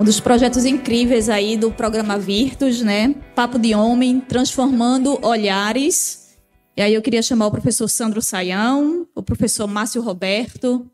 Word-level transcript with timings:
um 0.00 0.04
dos 0.04 0.20
projetos 0.20 0.64
incríveis 0.64 1.28
aí 1.28 1.56
do 1.56 1.72
programa 1.72 2.18
Virtus, 2.18 2.82
né? 2.82 3.14
Papo 3.34 3.58
de 3.58 3.74
Homem, 3.74 4.20
transformando 4.20 5.18
olhares. 5.26 6.36
E 6.76 6.82
aí 6.82 6.94
eu 6.94 7.02
queria 7.02 7.22
chamar 7.22 7.48
o 7.48 7.50
professor 7.50 7.88
Sandro 7.88 8.22
Saião, 8.22 9.08
o 9.14 9.22
professor 9.22 9.66
Márcio 9.66 10.00
Roberto, 10.00 10.88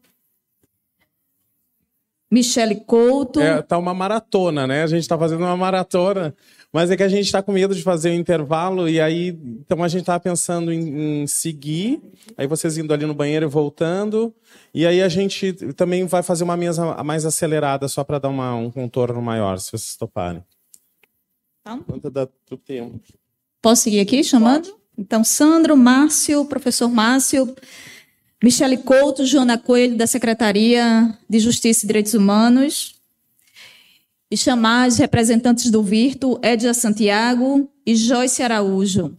Michele 2.30 2.76
Couto. 2.76 3.40
É, 3.40 3.62
tá 3.62 3.78
uma 3.78 3.94
maratona, 3.94 4.66
né? 4.66 4.82
A 4.82 4.86
gente 4.86 5.06
tá 5.06 5.18
fazendo 5.18 5.40
uma 5.40 5.56
maratona, 5.56 6.34
mas 6.72 6.90
é 6.90 6.96
que 6.96 7.02
a 7.02 7.08
gente 7.08 7.26
está 7.26 7.42
com 7.42 7.52
medo 7.52 7.74
de 7.74 7.82
fazer 7.82 8.10
o 8.10 8.14
intervalo 8.14 8.88
e 8.88 9.00
aí, 9.00 9.28
então 9.60 9.82
a 9.82 9.88
gente 9.88 10.04
tava 10.04 10.20
pensando 10.20 10.72
em, 10.72 11.22
em, 11.22 11.26
seguir, 11.26 12.00
aí 12.36 12.46
vocês 12.46 12.76
indo 12.76 12.92
ali 12.92 13.06
no 13.06 13.14
banheiro 13.14 13.46
e 13.46 13.48
voltando, 13.48 14.34
e 14.72 14.86
aí 14.86 15.00
a 15.00 15.08
gente 15.08 15.52
também 15.74 16.04
vai 16.06 16.22
fazer 16.22 16.44
uma 16.44 16.56
mesa 16.56 17.02
mais 17.04 17.24
acelerada 17.24 17.86
só 17.86 18.02
para 18.02 18.18
dar 18.18 18.28
uma, 18.28 18.54
um 18.54 18.70
contorno 18.70 19.22
maior, 19.22 19.58
se 19.58 19.70
vocês 19.70 19.96
toparem. 19.96 20.42
Tá. 21.62 21.78
Quanto 21.86 22.10
dá 22.10 22.28
do 22.50 22.56
tempo? 22.56 23.00
Posso 23.62 23.82
seguir 23.82 24.00
aqui 24.00 24.22
chamando? 24.22 24.66
Pode. 24.66 24.84
Então, 24.96 25.24
Sandro, 25.24 25.76
Márcio, 25.76 26.44
professor 26.44 26.88
Márcio, 26.88 27.54
Michele 28.44 28.76
Couto, 28.76 29.24
Joana 29.24 29.56
Coelho, 29.56 29.96
da 29.96 30.06
Secretaria 30.06 31.16
de 31.26 31.38
Justiça 31.38 31.82
e 31.82 31.86
Direitos 31.86 32.12
Humanos, 32.12 32.94
e 34.30 34.36
chamar 34.36 34.86
os 34.86 34.98
representantes 34.98 35.70
do 35.70 35.82
Virto, 35.82 36.38
Edja 36.42 36.74
Santiago 36.74 37.66
e 37.86 37.96
Joyce 37.96 38.42
Araújo. 38.42 39.16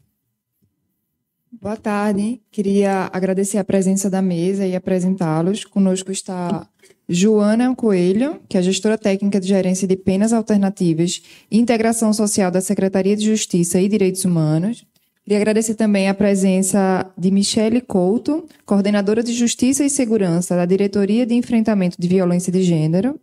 Boa 1.51 1.75
tarde. 1.75 2.39
Queria 2.51 3.09
agradecer 3.11 3.57
a 3.57 3.63
presença 3.63 4.11
da 4.11 4.21
mesa 4.21 4.63
e 4.63 4.75
apresentá-los. 4.75 5.65
Conosco 5.65 6.11
está 6.11 6.69
Joana 7.09 7.75
Coelho, 7.75 8.39
que 8.47 8.59
é 8.59 8.61
gestora 8.61 8.95
técnica 8.95 9.39
de 9.39 9.47
gerência 9.47 9.87
de 9.87 9.95
penas 9.95 10.33
alternativas 10.33 11.23
e 11.49 11.57
integração 11.57 12.13
social 12.13 12.51
da 12.51 12.61
Secretaria 12.61 13.15
de 13.15 13.25
Justiça 13.25 13.81
e 13.81 13.89
Direitos 13.89 14.23
Humanos. 14.23 14.85
Queria 15.25 15.39
agradecer 15.39 15.73
também 15.73 16.07
a 16.07 16.13
presença 16.13 17.11
de 17.17 17.31
Michele 17.31 17.81
Couto, 17.81 18.47
coordenadora 18.63 19.23
de 19.23 19.33
Justiça 19.33 19.83
e 19.83 19.89
Segurança 19.89 20.55
da 20.55 20.65
Diretoria 20.65 21.25
de 21.25 21.33
Enfrentamento 21.33 21.99
de 21.99 22.07
Violência 22.07 22.53
de 22.53 22.61
Gênero, 22.61 23.19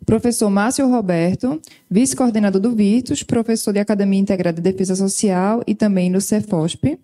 o 0.00 0.04
professor 0.06 0.48
Márcio 0.48 0.88
Roberto, 0.88 1.60
vice-coordenador 1.90 2.58
do 2.58 2.74
Virtus, 2.74 3.22
professor 3.22 3.74
de 3.74 3.78
Academia 3.78 4.18
Integrada 4.18 4.56
de 4.56 4.62
Defesa 4.62 4.96
Social 4.96 5.62
e 5.66 5.74
também 5.74 6.08
no 6.08 6.22
Cefosp, 6.22 6.98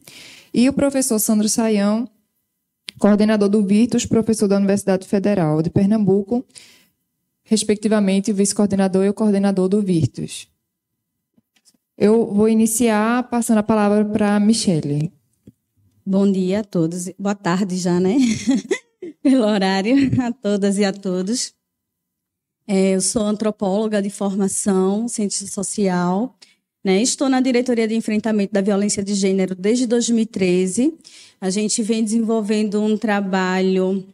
e 0.54 0.66
o 0.66 0.72
professor 0.72 1.18
Sandro 1.18 1.46
Saião, 1.46 2.08
coordenador 2.98 3.50
do 3.50 3.62
Virtus, 3.62 4.06
professor 4.06 4.48
da 4.48 4.56
Universidade 4.56 5.06
Federal 5.06 5.60
de 5.60 5.68
Pernambuco, 5.68 6.42
respectivamente 7.44 8.30
o 8.30 8.34
vice-coordenador 8.34 9.04
e 9.04 9.10
o 9.10 9.14
coordenador 9.14 9.68
do 9.68 9.82
Virtus. 9.82 10.50
Eu 12.04 12.26
vou 12.26 12.48
iniciar 12.48 13.22
passando 13.30 13.58
a 13.58 13.62
palavra 13.62 14.04
para 14.04 14.40
Michele. 14.40 15.12
Bom 16.04 16.28
dia 16.28 16.58
a 16.58 16.64
todos. 16.64 17.08
Boa 17.16 17.36
tarde 17.36 17.76
já, 17.76 18.00
né? 18.00 18.16
Pelo 19.22 19.44
horário, 19.44 19.94
a 20.20 20.32
todas 20.32 20.78
e 20.78 20.84
a 20.84 20.92
todos. 20.92 21.54
É, 22.66 22.96
eu 22.96 23.00
sou 23.00 23.22
antropóloga 23.22 24.02
de 24.02 24.10
formação, 24.10 25.06
cientista 25.06 25.46
social. 25.46 26.36
Né? 26.82 27.00
Estou 27.00 27.28
na 27.28 27.40
diretoria 27.40 27.86
de 27.86 27.94
enfrentamento 27.94 28.52
da 28.52 28.60
violência 28.60 29.00
de 29.00 29.14
gênero 29.14 29.54
desde 29.54 29.86
2013. 29.86 30.98
A 31.40 31.50
gente 31.50 31.84
vem 31.84 32.02
desenvolvendo 32.02 32.82
um 32.82 32.98
trabalho 32.98 34.04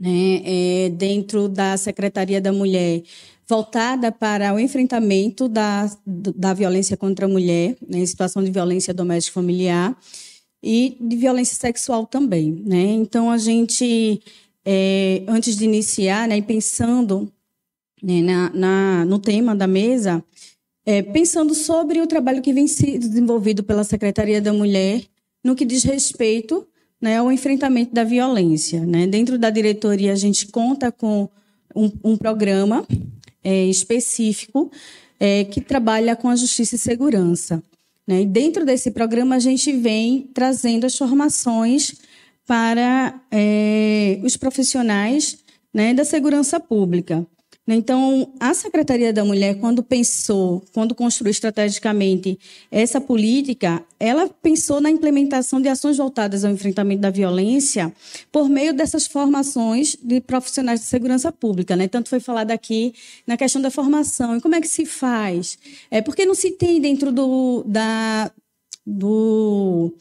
né, 0.00 0.40
é, 0.46 0.88
dentro 0.88 1.46
da 1.46 1.76
Secretaria 1.76 2.40
da 2.40 2.54
Mulher 2.54 3.02
voltada 3.48 4.12
para 4.12 4.52
o 4.52 4.60
enfrentamento 4.60 5.48
da, 5.48 5.90
da 6.06 6.52
violência 6.52 6.96
contra 6.96 7.24
a 7.24 7.28
mulher, 7.28 7.76
né, 7.88 8.00
em 8.00 8.06
situação 8.06 8.44
de 8.44 8.50
violência 8.50 8.92
doméstica 8.92 9.34
familiar 9.34 9.96
e 10.62 10.96
de 11.00 11.16
violência 11.16 11.56
sexual 11.56 12.06
também. 12.06 12.62
Né? 12.66 12.82
Então, 12.92 13.30
a 13.30 13.38
gente, 13.38 14.20
é, 14.64 15.22
antes 15.26 15.56
de 15.56 15.64
iniciar, 15.64 16.28
né, 16.28 16.40
pensando 16.42 17.32
né, 18.02 18.20
na, 18.20 18.50
na, 18.50 19.04
no 19.06 19.18
tema 19.18 19.56
da 19.56 19.66
mesa, 19.66 20.22
é, 20.84 21.00
pensando 21.02 21.54
sobre 21.54 22.02
o 22.02 22.06
trabalho 22.06 22.42
que 22.42 22.52
vem 22.52 22.66
sendo 22.66 22.98
desenvolvido 22.98 23.62
pela 23.62 23.84
Secretaria 23.84 24.42
da 24.42 24.52
Mulher 24.52 25.02
no 25.42 25.54
que 25.54 25.64
diz 25.64 25.84
respeito 25.84 26.66
né, 27.00 27.16
ao 27.16 27.32
enfrentamento 27.32 27.94
da 27.94 28.04
violência. 28.04 28.84
Né? 28.84 29.06
Dentro 29.06 29.38
da 29.38 29.48
diretoria, 29.48 30.12
a 30.12 30.16
gente 30.16 30.48
conta 30.48 30.92
com 30.92 31.28
um, 31.74 31.90
um 32.04 32.16
programa 32.16 32.86
é, 33.42 33.66
específico 33.66 34.70
é, 35.18 35.44
que 35.44 35.60
trabalha 35.60 36.16
com 36.16 36.28
a 36.28 36.36
justiça 36.36 36.76
e 36.76 36.78
segurança. 36.78 37.62
Né? 38.06 38.22
E 38.22 38.26
dentro 38.26 38.64
desse 38.64 38.90
programa, 38.90 39.36
a 39.36 39.38
gente 39.38 39.72
vem 39.72 40.30
trazendo 40.32 40.86
as 40.86 40.96
formações 40.96 41.94
para 42.46 43.20
é, 43.30 44.18
os 44.22 44.36
profissionais 44.36 45.38
né, 45.72 45.92
da 45.92 46.04
segurança 46.04 46.58
pública. 46.58 47.26
Então, 47.74 48.32
a 48.40 48.54
Secretaria 48.54 49.12
da 49.12 49.22
Mulher, 49.22 49.58
quando 49.60 49.82
pensou, 49.82 50.64
quando 50.72 50.94
construiu 50.94 51.30
estrategicamente 51.30 52.38
essa 52.70 52.98
política, 52.98 53.84
ela 54.00 54.26
pensou 54.42 54.80
na 54.80 54.90
implementação 54.90 55.60
de 55.60 55.68
ações 55.68 55.98
voltadas 55.98 56.44
ao 56.44 56.52
enfrentamento 56.52 57.02
da 57.02 57.10
violência 57.10 57.92
por 58.32 58.48
meio 58.48 58.72
dessas 58.72 59.06
formações 59.06 59.96
de 60.02 60.18
profissionais 60.18 60.80
de 60.80 60.86
segurança 60.86 61.30
pública. 61.30 61.76
Né? 61.76 61.88
Tanto 61.88 62.08
foi 62.08 62.20
falado 62.20 62.52
aqui 62.52 62.94
na 63.26 63.36
questão 63.36 63.60
da 63.60 63.70
formação. 63.70 64.36
E 64.36 64.40
como 64.40 64.54
é 64.54 64.60
que 64.62 64.68
se 64.68 64.86
faz? 64.86 65.58
É 65.90 66.00
porque 66.00 66.24
não 66.24 66.34
se 66.34 66.52
tem 66.52 66.80
dentro 66.80 67.12
do, 67.12 67.64
da, 67.66 68.32
do, 68.86 69.92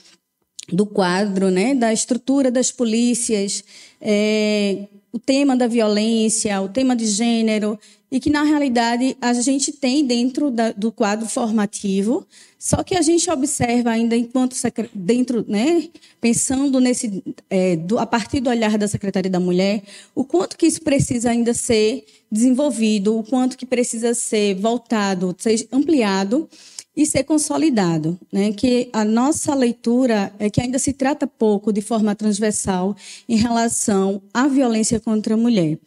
do 0.71 0.85
quadro, 0.85 1.51
né, 1.51 1.75
da 1.75 1.91
estrutura 1.91 2.49
das 2.49 2.71
polícias, 2.71 3.61
é, 3.99 4.87
o 5.11 5.19
tema 5.19 5.55
da 5.55 5.67
violência, 5.67 6.61
o 6.61 6.69
tema 6.69 6.95
de 6.95 7.05
gênero, 7.05 7.79
e 8.09 8.19
que, 8.19 8.29
na 8.29 8.43
realidade, 8.43 9.17
a 9.19 9.33
gente 9.33 9.71
tem 9.71 10.05
dentro 10.05 10.49
da, 10.49 10.71
do 10.71 10.91
quadro 10.91 11.27
formativo, 11.27 12.25
só 12.57 12.81
que 12.81 12.95
a 12.95 13.01
gente 13.01 13.29
observa 13.29 13.91
ainda, 13.91 14.15
enquanto 14.15 14.55
dentro, 14.93 15.45
né, 15.47 15.89
pensando 16.21 16.79
nesse, 16.79 17.23
é, 17.49 17.75
do, 17.75 17.99
a 17.99 18.05
partir 18.05 18.39
do 18.39 18.49
olhar 18.49 18.77
da 18.77 18.87
Secretaria 18.87 19.29
da 19.29 19.39
Mulher, 19.39 19.83
o 20.15 20.23
quanto 20.23 20.57
que 20.57 20.65
isso 20.65 20.81
precisa 20.81 21.31
ainda 21.31 21.53
ser 21.53 22.05
desenvolvido, 22.31 23.17
o 23.17 23.23
quanto 23.23 23.57
que 23.57 23.65
precisa 23.65 24.13
ser 24.13 24.55
voltado, 24.55 25.35
ser 25.37 25.67
ampliado 25.71 26.49
e 26.97 27.05
ser 27.05 27.23
consolidado, 27.23 28.19
né? 28.33 28.51
Que 28.51 28.89
a 28.91 29.05
nossa 29.05 29.53
leitura 29.53 30.33
é 30.39 30.49
que 30.49 30.59
ainda 30.59 30.79
se 30.79 30.93
trata 30.93 31.27
pouco 31.27 31.71
de 31.71 31.79
forma 31.79 32.15
transversal 32.15 32.95
em 33.29 33.35
relação 33.35 34.19
à 34.33 34.47
violência 34.47 34.99
contra 34.99 35.35
a 35.35 35.37
mulher. 35.37 35.77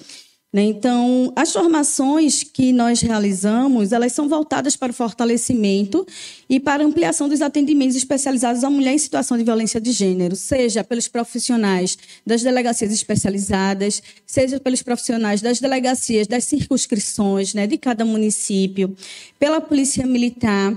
Né? 0.52 0.62
Então, 0.62 1.32
as 1.36 1.52
formações 1.52 2.42
que 2.42 2.72
nós 2.72 3.00
realizamos, 3.00 3.92
elas 3.92 4.12
são 4.12 4.28
voltadas 4.28 4.74
para 4.74 4.90
o 4.90 4.94
fortalecimento 4.94 6.04
e 6.48 6.58
para 6.58 6.84
ampliação 6.84 7.28
dos 7.28 7.40
atendimentos 7.40 7.94
especializados 7.94 8.64
à 8.64 8.70
mulher 8.70 8.92
em 8.92 8.98
situação 8.98 9.38
de 9.38 9.44
violência 9.44 9.80
de 9.80 9.92
gênero, 9.92 10.34
seja 10.34 10.82
pelos 10.82 11.06
profissionais 11.06 11.96
das 12.26 12.42
delegacias 12.42 12.92
especializadas, 12.92 14.02
seja 14.26 14.58
pelos 14.58 14.82
profissionais 14.82 15.40
das 15.40 15.60
delegacias, 15.60 16.26
das 16.26 16.44
circunscrições 16.44 17.54
né, 17.54 17.68
de 17.68 17.78
cada 17.78 18.04
município, 18.04 18.96
pela 19.38 19.60
Polícia 19.60 20.04
Militar, 20.04 20.76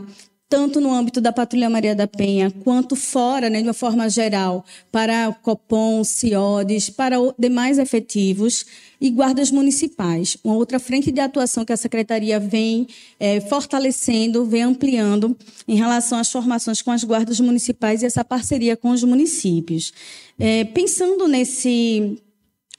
tanto 0.54 0.80
no 0.80 0.94
âmbito 0.94 1.20
da 1.20 1.34
Patrulha 1.34 1.68
Maria 1.68 1.96
da 1.96 2.06
Penha, 2.06 2.52
quanto 2.64 2.96
fora, 2.96 3.50
né, 3.50 3.60
de 3.60 3.68
uma 3.68 3.74
forma 3.74 4.08
geral, 4.08 4.64
para 4.92 5.36
Copom, 5.42 6.04
CIODES, 6.04 6.92
para 6.92 7.16
demais 7.40 7.80
efetivos 7.80 8.64
e 9.02 9.10
guardas 9.10 9.50
municipais. 9.50 10.38
Uma 10.44 10.54
outra 10.54 10.80
frente 10.80 11.12
de 11.12 11.20
atuação 11.20 11.66
que 11.66 11.74
a 11.74 11.78
Secretaria 11.78 12.40
vem 12.40 12.86
é, 13.20 13.42
fortalecendo, 13.42 14.46
vem 14.46 14.62
ampliando 14.62 15.36
em 15.68 15.76
relação 15.76 16.20
às 16.20 16.32
formações 16.32 16.84
com 16.84 16.92
as 16.92 17.04
guardas 17.04 17.40
municipais 17.40 18.04
e 18.04 18.06
essa 18.06 18.24
parceria 18.24 18.78
com 18.78 18.92
os 18.92 19.04
municípios. 19.04 19.92
É, 20.38 20.66
pensando 20.66 21.28
nesse 21.28 22.22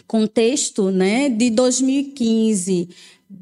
contexto 0.06 0.92
né, 0.92 1.28
de 1.28 1.50
2015 1.50 2.88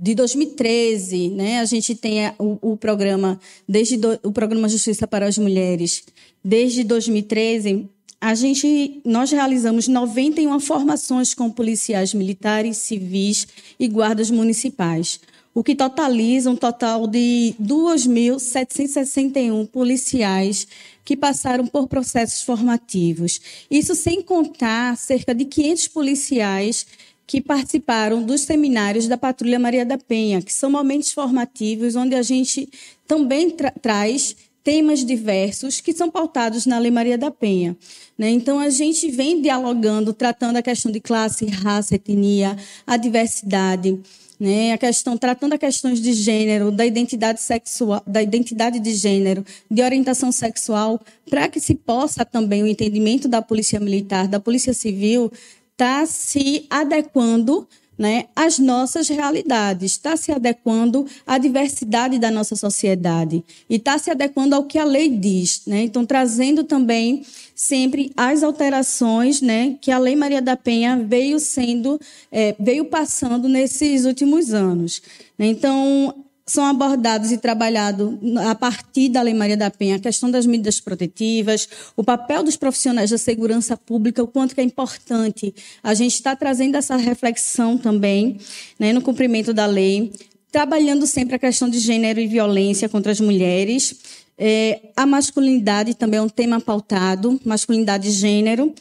de 0.00 0.14
2013, 0.14 1.30
né, 1.30 1.58
a 1.60 1.64
gente 1.64 1.94
tem 1.94 2.28
o, 2.38 2.72
o 2.72 2.76
programa 2.76 3.40
desde 3.68 3.96
do, 3.96 4.18
o 4.22 4.32
programa 4.32 4.68
Justiça 4.68 5.06
para 5.06 5.26
as 5.26 5.38
Mulheres. 5.38 6.02
Desde 6.44 6.82
2013, 6.84 7.88
a 8.20 8.34
gente 8.34 9.00
nós 9.04 9.30
realizamos 9.30 9.88
91 9.88 10.60
formações 10.60 11.32
com 11.34 11.50
policiais 11.50 12.14
militares, 12.14 12.78
civis 12.78 13.46
e 13.78 13.86
guardas 13.88 14.30
municipais, 14.30 15.20
o 15.54 15.62
que 15.62 15.74
totaliza 15.74 16.50
um 16.50 16.56
total 16.56 17.06
de 17.06 17.54
2.761 17.60 19.66
policiais 19.66 20.66
que 21.04 21.14
passaram 21.16 21.66
por 21.66 21.88
processos 21.88 22.42
formativos. 22.42 23.40
Isso 23.70 23.94
sem 23.94 24.22
contar 24.22 24.96
cerca 24.96 25.34
de 25.34 25.44
500 25.44 25.88
policiais 25.88 26.86
que 27.26 27.40
participaram 27.40 28.22
dos 28.22 28.42
seminários 28.42 29.08
da 29.08 29.16
Patrulha 29.16 29.58
Maria 29.58 29.84
da 29.84 29.96
Penha, 29.96 30.42
que 30.42 30.52
são 30.52 30.70
momentos 30.70 31.12
formativos 31.12 31.96
onde 31.96 32.14
a 32.14 32.22
gente 32.22 32.68
também 33.06 33.50
tra 33.50 33.70
traz 33.70 34.36
temas 34.62 35.04
diversos 35.04 35.80
que 35.80 35.92
são 35.92 36.10
pautados 36.10 36.66
na 36.66 36.78
Lei 36.78 36.90
Maria 36.90 37.18
da 37.18 37.30
Penha. 37.30 37.76
Né? 38.16 38.30
Então, 38.30 38.58
a 38.58 38.70
gente 38.70 39.10
vem 39.10 39.42
dialogando, 39.42 40.12
tratando 40.12 40.56
a 40.56 40.62
questão 40.62 40.92
de 40.92 41.00
classe, 41.00 41.46
raça, 41.46 41.96
etnia, 41.96 42.56
a 42.86 42.96
diversidade, 42.96 43.98
né? 44.42 44.72
A 44.72 44.78
questão 44.78 45.16
tratando 45.16 45.52
as 45.52 45.58
questões 45.60 46.00
de 46.00 46.12
gênero, 46.12 46.72
da 46.72 46.84
identidade 46.84 47.40
sexual, 47.40 48.02
da 48.04 48.20
identidade 48.20 48.80
de 48.80 48.92
gênero, 48.92 49.44
de 49.70 49.82
orientação 49.82 50.32
sexual, 50.32 51.00
para 51.30 51.48
que 51.48 51.60
se 51.60 51.76
possa 51.76 52.24
também 52.24 52.60
o 52.60 52.66
entendimento 52.66 53.28
da 53.28 53.40
polícia 53.40 53.78
militar, 53.78 54.26
da 54.26 54.40
polícia 54.40 54.74
civil, 54.74 55.30
tá 55.76 56.06
se 56.06 56.66
adequando 56.70 57.66
né, 57.98 58.24
às 58.34 58.58
nossas 58.58 59.08
realidades, 59.08 59.92
está 59.92 60.16
se 60.16 60.32
adequando 60.32 61.06
à 61.26 61.38
diversidade 61.38 62.18
da 62.18 62.30
nossa 62.30 62.56
sociedade 62.56 63.44
e 63.68 63.76
está 63.76 63.98
se 63.98 64.10
adequando 64.10 64.56
ao 64.56 64.64
que 64.64 64.78
a 64.78 64.84
lei 64.84 65.08
diz. 65.08 65.62
Né? 65.66 65.82
Então, 65.82 66.04
trazendo 66.04 66.64
também 66.64 67.24
sempre 67.54 68.10
as 68.16 68.42
alterações 68.42 69.40
né, 69.40 69.76
que 69.80 69.90
a 69.90 69.98
Lei 69.98 70.16
Maria 70.16 70.42
da 70.42 70.56
Penha 70.56 70.96
veio 70.96 71.38
sendo, 71.38 72.00
é, 72.30 72.56
veio 72.58 72.86
passando 72.86 73.48
nesses 73.48 74.04
últimos 74.04 74.52
anos. 74.52 75.00
Então, 75.38 76.24
são 76.52 76.66
abordados 76.66 77.32
e 77.32 77.38
trabalhados 77.38 78.12
a 78.46 78.54
partir 78.54 79.08
da 79.08 79.22
Lei 79.22 79.32
Maria 79.32 79.56
da 79.56 79.70
Penha 79.70 79.96
a 79.96 79.98
questão 79.98 80.30
das 80.30 80.44
medidas 80.44 80.78
protetivas, 80.78 81.66
o 81.96 82.04
papel 82.04 82.42
dos 82.42 82.58
profissionais 82.58 83.08
da 83.08 83.16
segurança 83.16 83.74
pública, 83.74 84.22
o 84.22 84.26
quanto 84.26 84.58
é 84.58 84.62
importante 84.62 85.54
a 85.82 85.94
gente 85.94 86.12
está 86.12 86.36
trazendo 86.36 86.76
essa 86.76 86.94
reflexão 86.96 87.78
também 87.78 88.36
né, 88.78 88.92
no 88.92 89.00
cumprimento 89.00 89.54
da 89.54 89.64
lei, 89.64 90.12
trabalhando 90.50 91.06
sempre 91.06 91.36
a 91.36 91.38
questão 91.38 91.70
de 91.70 91.78
gênero 91.78 92.20
e 92.20 92.26
violência 92.26 92.86
contra 92.86 93.10
as 93.10 93.18
mulheres. 93.18 93.96
É, 94.36 94.90
a 94.94 95.06
masculinidade 95.06 95.94
também 95.94 96.18
é 96.18 96.22
um 96.22 96.28
tema 96.28 96.60
pautado, 96.60 97.40
masculinidade 97.46 98.08
e 98.08 98.12
gênero, 98.12 98.74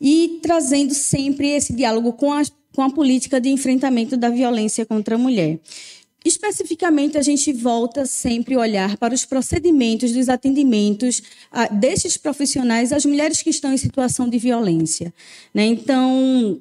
e 0.00 0.40
trazendo 0.42 0.94
sempre 0.94 1.50
esse 1.50 1.74
diálogo 1.74 2.14
com 2.14 2.32
a, 2.32 2.42
com 2.74 2.80
a 2.80 2.88
política 2.88 3.38
de 3.38 3.50
enfrentamento 3.50 4.16
da 4.16 4.30
violência 4.30 4.86
contra 4.86 5.16
a 5.16 5.18
mulher. 5.18 5.60
Especificamente, 6.24 7.18
a 7.18 7.22
gente 7.22 7.52
volta 7.52 8.06
sempre 8.06 8.54
a 8.54 8.60
olhar 8.60 8.96
para 8.96 9.14
os 9.14 9.24
procedimentos 9.24 10.12
dos 10.12 10.28
atendimentos 10.28 11.22
a, 11.50 11.66
desses 11.68 12.16
profissionais 12.16 12.92
às 12.92 13.04
mulheres 13.04 13.42
que 13.42 13.50
estão 13.50 13.72
em 13.72 13.76
situação 13.76 14.28
de 14.28 14.38
violência. 14.38 15.12
Né? 15.52 15.66
Então, 15.66 16.60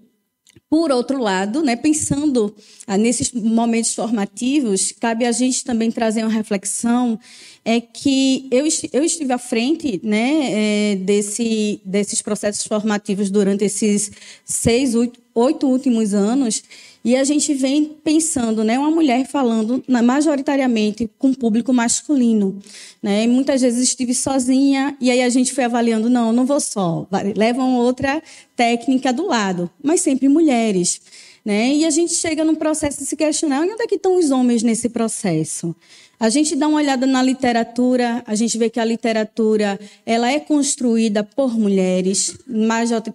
por 0.70 0.90
outro 0.90 1.20
lado, 1.20 1.62
né, 1.62 1.76
pensando 1.76 2.56
ah, 2.88 2.98
nesses 2.98 3.32
momentos 3.34 3.94
formativos, 3.94 4.94
cabe 4.94 5.26
a 5.26 5.32
gente 5.32 5.66
também 5.66 5.92
trazer 5.92 6.24
uma 6.24 6.32
reflexão 6.32 7.20
é 7.64 7.80
que 7.80 8.48
eu, 8.50 8.66
eu 8.94 9.04
estive 9.04 9.34
à 9.34 9.38
frente 9.38 10.00
né, 10.02 10.94
é, 10.94 10.96
desse, 10.96 11.82
desses 11.86 12.22
processos 12.22 12.66
formativos 12.66 13.30
durante 13.30 13.66
esses 13.66 14.12
seis, 14.46 14.96
oito, 14.96 15.20
oito 15.36 15.68
últimos 15.68 16.14
anos 16.14 16.64
e 17.04 17.16
a 17.16 17.24
gente 17.24 17.54
vem 17.54 17.98
pensando, 18.04 18.64
né, 18.64 18.78
uma 18.78 18.92
mulher 18.92 19.26
falando 19.28 19.84
majoritariamente 19.88 21.10
com 21.18 21.34
público 21.34 21.74
masculino, 21.74 22.60
né? 23.02 23.24
E 23.24 23.28
muitas 23.28 23.62
vezes 23.62 23.82
estive 23.82 24.14
sozinha 24.14 24.96
e 25.02 25.10
aí 25.10 25.22
a 25.22 25.30
gente 25.30 25.52
foi 25.54 25.64
avaliando, 25.64 26.10
não, 26.10 26.32
não 26.32 26.46
vou 26.46 26.60
só, 26.60 27.08
levam 27.36 27.76
outra 27.76 28.22
técnica 28.56 29.12
do 29.12 29.26
lado, 29.26 29.70
mas 29.84 30.02
sempre 30.02 30.30
mulheres. 30.30 31.02
Né? 31.44 31.74
E 31.74 31.86
a 31.86 31.90
gente 31.90 32.14
chega 32.14 32.44
num 32.44 32.56
processo 32.56 33.00
de 33.00 33.06
se 33.06 33.16
questionar 33.16 33.62
onde 33.62 33.82
é 33.82 33.88
que 33.88 33.96
estão 33.96 34.16
os 34.16 34.30
homens 34.30 34.62
nesse 34.62 34.90
processo. 34.90 35.76
A 36.22 36.30
gente 36.30 36.56
dá 36.56 36.68
uma 36.68 36.78
olhada 36.78 37.08
na 37.08 37.24
literatura, 37.24 38.24
a 38.28 38.36
gente 38.36 38.56
vê 38.56 38.70
que 38.70 38.80
a 38.80 38.86
literatura 38.86 39.80
ela 40.06 40.32
é 40.32 40.40
construída 40.40 41.24
por 41.24 41.58
mulheres, 41.58 42.38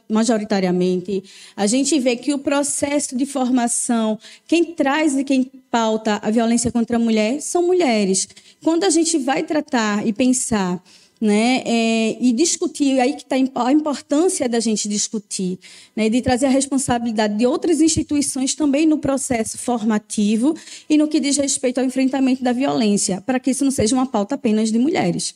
majoritariamente. 0.09 1.23
A 1.57 1.69
gente 1.69 2.01
vê 2.01 2.17
que 2.17 2.35
o 2.35 2.39
processo 2.39 3.17
de 3.17 3.25
formação, 3.25 4.19
quem 4.49 4.65
traz 4.75 5.17
e 5.17 5.23
quem 5.23 5.45
pauta 5.71 6.19
a 6.21 6.33
violência 6.33 6.73
contra 6.73 6.97
a 6.97 6.99
mulher 6.99 7.41
são 7.41 7.65
mulheres. 7.65 8.27
Quando 8.61 8.83
a 8.83 8.91
gente 8.91 9.19
vai 9.19 9.45
tratar 9.45 10.05
e 10.05 10.13
pensar 10.13 10.83
né? 11.21 11.63
É, 11.65 12.17
e 12.21 12.33
discutir, 12.33 13.01
aí 13.01 13.15
que 13.15 13.23
está 13.23 13.37
a 13.37 13.73
importância 13.73 14.49
da 14.49 14.61
gente 14.61 14.89
discutir, 14.89 15.59
né? 15.95 16.09
de 16.09 16.21
trazer 16.21 16.47
a 16.47 16.51
responsabilidade 16.51 17.37
de 17.37 17.47
outras 17.47 17.81
instituições 17.81 18.55
também 18.55 18.87
no 18.87 18.99
processo 18.99 19.57
formativo 19.57 20.55
e 20.89 20.99
no 20.99 21.09
que 21.09 21.19
diz 21.19 21.37
respeito 21.37 21.79
ao 21.79 21.85
enfrentamento 21.85 22.43
da 22.43 22.53
violência, 22.53 23.21
para 23.23 23.41
que 23.41 23.51
isso 23.51 23.65
não 23.65 23.71
seja 23.71 23.95
uma 23.95 24.07
pauta 24.07 24.35
apenas 24.35 24.71
de 24.71 24.79
mulheres. 24.79 25.35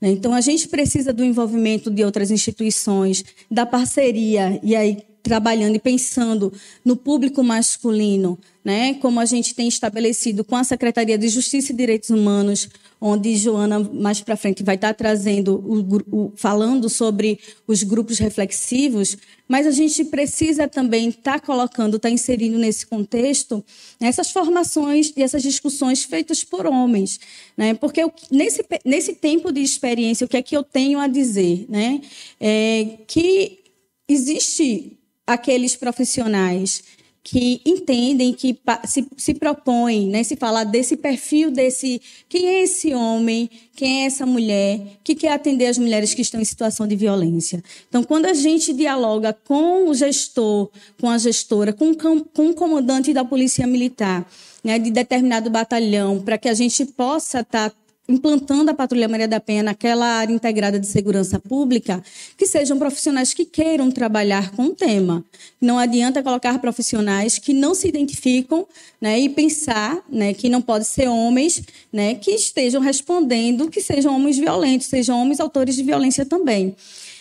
Né? 0.00 0.10
Então, 0.10 0.32
a 0.32 0.40
gente 0.40 0.68
precisa 0.68 1.12
do 1.12 1.24
envolvimento 1.24 1.90
de 1.90 2.04
outras 2.04 2.30
instituições, 2.30 3.24
da 3.50 3.66
parceria, 3.66 4.60
e 4.62 4.76
aí 4.76 4.98
trabalhando 5.26 5.74
e 5.74 5.80
pensando 5.80 6.52
no 6.84 6.94
público 6.96 7.42
masculino, 7.42 8.38
né? 8.64 8.94
como 8.94 9.18
a 9.18 9.24
gente 9.24 9.56
tem 9.56 9.66
estabelecido 9.66 10.44
com 10.44 10.54
a 10.54 10.62
Secretaria 10.62 11.18
de 11.18 11.28
Justiça 11.28 11.72
e 11.72 11.74
Direitos 11.74 12.10
Humanos, 12.10 12.68
onde 13.00 13.36
Joana 13.36 13.80
mais 13.80 14.20
para 14.20 14.36
frente 14.36 14.62
vai 14.62 14.76
estar 14.76 14.94
trazendo 14.94 15.56
o, 15.56 16.16
o, 16.16 16.32
falando 16.36 16.88
sobre 16.88 17.40
os 17.66 17.82
grupos 17.82 18.20
reflexivos, 18.20 19.18
mas 19.48 19.66
a 19.66 19.72
gente 19.72 20.04
precisa 20.04 20.68
também 20.68 21.08
estar 21.08 21.40
colocando, 21.40 21.96
estar 21.96 22.10
inserindo 22.10 22.56
nesse 22.56 22.86
contexto 22.86 23.64
essas 24.00 24.30
formações 24.30 25.12
e 25.16 25.24
essas 25.24 25.42
discussões 25.42 26.04
feitas 26.04 26.44
por 26.44 26.66
homens, 26.66 27.18
né? 27.56 27.74
Porque 27.74 28.00
eu, 28.00 28.12
nesse 28.30 28.64
nesse 28.84 29.14
tempo 29.14 29.50
de 29.50 29.60
experiência, 29.60 30.24
o 30.24 30.28
que 30.28 30.36
é 30.36 30.42
que 30.42 30.56
eu 30.56 30.62
tenho 30.62 31.00
a 31.00 31.08
dizer, 31.08 31.66
né? 31.68 32.00
É 32.40 32.98
que 33.08 33.66
existe 34.08 34.98
aqueles 35.26 35.74
profissionais 35.74 36.82
que 37.28 37.60
entendem, 37.66 38.32
que 38.32 38.56
se, 38.84 39.04
se 39.16 39.34
propõem, 39.34 40.06
né, 40.06 40.22
se 40.22 40.36
falar 40.36 40.62
desse 40.62 40.96
perfil 40.96 41.50
desse, 41.50 42.00
quem 42.28 42.46
é 42.46 42.62
esse 42.62 42.94
homem, 42.94 43.50
quem 43.74 44.02
é 44.02 44.06
essa 44.06 44.24
mulher, 44.24 44.80
que 45.02 45.12
quer 45.12 45.32
atender 45.32 45.66
as 45.66 45.76
mulheres 45.76 46.14
que 46.14 46.22
estão 46.22 46.40
em 46.40 46.44
situação 46.44 46.86
de 46.86 46.94
violência. 46.94 47.60
Então, 47.88 48.04
quando 48.04 48.26
a 48.26 48.32
gente 48.32 48.72
dialoga 48.72 49.32
com 49.32 49.88
o 49.88 49.94
gestor, 49.94 50.70
com 51.00 51.10
a 51.10 51.18
gestora, 51.18 51.72
com, 51.72 51.92
com 51.92 52.50
o 52.50 52.54
comandante 52.54 53.12
da 53.12 53.24
polícia 53.24 53.66
militar, 53.66 54.24
né, 54.62 54.78
de 54.78 54.92
determinado 54.92 55.50
batalhão, 55.50 56.22
para 56.22 56.38
que 56.38 56.48
a 56.48 56.54
gente 56.54 56.86
possa 56.86 57.40
estar 57.40 57.70
tá 57.70 57.76
implantando 58.08 58.70
a 58.70 58.74
Patrulha 58.74 59.08
Maria 59.08 59.26
da 59.26 59.40
Penha 59.40 59.62
naquela 59.62 60.06
área 60.06 60.32
integrada 60.32 60.78
de 60.78 60.86
segurança 60.86 61.40
pública, 61.40 62.02
que 62.36 62.46
sejam 62.46 62.78
profissionais 62.78 63.34
que 63.34 63.44
queiram 63.44 63.90
trabalhar 63.90 64.52
com 64.52 64.66
o 64.66 64.74
tema. 64.74 65.24
Não 65.60 65.78
adianta 65.78 66.22
colocar 66.22 66.58
profissionais 66.60 67.38
que 67.38 67.52
não 67.52 67.74
se 67.74 67.88
identificam 67.88 68.66
né, 69.00 69.18
e 69.18 69.28
pensar 69.28 70.04
né, 70.08 70.32
que 70.32 70.48
não 70.48 70.62
pode 70.62 70.84
ser 70.84 71.08
homens 71.08 71.62
né, 71.92 72.14
que 72.14 72.30
estejam 72.30 72.80
respondendo 72.80 73.68
que 73.68 73.80
sejam 73.80 74.14
homens 74.14 74.38
violentos, 74.38 74.86
sejam 74.86 75.20
homens 75.20 75.40
autores 75.40 75.74
de 75.74 75.82
violência 75.82 76.24
também. 76.24 76.76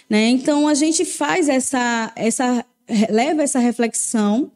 Né? 0.08 0.30
Então, 0.30 0.68
a 0.68 0.76
gente 0.76 1.04
faz 1.04 1.50
essa, 1.50 2.12
essa 2.16 2.64
leva 3.10 3.42
essa 3.42 3.58
reflexão 3.58 4.52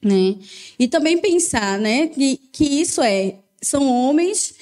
né? 0.00 0.36
e 0.78 0.86
também 0.86 1.18
pensar 1.18 1.78
né, 1.78 2.06
que, 2.06 2.38
que 2.52 2.64
isso 2.64 3.02
é, 3.02 3.36
são 3.60 3.88
homens 3.88 4.54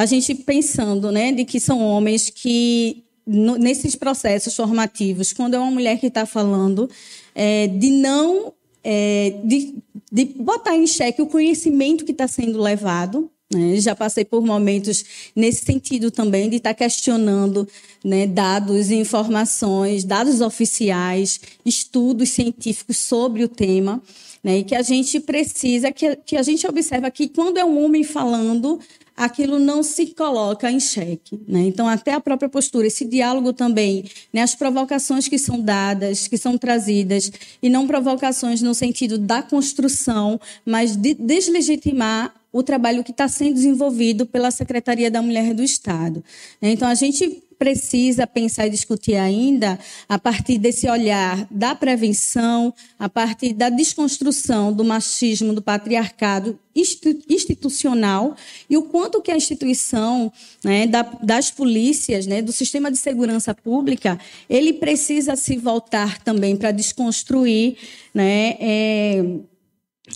a 0.00 0.06
gente 0.06 0.34
pensando, 0.34 1.12
né, 1.12 1.30
de 1.30 1.44
que 1.44 1.60
são 1.60 1.78
homens 1.78 2.30
que 2.30 3.04
no, 3.26 3.58
nesses 3.58 3.94
processos 3.94 4.56
formativos, 4.56 5.30
quando 5.30 5.52
é 5.52 5.58
uma 5.58 5.70
mulher 5.70 6.00
que 6.00 6.06
está 6.06 6.24
falando, 6.24 6.88
é, 7.34 7.66
de 7.66 7.90
não 7.90 8.50
é, 8.82 9.34
de, 9.44 9.74
de 10.10 10.24
botar 10.24 10.74
em 10.74 10.86
xeque 10.86 11.20
o 11.20 11.26
conhecimento 11.26 12.06
que 12.06 12.12
está 12.12 12.26
sendo 12.26 12.62
levado. 12.62 13.30
Né? 13.52 13.76
Já 13.76 13.94
passei 13.94 14.24
por 14.24 14.42
momentos 14.42 15.04
nesse 15.36 15.66
sentido 15.66 16.10
também, 16.10 16.48
de 16.48 16.56
estar 16.56 16.70
tá 16.70 16.74
questionando 16.74 17.68
né, 18.02 18.26
dados 18.26 18.88
e 18.90 18.94
informações, 18.94 20.02
dados 20.02 20.40
oficiais, 20.40 21.38
estudos 21.62 22.30
científicos 22.30 22.96
sobre 22.96 23.44
o 23.44 23.48
tema. 23.48 24.02
Né, 24.42 24.60
e 24.60 24.64
que 24.64 24.74
a 24.74 24.80
gente 24.80 25.20
precisa, 25.20 25.92
que, 25.92 26.16
que 26.24 26.34
a 26.34 26.42
gente 26.42 26.66
observa 26.66 27.10
que 27.10 27.28
quando 27.28 27.58
é 27.58 27.64
um 27.64 27.84
homem 27.84 28.02
falando, 28.02 28.80
aquilo 29.20 29.58
não 29.58 29.82
se 29.82 30.06
coloca 30.14 30.70
em 30.70 30.80
xeque. 30.80 31.38
Né? 31.46 31.60
Então, 31.66 31.86
até 31.86 32.14
a 32.14 32.20
própria 32.20 32.48
postura, 32.48 32.86
esse 32.86 33.04
diálogo 33.04 33.52
também, 33.52 34.04
né? 34.32 34.40
as 34.40 34.54
provocações 34.54 35.28
que 35.28 35.38
são 35.38 35.60
dadas, 35.60 36.26
que 36.26 36.38
são 36.38 36.56
trazidas, 36.56 37.30
e 37.62 37.68
não 37.68 37.86
provocações 37.86 38.62
no 38.62 38.72
sentido 38.72 39.18
da 39.18 39.42
construção, 39.42 40.40
mas 40.64 40.96
de 40.96 41.12
deslegitimar 41.12 42.34
o 42.50 42.62
trabalho 42.62 43.04
que 43.04 43.10
está 43.10 43.28
sendo 43.28 43.54
desenvolvido 43.54 44.24
pela 44.24 44.50
Secretaria 44.50 45.10
da 45.10 45.20
Mulher 45.20 45.52
do 45.52 45.62
Estado. 45.62 46.24
Então, 46.62 46.88
a 46.88 46.94
gente 46.94 47.42
precisa 47.60 48.26
pensar 48.26 48.66
e 48.66 48.70
discutir 48.70 49.16
ainda 49.16 49.78
a 50.08 50.18
partir 50.18 50.56
desse 50.56 50.88
olhar 50.88 51.46
da 51.50 51.74
prevenção, 51.74 52.72
a 52.98 53.06
partir 53.06 53.52
da 53.52 53.68
desconstrução 53.68 54.72
do 54.72 54.82
machismo, 54.82 55.52
do 55.52 55.60
patriarcado 55.60 56.58
institucional 56.74 58.34
e 58.68 58.78
o 58.78 58.84
quanto 58.84 59.20
que 59.20 59.30
a 59.30 59.36
instituição 59.36 60.32
né, 60.64 60.86
da, 60.86 61.02
das 61.22 61.50
polícias, 61.50 62.24
né, 62.24 62.40
do 62.40 62.50
sistema 62.50 62.90
de 62.90 62.96
segurança 62.96 63.54
pública, 63.54 64.18
ele 64.48 64.72
precisa 64.72 65.36
se 65.36 65.58
voltar 65.58 66.18
também 66.22 66.56
para 66.56 66.70
desconstruir 66.70 67.76
né, 68.14 68.56
é, 68.58 69.22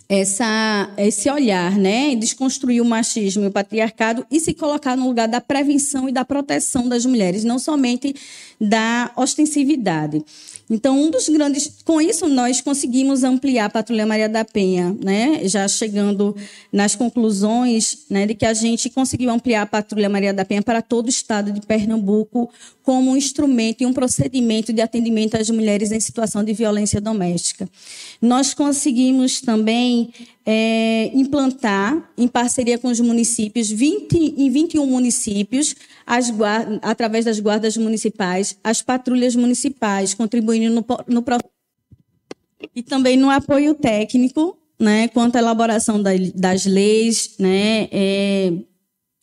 essa, 0.08 0.90
esse 0.96 1.30
olhar, 1.30 1.76
né, 1.76 2.14
desconstruir 2.14 2.80
o 2.80 2.84
machismo 2.84 3.44
e 3.44 3.46
o 3.46 3.50
patriarcado 3.50 4.26
e 4.30 4.38
se 4.40 4.54
colocar 4.54 4.96
no 4.96 5.06
lugar 5.06 5.28
da 5.28 5.40
prevenção 5.40 6.08
e 6.08 6.12
da 6.12 6.24
proteção 6.24 6.88
das 6.88 7.06
mulheres, 7.06 7.44
não 7.44 7.58
somente 7.58 8.14
da 8.60 9.10
ostensividade. 9.16 10.24
Então, 10.74 11.00
um 11.00 11.08
dos 11.08 11.28
grandes. 11.28 11.70
Com 11.84 12.00
isso, 12.00 12.28
nós 12.28 12.60
conseguimos 12.60 13.22
ampliar 13.22 13.66
a 13.66 13.70
Patrulha 13.70 14.04
Maria 14.04 14.28
da 14.28 14.44
Penha, 14.44 14.96
né? 15.00 15.42
já 15.44 15.68
chegando 15.68 16.34
nas 16.72 16.96
conclusões 16.96 18.06
né, 18.10 18.26
de 18.26 18.34
que 18.34 18.44
a 18.44 18.52
gente 18.52 18.90
conseguiu 18.90 19.30
ampliar 19.30 19.62
a 19.62 19.66
Patrulha 19.66 20.08
Maria 20.08 20.34
da 20.34 20.44
Penha 20.44 20.62
para 20.62 20.82
todo 20.82 21.06
o 21.06 21.08
estado 21.08 21.52
de 21.52 21.60
Pernambuco 21.60 22.50
como 22.82 23.12
um 23.12 23.16
instrumento 23.16 23.82
e 23.82 23.86
um 23.86 23.92
procedimento 23.92 24.72
de 24.72 24.82
atendimento 24.82 25.36
às 25.36 25.48
mulheres 25.48 25.92
em 25.92 26.00
situação 26.00 26.42
de 26.42 26.52
violência 26.52 27.00
doméstica. 27.00 27.68
Nós 28.20 28.52
conseguimos 28.52 29.40
também 29.40 30.12
é, 30.46 31.10
implantar, 31.14 32.12
em 32.18 32.28
parceria 32.28 32.78
com 32.78 32.88
os 32.88 33.00
municípios, 33.00 33.70
20, 33.70 34.34
em 34.36 34.50
21 34.50 34.84
municípios, 34.86 35.74
as, 36.06 36.30
através 36.82 37.24
das 37.24 37.40
guardas 37.40 37.76
municipais, 37.76 38.56
as 38.62 38.82
patrulhas 38.82 39.34
municipais, 39.34 40.12
contribuindo 40.12 40.63
no, 40.70 40.84
no 41.08 41.24
e 42.74 42.82
também 42.82 43.16
no 43.16 43.30
apoio 43.30 43.74
técnico, 43.74 44.56
né, 44.78 45.08
quanto 45.08 45.36
à 45.36 45.38
elaboração 45.38 46.02
da, 46.02 46.10
das 46.34 46.64
leis, 46.64 47.34
né, 47.38 47.88
é, 47.90 48.52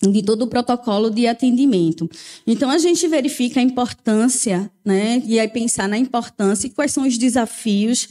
de 0.01 0.23
todo 0.23 0.43
o 0.43 0.47
protocolo 0.47 1.09
de 1.09 1.27
atendimento. 1.27 2.09
Então, 2.45 2.69
a 2.69 2.77
gente 2.77 3.07
verifica 3.07 3.59
a 3.59 3.63
importância, 3.63 4.71
né, 4.83 5.21
e 5.25 5.39
aí 5.39 5.47
pensar 5.47 5.87
na 5.87 5.97
importância 5.97 6.67
e 6.67 6.69
quais 6.71 6.91
são 6.91 7.07
os 7.07 7.17
desafios 7.17 8.07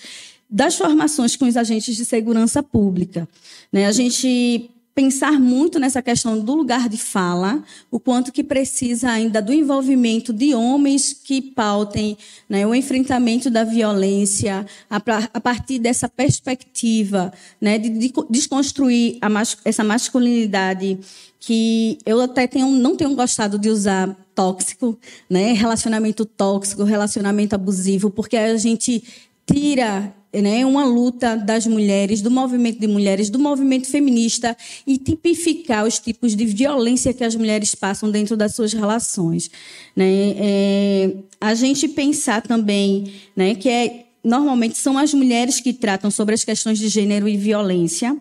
das 0.49 0.75
formações 0.77 1.37
com 1.37 1.47
os 1.47 1.57
agentes 1.57 1.97
de 1.97 2.05
segurança 2.05 2.63
pública. 2.63 3.29
Né? 3.73 3.87
A 3.87 3.93
gente 3.93 4.71
pensar 4.95 5.33
muito 5.39 5.79
nessa 5.79 6.03
questão 6.03 6.39
do 6.39 6.55
lugar 6.55 6.89
de 6.89 6.97
fala, 6.97 7.63
o 7.91 8.01
quanto 8.01 8.33
que 8.33 8.43
precisa 8.43 9.11
ainda 9.11 9.41
do 9.41 9.53
envolvimento 9.53 10.33
de 10.33 10.55
homens 10.55 11.13
que 11.13 11.41
pautem 11.41 12.19
né, 12.49 12.67
o 12.67 12.75
enfrentamento 12.75 13.49
da 13.49 13.65
violência 13.65 14.67
a, 14.89 14.97
a 15.33 15.41
partir 15.41 15.79
dessa 15.79 16.09
perspectiva 16.09 17.33
né, 17.61 17.79
de, 17.79 17.89
de 17.89 18.13
desconstruir 18.29 19.19
mas, 19.31 19.57
essa 19.65 19.85
masculinidade 19.85 20.99
que 21.39 21.99
eu 22.05 22.21
até 22.21 22.47
tenho, 22.47 22.69
não 22.71 22.95
tenho 22.97 23.15
gostado 23.15 23.59
de 23.59 23.71
usar 23.71 24.15
tóxico, 24.35 24.99
né, 25.29 25.53
relacionamento 25.53 26.25
tóxico, 26.25 26.85
relacionamento 26.85 27.55
abusivo, 27.55 28.11
porque 28.11 28.37
a 28.37 28.57
gente 28.57 29.03
tira 29.47 30.15
né, 30.33 30.65
uma 30.65 30.85
luta 30.85 31.37
das 31.37 31.67
mulheres, 31.67 32.23
do 32.23 32.31
movimento 32.31 32.79
de 32.79 32.87
mulheres, 32.87 33.29
do 33.29 33.39
movimento 33.39 33.89
feminista 33.89 34.57
e 34.87 34.97
tipificar 34.97 35.85
os 35.85 35.99
tipos 35.99 36.37
de 36.37 36.45
violência 36.47 37.13
que 37.13 37.25
as 37.25 37.35
mulheres 37.35 37.75
passam 37.75 38.11
dentro 38.11 38.37
das 38.37 38.55
suas 38.55 38.73
relações. 38.73 39.51
Né? 39.97 40.35
É, 40.37 41.11
a 41.41 41.55
gente 41.55 41.89
pensar 41.89 42.43
também 42.43 43.13
né, 43.35 43.55
que 43.55 43.69
é, 43.69 44.05
normalmente 44.23 44.79
são 44.79 44.97
as 44.97 45.13
mulheres 45.13 45.61
que 45.61 45.73
tratam 45.73 46.11
sobre 46.11 46.35
as 46.35 46.45
questões 46.45 46.79
de 46.79 46.89
gênero 46.89 47.29
e 47.29 47.37
violência 47.37 48.17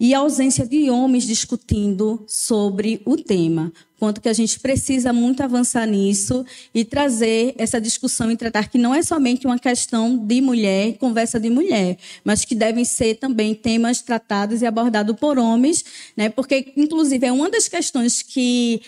e 0.00 0.14
a 0.14 0.18
ausência 0.18 0.64
de 0.64 0.90
homens 0.90 1.26
discutindo 1.26 2.24
sobre 2.26 3.02
o 3.04 3.16
tema. 3.16 3.72
Quanto 3.98 4.20
que 4.20 4.28
a 4.28 4.32
gente 4.32 4.60
precisa 4.60 5.12
muito 5.12 5.42
avançar 5.42 5.84
nisso 5.84 6.44
e 6.72 6.84
trazer 6.84 7.54
essa 7.58 7.80
discussão 7.80 8.30
e 8.30 8.36
tratar 8.36 8.68
que 8.68 8.78
não 8.78 8.94
é 8.94 9.02
somente 9.02 9.44
uma 9.44 9.58
questão 9.58 10.16
de 10.16 10.40
mulher, 10.40 10.96
conversa 10.98 11.40
de 11.40 11.50
mulher, 11.50 11.98
mas 12.24 12.44
que 12.44 12.54
devem 12.54 12.84
ser 12.84 13.16
também 13.16 13.56
temas 13.56 14.00
tratados 14.00 14.62
e 14.62 14.66
abordados 14.66 15.16
por 15.16 15.36
homens, 15.36 15.84
né? 16.16 16.28
Porque 16.28 16.72
inclusive 16.76 17.26
é 17.26 17.32
uma 17.32 17.50
das 17.50 17.66
questões 17.66 18.22
que 18.22 18.80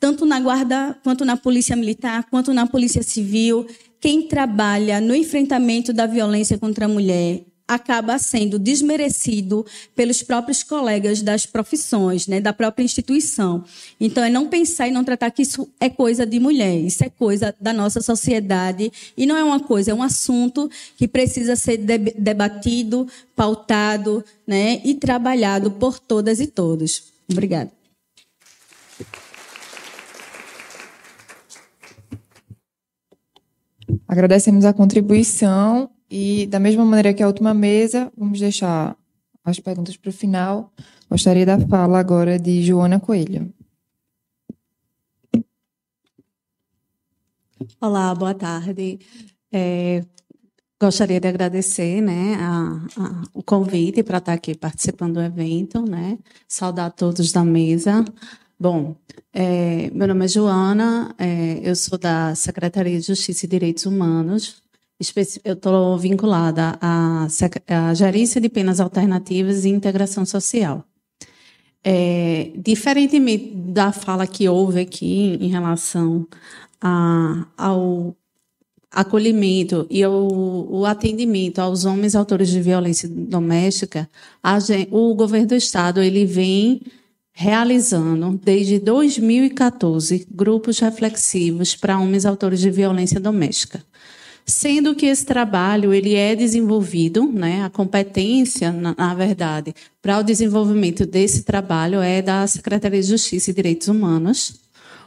tanto 0.00 0.26
na 0.26 0.40
guarda 0.40 0.98
quanto 1.04 1.24
na 1.24 1.36
polícia 1.36 1.76
militar, 1.76 2.24
quanto 2.28 2.52
na 2.52 2.66
polícia 2.66 3.04
civil, 3.04 3.66
quem 4.00 4.26
trabalha 4.26 5.00
no 5.00 5.14
enfrentamento 5.14 5.92
da 5.92 6.06
violência 6.06 6.58
contra 6.58 6.86
a 6.86 6.88
mulher 6.88 7.44
acaba 7.66 8.18
sendo 8.18 8.58
desmerecido 8.58 9.66
pelos 9.94 10.22
próprios 10.22 10.62
colegas 10.62 11.22
das 11.22 11.46
profissões, 11.46 12.26
né, 12.26 12.40
da 12.40 12.52
própria 12.52 12.84
instituição. 12.84 13.64
Então, 14.00 14.22
é 14.22 14.30
não 14.30 14.48
pensar 14.48 14.88
e 14.88 14.90
não 14.90 15.04
tratar 15.04 15.30
que 15.30 15.42
isso 15.42 15.68
é 15.80 15.88
coisa 15.88 16.24
de 16.24 16.38
mulher, 16.38 16.76
isso 16.76 17.04
é 17.04 17.10
coisa 17.10 17.54
da 17.60 17.72
nossa 17.72 18.00
sociedade 18.00 18.92
e 19.16 19.26
não 19.26 19.36
é 19.36 19.42
uma 19.42 19.60
coisa, 19.60 19.90
é 19.90 19.94
um 19.94 20.02
assunto 20.02 20.70
que 20.96 21.08
precisa 21.08 21.56
ser 21.56 21.78
debatido, 21.78 23.06
pautado, 23.34 24.24
né, 24.46 24.80
e 24.84 24.94
trabalhado 24.94 25.70
por 25.72 25.98
todas 25.98 26.40
e 26.40 26.46
todos. 26.46 27.04
Obrigada. 27.30 27.70
Agradecemos 34.08 34.64
a 34.64 34.72
contribuição 34.72 35.90
e 36.10 36.46
da 36.46 36.58
mesma 36.60 36.84
maneira 36.84 37.12
que 37.12 37.22
a 37.22 37.26
última 37.26 37.52
mesa, 37.52 38.12
vamos 38.16 38.40
deixar 38.40 38.96
as 39.44 39.58
perguntas 39.60 39.96
para 39.96 40.10
o 40.10 40.12
final. 40.12 40.72
Gostaria 41.10 41.46
da 41.46 41.58
fala 41.58 41.98
agora 41.98 42.38
de 42.38 42.62
Joana 42.62 43.00
Coelho. 43.00 43.52
Olá, 47.80 48.14
boa 48.14 48.34
tarde. 48.34 48.98
É, 49.52 50.04
gostaria 50.80 51.20
de 51.20 51.28
agradecer 51.28 52.00
né, 52.00 52.34
a, 52.34 53.02
a, 53.02 53.22
o 53.32 53.42
convite 53.42 54.02
para 54.02 54.18
estar 54.18 54.32
aqui 54.32 54.54
participando 54.54 55.14
do 55.14 55.22
evento, 55.22 55.82
né? 55.82 56.18
Saudar 56.46 56.90
todos 56.90 57.32
da 57.32 57.44
mesa. 57.44 58.04
Bom, 58.58 58.96
é, 59.32 59.90
meu 59.90 60.08
nome 60.08 60.24
é 60.24 60.28
Joana, 60.28 61.14
é, 61.18 61.60
eu 61.62 61.76
sou 61.76 61.98
da 61.98 62.34
Secretaria 62.34 62.98
de 62.98 63.06
Justiça 63.06 63.46
e 63.46 63.48
Direitos 63.48 63.86
Humanos 63.86 64.62
eu 65.44 65.52
estou 65.52 65.98
vinculada 65.98 66.78
à, 66.80 67.26
à, 67.68 67.94
gerência 67.94 68.40
de 68.40 68.48
penas 68.48 68.80
alternativas 68.80 69.64
e 69.64 69.68
integração 69.68 70.24
social. 70.24 70.84
É, 71.84 72.50
diferentemente 72.56 73.52
da 73.54 73.92
fala 73.92 74.26
que 74.26 74.48
houve 74.48 74.80
aqui 74.80 75.38
em 75.40 75.48
relação 75.48 76.26
a, 76.80 77.46
ao 77.56 78.16
acolhimento 78.90 79.86
e 79.90 80.04
o, 80.06 80.84
atendimento 80.86 81.58
aos 81.58 81.84
homens 81.84 82.16
autores 82.16 82.48
de 82.48 82.60
violência 82.60 83.08
doméstica, 83.08 84.08
gente, 84.66 84.88
o 84.90 85.14
governo 85.14 85.48
do 85.48 85.54
estado 85.54 86.02
ele 86.02 86.24
vem 86.24 86.80
realizando 87.32 88.40
desde 88.42 88.78
2014 88.78 90.26
grupos 90.30 90.78
reflexivos 90.78 91.76
para 91.76 91.98
homens 91.98 92.24
autores 92.24 92.60
de 92.60 92.70
violência 92.70 93.20
doméstica 93.20 93.84
sendo 94.46 94.94
que 94.94 95.06
esse 95.06 95.26
trabalho 95.26 95.92
ele 95.92 96.14
é 96.14 96.36
desenvolvido, 96.36 97.26
né, 97.26 97.64
a 97.64 97.70
competência, 97.70 98.70
na, 98.70 98.94
na 98.96 99.12
verdade, 99.12 99.74
para 100.00 100.20
o 100.20 100.22
desenvolvimento 100.22 101.04
desse 101.04 101.42
trabalho 101.42 102.00
é 102.00 102.22
da 102.22 102.46
Secretaria 102.46 103.00
de 103.02 103.08
Justiça 103.08 103.50
e 103.50 103.54
Direitos 103.54 103.88
Humanos, 103.88 104.60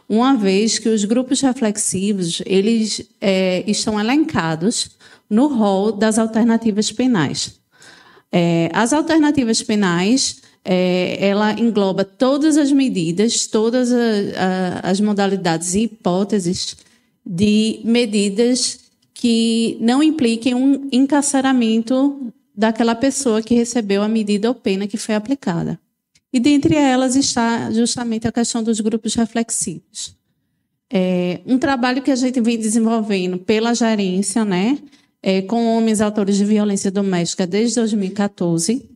uma 0.09 0.35
vez 0.35 0.77
que 0.77 0.89
os 0.89 1.05
grupos 1.05 1.39
reflexivos 1.39 2.41
eles 2.45 3.01
é, 3.21 3.63
estão 3.65 3.97
elencados 3.97 4.91
no 5.29 5.47
rol 5.47 5.93
das 5.93 6.19
alternativas 6.19 6.91
penais. 6.91 7.59
É, 8.31 8.69
as 8.73 8.91
alternativas 8.91 9.63
penais 9.63 10.41
é, 10.65 11.17
ela 11.25 11.53
engloba 11.53 12.03
todas 12.03 12.57
as 12.57 12.71
medidas, 12.71 13.47
todas 13.47 13.93
a, 13.93 13.95
a, 14.83 14.89
as 14.89 14.99
modalidades 14.99 15.75
e 15.75 15.83
hipóteses 15.83 16.75
de 17.25 17.79
medidas 17.85 18.88
que 19.19 19.77
não 19.81 20.01
impliquem 20.01 20.55
um 20.55 20.87
encarceramento 20.93 22.31
daquela 22.55 22.95
pessoa 22.95 23.41
que 23.41 23.53
recebeu 23.53 24.01
a 24.01 24.07
medida 24.07 24.47
ou 24.47 24.55
pena 24.55 24.87
que 24.87 24.95
foi 24.95 25.13
aplicada. 25.13 25.77
E 26.31 26.39
dentre 26.39 26.75
elas 26.75 27.17
está 27.17 27.69
justamente 27.69 28.29
a 28.29 28.31
questão 28.31 28.63
dos 28.63 28.79
grupos 28.79 29.15
reflexivos. 29.15 30.15
É 30.89 31.41
um 31.45 31.57
trabalho 31.57 32.01
que 32.01 32.11
a 32.11 32.15
gente 32.15 32.39
vem 32.39 32.57
desenvolvendo 32.57 33.37
pela 33.37 33.73
gerência, 33.73 34.45
né, 34.45 34.77
é, 35.21 35.41
com 35.41 35.65
homens 35.75 35.99
autores 35.99 36.37
de 36.37 36.45
violência 36.45 36.89
doméstica 36.89 37.45
desde 37.45 37.75
2014. 37.75 38.89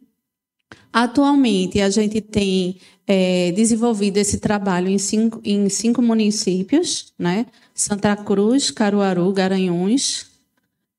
Atualmente, 0.94 1.82
a 1.82 1.90
gente 1.90 2.22
tem 2.22 2.78
é, 3.06 3.52
desenvolvido 3.52 4.16
esse 4.20 4.40
trabalho 4.40 4.88
em 4.88 4.98
cinco, 4.98 5.42
em 5.44 5.68
cinco 5.68 6.02
municípios, 6.02 7.14
né? 7.20 7.46
Santa 7.74 8.16
Cruz, 8.16 8.72
Caruaru, 8.72 9.32
Garanhuns, 9.32 10.28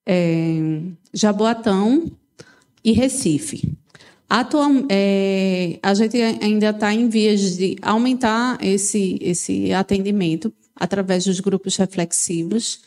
é, 0.07 0.81
Jaboatão 1.13 2.11
e 2.83 2.93
Recife. 2.93 3.73
Atual, 4.29 4.71
é, 4.89 5.79
a 5.83 5.95
gente 5.95 6.21
ainda 6.21 6.71
está 6.71 6.93
em 6.93 7.09
vias 7.09 7.57
de 7.57 7.77
aumentar 7.81 8.59
esse, 8.61 9.19
esse 9.21 9.73
atendimento 9.73 10.53
através 10.75 11.25
dos 11.25 11.41
grupos 11.41 11.77
reflexivos 11.77 12.81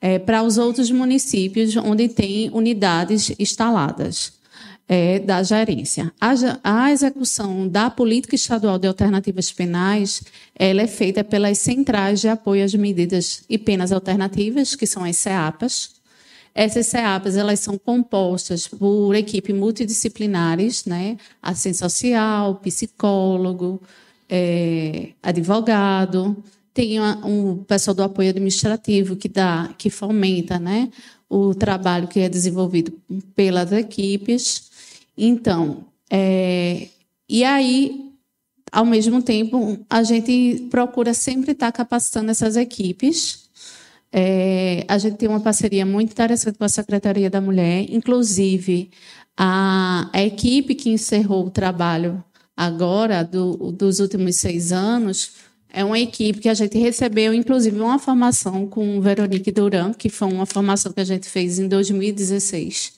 é, 0.00 0.18
para 0.18 0.42
os 0.42 0.58
outros 0.58 0.90
municípios 0.90 1.76
onde 1.76 2.08
tem 2.08 2.50
unidades 2.52 3.34
instaladas 3.38 4.43
é, 4.88 5.18
da 5.18 5.42
gerência. 5.42 6.12
A, 6.20 6.32
a, 6.62 6.92
execução 6.92 7.66
da 7.66 7.88
política 7.88 8.34
estadual 8.34 8.78
de 8.78 8.86
alternativas 8.86 9.50
penais 9.50 10.22
ela 10.54 10.82
é 10.82 10.86
feita 10.86 11.24
pelas 11.24 11.58
centrais 11.58 12.20
de 12.20 12.28
apoio 12.28 12.64
às 12.64 12.74
medidas 12.74 13.42
e 13.48 13.56
penas 13.56 13.92
alternativas, 13.92 14.74
que 14.74 14.86
são 14.86 15.04
as 15.04 15.16
CEAPAS, 15.16 15.94
essas 16.54 16.86
CEAPAs 16.86 17.36
elas 17.36 17.58
são 17.60 17.76
compostas 17.76 18.68
por 18.68 19.14
equipe 19.14 19.52
multidisciplinares, 19.52 20.84
né? 20.84 21.16
assistente 21.42 21.78
social, 21.78 22.54
psicólogo, 22.56 23.82
é, 24.28 25.10
advogado, 25.22 26.36
tem 26.74 27.00
um 27.00 27.58
pessoal 27.58 27.94
do 27.94 28.02
apoio 28.02 28.30
administrativo 28.30 29.14
que 29.14 29.28
dá, 29.28 29.72
que 29.78 29.88
fomenta, 29.88 30.58
né, 30.58 30.90
o 31.30 31.54
trabalho 31.54 32.08
que 32.08 32.18
é 32.18 32.28
desenvolvido 32.28 32.92
pelas 33.36 33.70
equipes. 33.70 34.70
Então, 35.16 35.84
é, 36.10 36.88
e 37.28 37.44
aí, 37.44 38.12
ao 38.70 38.84
mesmo 38.84 39.22
tempo, 39.22 39.78
a 39.88 40.02
gente 40.02 40.68
procura 40.70 41.14
sempre 41.14 41.52
estar 41.52 41.70
capacitando 41.72 42.30
essas 42.30 42.56
equipes 42.56 43.44
é, 44.16 44.84
a 44.86 44.96
gente 44.96 45.16
tem 45.16 45.28
uma 45.28 45.40
parceria 45.40 45.84
muito 45.84 46.12
interessante 46.12 46.56
com 46.56 46.62
a 46.62 46.68
Secretaria 46.68 47.28
da 47.28 47.40
Mulher, 47.40 47.84
inclusive 47.90 48.88
a, 49.36 50.08
a 50.12 50.22
equipe 50.22 50.76
que 50.76 50.88
encerrou 50.88 51.46
o 51.46 51.50
trabalho 51.50 52.22
agora, 52.56 53.24
do, 53.24 53.72
dos 53.72 53.98
últimos 53.98 54.36
seis 54.36 54.70
anos, 54.70 55.32
é 55.68 55.84
uma 55.84 55.98
equipe 55.98 56.38
que 56.38 56.48
a 56.48 56.54
gente 56.54 56.78
recebeu, 56.78 57.34
inclusive, 57.34 57.76
uma 57.80 57.98
formação 57.98 58.68
com 58.68 59.00
Veronique 59.00 59.50
Duran, 59.50 59.92
que 59.92 60.08
foi 60.08 60.32
uma 60.32 60.46
formação 60.46 60.92
que 60.92 61.00
a 61.00 61.04
gente 61.04 61.28
fez 61.28 61.58
em 61.58 61.66
2016. 61.66 62.92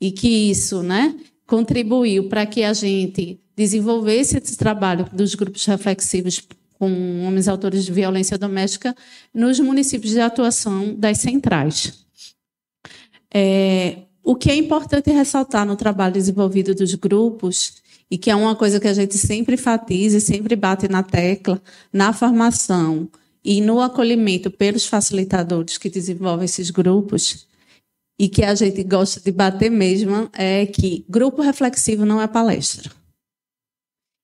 E 0.00 0.10
que 0.10 0.50
isso 0.50 0.82
né, 0.82 1.14
contribuiu 1.46 2.28
para 2.28 2.44
que 2.44 2.62
a 2.62 2.72
gente 2.72 3.40
desenvolvesse 3.56 4.36
esse 4.36 4.56
trabalho 4.56 5.06
dos 5.12 5.34
grupos 5.34 5.64
reflexivos 5.64 6.42
com 6.78 7.24
homens 7.26 7.48
autores 7.48 7.84
de 7.84 7.92
violência 7.92 8.36
doméstica 8.36 8.94
nos 9.32 9.58
municípios 9.58 10.12
de 10.12 10.20
atuação 10.20 10.94
das 10.94 11.18
centrais. 11.18 12.04
É, 13.32 14.02
o 14.22 14.34
que 14.34 14.50
é 14.50 14.56
importante 14.56 15.10
ressaltar 15.10 15.66
no 15.66 15.76
trabalho 15.76 16.14
desenvolvido 16.14 16.74
dos 16.74 16.94
grupos, 16.94 17.74
e 18.10 18.16
que 18.16 18.30
é 18.30 18.36
uma 18.36 18.54
coisa 18.54 18.78
que 18.78 18.88
a 18.88 18.94
gente 18.94 19.18
sempre 19.18 19.54
enfatiza 19.54 20.18
e 20.18 20.20
sempre 20.20 20.54
bate 20.54 20.88
na 20.88 21.02
tecla, 21.02 21.60
na 21.92 22.12
formação 22.12 23.08
e 23.44 23.60
no 23.60 23.80
acolhimento 23.80 24.50
pelos 24.50 24.86
facilitadores 24.86 25.78
que 25.78 25.90
desenvolvem 25.90 26.44
esses 26.44 26.70
grupos, 26.70 27.46
e 28.18 28.28
que 28.28 28.42
a 28.42 28.54
gente 28.54 28.82
gosta 28.82 29.20
de 29.20 29.30
bater 29.30 29.70
mesmo, 29.70 30.30
é 30.32 30.66
que 30.66 31.04
grupo 31.08 31.42
reflexivo 31.42 32.04
não 32.06 32.20
é 32.20 32.26
palestra. 32.26 32.90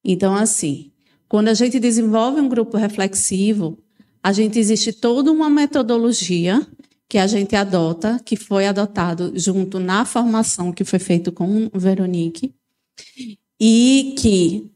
Então, 0.04 0.34
assim, 0.34 0.90
quando 1.28 1.48
a 1.48 1.54
gente 1.54 1.78
desenvolve 1.78 2.40
um 2.40 2.48
grupo 2.48 2.76
reflexivo, 2.76 3.78
a 4.22 4.32
gente 4.32 4.58
existe 4.58 4.92
toda 4.92 5.30
uma 5.30 5.50
metodologia 5.50 6.66
que 7.08 7.18
a 7.18 7.26
gente 7.26 7.54
adota, 7.54 8.18
que 8.24 8.36
foi 8.36 8.66
adotado 8.66 9.32
junto 9.34 9.78
na 9.78 10.04
formação 10.04 10.72
que 10.72 10.84
foi 10.84 10.98
feito 10.98 11.30
com 11.30 11.68
Veronique, 11.74 12.54
e 13.60 14.14
que 14.18 14.70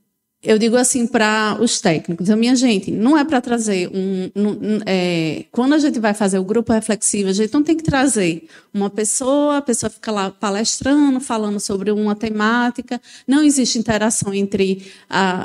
eu 0.47 0.59
digo 0.59 0.77
assim 0.77 1.09
para 1.09 1.59
os 1.61 1.81
técnicos, 1.81 2.31
a 2.31 2.37
minha 2.37 2.55
gente, 2.55 2.93
não 2.93 3.19
é 3.19 3.25
para 3.25 3.41
trazer 3.41 3.91
um, 3.93 4.31
um 4.37 4.81
é, 4.87 5.45
quando 5.51 5.75
a 5.75 5.79
gente 5.79 5.99
vai 5.99 6.15
fazer 6.15 6.39
o 6.39 6.45
grupo 6.45 6.73
reflexivo, 6.73 7.29
a 7.29 7.33
gente 7.33 7.53
não 7.53 7.65
tem 7.65 7.77
que 7.77 7.83
trazer 7.83 8.49
uma 8.73 8.89
pessoa, 8.89 9.57
a 9.57 9.63
pessoa 9.63 9.91
fica 9.91 10.13
lá 10.13 10.31
palestrando, 10.31 11.19
falando 11.19 11.59
sobre 11.59 11.91
uma 11.91 12.15
temática, 12.15 13.01
não 13.27 13.43
existe 13.43 13.77
interação 13.77 14.33
entre 14.33 14.87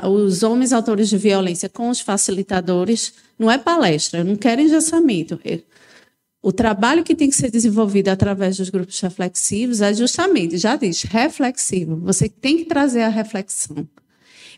os 0.04 0.44
homens 0.44 0.72
autores 0.72 1.10
de 1.10 1.18
violência 1.18 1.68
com 1.68 1.90
os 1.90 2.00
facilitadores, 2.00 3.14
não 3.40 3.50
é 3.50 3.58
palestra, 3.58 4.24
não 4.24 4.36
quero 4.36 4.62
engessamento. 4.62 5.40
O 6.44 6.52
trabalho 6.52 7.04
que 7.04 7.16
tem 7.16 7.28
que 7.28 7.36
ser 7.36 7.50
desenvolvido 7.50 8.10
através 8.10 8.58
dos 8.58 8.70
grupos 8.70 9.00
reflexivos 9.00 9.82
é 9.82 9.92
justamente, 9.96 10.58
já 10.58 10.76
diz, 10.76 11.02
reflexivo. 11.02 11.96
Você 11.98 12.30
tem 12.30 12.58
que 12.58 12.66
trazer 12.66 13.02
a 13.02 13.10
reflexão. 13.10 13.88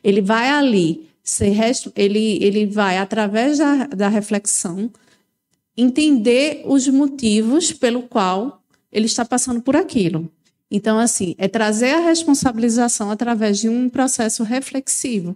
Ele 0.03 0.21
vai 0.21 0.49
ali, 0.49 1.07
ele, 1.95 2.43
ele 2.43 2.65
vai, 2.65 2.97
através 2.97 3.57
da, 3.57 3.87
da 3.87 4.07
reflexão, 4.09 4.91
entender 5.75 6.63
os 6.65 6.87
motivos 6.87 7.71
pelo 7.71 8.03
qual 8.03 8.61
ele 8.91 9.05
está 9.05 9.25
passando 9.25 9.61
por 9.61 9.75
aquilo. 9.75 10.29
Então, 10.69 10.97
assim, 10.99 11.35
é 11.37 11.47
trazer 11.47 11.91
a 11.91 11.99
responsabilização 11.99 13.11
através 13.11 13.59
de 13.59 13.69
um 13.69 13.89
processo 13.89 14.43
reflexivo, 14.43 15.35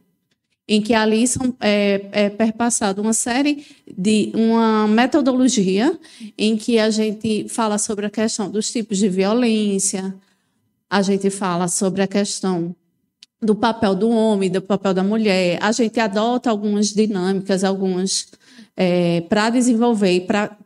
em 0.68 0.82
que 0.82 0.94
ali 0.94 1.28
são, 1.28 1.56
é, 1.60 2.06
é 2.12 2.30
perpassado 2.30 3.02
uma 3.02 3.14
série 3.14 3.66
de 3.98 4.32
uma 4.34 4.88
metodologia 4.88 5.98
em 6.38 6.58
que 6.58 6.78
a 6.78 6.90
gente 6.90 7.48
fala 7.50 7.78
sobre 7.78 8.06
a 8.06 8.10
questão 8.10 8.50
dos 8.50 8.72
tipos 8.72 8.98
de 8.98 9.08
violência, 9.08 10.14
a 10.90 11.02
gente 11.02 11.30
fala 11.30 11.68
sobre 11.68 12.02
a 12.02 12.08
questão 12.08 12.76
do 13.42 13.56
papel 13.56 13.96
do 13.96 14.10
homem, 14.10 14.50
do 14.50 14.62
papel 14.62 14.94
da 14.94 15.04
mulher. 15.04 15.60
A 15.62 15.72
gente 15.72 16.00
adota 16.00 16.50
algumas 16.50 16.88
dinâmicas, 16.88 17.64
algumas 17.64 18.28
é, 18.76 19.22
para 19.22 19.50
desenvolver 19.50 20.22
para 20.22 20.58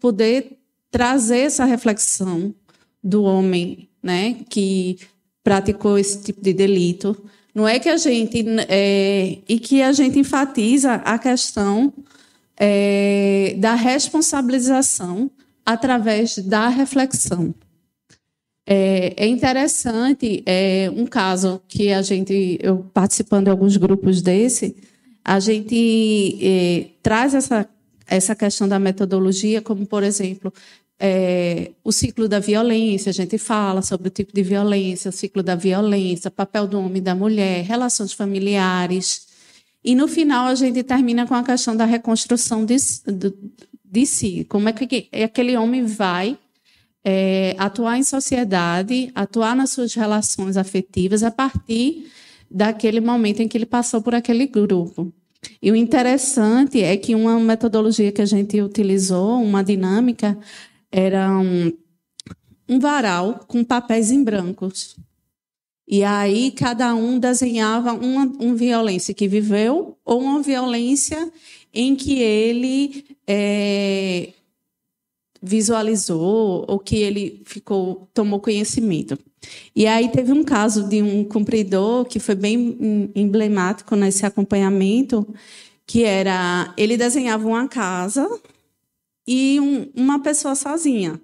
poder 0.00 0.58
trazer 0.90 1.38
essa 1.38 1.64
reflexão 1.64 2.54
do 3.02 3.22
homem, 3.24 3.88
né, 4.02 4.36
que 4.48 4.98
praticou 5.42 5.98
esse 5.98 6.22
tipo 6.22 6.40
de 6.40 6.52
delito. 6.52 7.16
Não 7.54 7.66
é 7.66 7.78
que 7.78 7.88
a 7.88 7.96
gente 7.96 8.44
é, 8.68 9.38
e 9.48 9.58
que 9.58 9.82
a 9.82 9.92
gente 9.92 10.18
enfatiza 10.18 10.94
a 10.94 11.18
questão 11.18 11.92
é, 12.56 13.54
da 13.58 13.74
responsabilização 13.74 15.30
através 15.64 16.38
da 16.38 16.68
reflexão. 16.68 17.54
É, 18.68 19.14
é 19.16 19.26
interessante, 19.28 20.42
é, 20.44 20.90
um 20.92 21.06
caso 21.06 21.62
que 21.68 21.92
a 21.92 22.02
gente, 22.02 22.58
eu 22.60 22.84
participando 22.92 23.44
de 23.44 23.50
alguns 23.50 23.76
grupos 23.76 24.20
desse, 24.20 24.74
a 25.24 25.38
gente 25.38 26.36
é, 26.42 26.86
traz 27.00 27.32
essa, 27.34 27.68
essa 28.08 28.34
questão 28.34 28.66
da 28.66 28.78
metodologia, 28.80 29.62
como, 29.62 29.86
por 29.86 30.02
exemplo, 30.02 30.52
é, 30.98 31.72
o 31.84 31.92
ciclo 31.92 32.26
da 32.28 32.40
violência, 32.40 33.10
a 33.10 33.12
gente 33.12 33.38
fala 33.38 33.82
sobre 33.82 34.08
o 34.08 34.10
tipo 34.10 34.32
de 34.34 34.42
violência, 34.42 35.10
o 35.10 35.12
ciclo 35.12 35.44
da 35.44 35.54
violência, 35.54 36.28
papel 36.28 36.66
do 36.66 36.80
homem 36.80 36.96
e 36.96 37.00
da 37.00 37.14
mulher, 37.14 37.64
relações 37.64 38.12
familiares. 38.12 39.28
E 39.84 39.94
no 39.94 40.08
final 40.08 40.46
a 40.46 40.54
gente 40.56 40.82
termina 40.82 41.24
com 41.24 41.34
a 41.34 41.44
questão 41.44 41.76
da 41.76 41.84
reconstrução 41.84 42.64
de, 42.64 42.76
de, 42.76 43.32
de 43.84 44.06
si. 44.06 44.44
Como 44.48 44.68
é 44.68 44.72
que 44.72 45.08
aquele 45.22 45.56
homem 45.56 45.84
vai 45.84 46.36
é, 47.08 47.54
atuar 47.56 47.96
em 47.96 48.02
sociedade, 48.02 49.12
atuar 49.14 49.54
nas 49.54 49.70
suas 49.70 49.94
relações 49.94 50.56
afetivas 50.56 51.22
a 51.22 51.30
partir 51.30 52.10
daquele 52.50 53.00
momento 53.00 53.40
em 53.40 53.46
que 53.46 53.56
ele 53.56 53.64
passou 53.64 54.02
por 54.02 54.12
aquele 54.12 54.48
grupo. 54.48 55.12
E 55.62 55.70
o 55.70 55.76
interessante 55.76 56.82
é 56.82 56.96
que 56.96 57.14
uma 57.14 57.38
metodologia 57.38 58.10
que 58.10 58.20
a 58.20 58.26
gente 58.26 58.60
utilizou, 58.60 59.40
uma 59.40 59.62
dinâmica, 59.62 60.36
era 60.90 61.30
um, 61.38 61.72
um 62.68 62.80
varal 62.80 63.38
com 63.46 63.62
papéis 63.62 64.10
em 64.10 64.24
brancos. 64.24 64.96
E 65.86 66.02
aí 66.02 66.50
cada 66.50 66.92
um 66.96 67.20
desenhava 67.20 67.92
uma, 67.92 68.24
uma 68.24 68.54
violência 68.56 69.14
que 69.14 69.28
viveu 69.28 69.96
ou 70.04 70.20
uma 70.20 70.42
violência 70.42 71.30
em 71.72 71.94
que 71.94 72.18
ele 72.18 73.04
é, 73.24 74.30
visualizou 75.46 76.64
ou 76.68 76.78
que 76.78 76.96
ele 76.96 77.42
ficou 77.46 78.08
tomou 78.12 78.40
conhecimento. 78.40 79.16
E 79.74 79.86
aí 79.86 80.10
teve 80.10 80.32
um 80.32 80.42
caso 80.42 80.88
de 80.88 81.00
um 81.00 81.24
cumpridor 81.24 82.04
que 82.04 82.18
foi 82.18 82.34
bem 82.34 83.10
emblemático 83.14 83.94
nesse 83.94 84.26
acompanhamento, 84.26 85.26
que 85.86 86.02
era 86.02 86.74
ele 86.76 86.96
desenhava 86.96 87.46
uma 87.46 87.68
casa 87.68 88.28
e 89.26 89.60
um, 89.60 89.88
uma 89.94 90.18
pessoa 90.20 90.54
sozinha. 90.56 91.20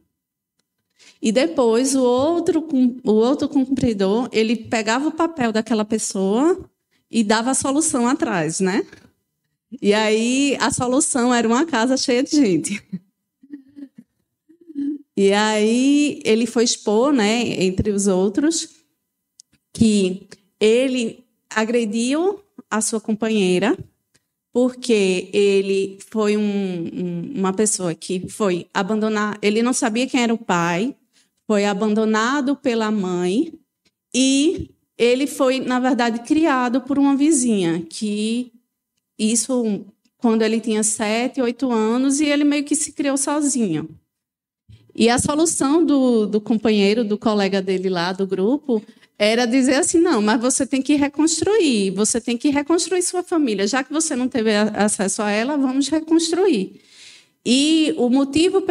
E 1.21 1.33
depois 1.33 1.97
o 1.97 2.03
outro 2.03 2.67
o 3.05 3.13
outro 3.13 3.49
cumpridor, 3.49 4.29
ele 4.33 4.55
pegava 4.57 5.09
o 5.09 5.13
papel 5.13 5.53
daquela 5.53 5.85
pessoa 5.85 6.59
e 7.11 7.25
dava 7.25 7.51
a 7.51 7.55
solução 7.55 8.07
atrás, 8.07 8.61
né? 8.61 8.87
E 9.81 9.93
aí 9.95 10.57
a 10.61 10.71
solução 10.71 11.33
era 11.35 11.49
uma 11.49 11.65
casa 11.65 11.97
cheia 11.97 12.23
de 12.23 12.37
gente. 12.37 12.83
E 15.16 15.33
aí 15.33 16.20
ele 16.25 16.46
foi 16.46 16.64
expor, 16.64 17.12
né, 17.12 17.62
entre 17.62 17.90
os 17.90 18.07
outros, 18.07 18.68
que 19.72 20.27
ele 20.59 21.25
agrediu 21.51 22.40
a 22.70 22.81
sua 22.81 23.01
companheira 23.01 23.77
porque 24.53 25.31
ele 25.33 25.98
foi 26.11 26.37
um, 26.37 26.42
um, 26.42 27.33
uma 27.37 27.53
pessoa 27.55 27.94
que 27.94 28.29
foi 28.29 28.66
abandonar, 28.72 29.38
ele 29.40 29.62
não 29.62 29.72
sabia 29.72 30.07
quem 30.07 30.22
era 30.22 30.35
o 30.35 30.38
pai, 30.38 30.94
foi 31.46 31.64
abandonado 31.64 32.55
pela 32.55 32.90
mãe 32.90 33.53
e 34.14 34.70
ele 34.98 35.27
foi, 35.27 35.59
na 35.59 35.81
verdade, 35.81 36.20
criado 36.20 36.83
por 36.83 36.98
uma 36.98 37.16
vizinha 37.16 37.81
que 37.88 38.53
isso 39.18 39.85
quando 40.18 40.42
ele 40.42 40.61
tinha 40.61 40.83
sete, 40.83 41.40
oito 41.40 41.72
anos 41.72 42.20
e 42.20 42.27
ele 42.27 42.44
meio 42.44 42.64
que 42.64 42.77
se 42.77 42.92
criou 42.92 43.16
sozinho. 43.16 43.88
E 44.94 45.09
a 45.09 45.18
solução 45.18 45.85
do, 45.85 46.26
do 46.26 46.40
companheiro, 46.40 47.05
do 47.05 47.16
colega 47.16 47.62
dele 47.62 47.88
lá 47.88 48.12
do 48.12 48.26
grupo, 48.26 48.83
era 49.18 49.46
dizer 49.46 49.74
assim: 49.76 49.98
não, 49.98 50.20
mas 50.20 50.40
você 50.40 50.66
tem 50.66 50.83
que 50.83 50.94
reconstruir, 50.94 51.90
você 51.90 52.20
tem 52.20 52.37
que 52.37 52.50
reconstruir 52.50 53.02
sua 53.02 53.22
família. 53.22 53.66
Já 53.66 53.83
que 53.83 53.92
você 53.92 54.16
não 54.16 54.28
teve 54.28 54.55
acesso 54.55 55.22
a 55.22 55.31
ela, 55.31 55.57
vamos 55.57 55.88
reconstruir. 55.88 56.81
E 57.44 57.94
o 57.96 58.09
motivo 58.09 58.62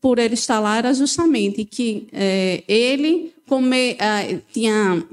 por 0.00 0.18
ele 0.18 0.34
estar 0.34 0.60
lá 0.60 0.78
era 0.78 0.92
justamente 0.92 1.64
que 1.64 2.06
é, 2.12 2.62
ele 2.68 3.32
come, 3.46 3.96
é, 3.98 4.40
tinha 4.52 5.04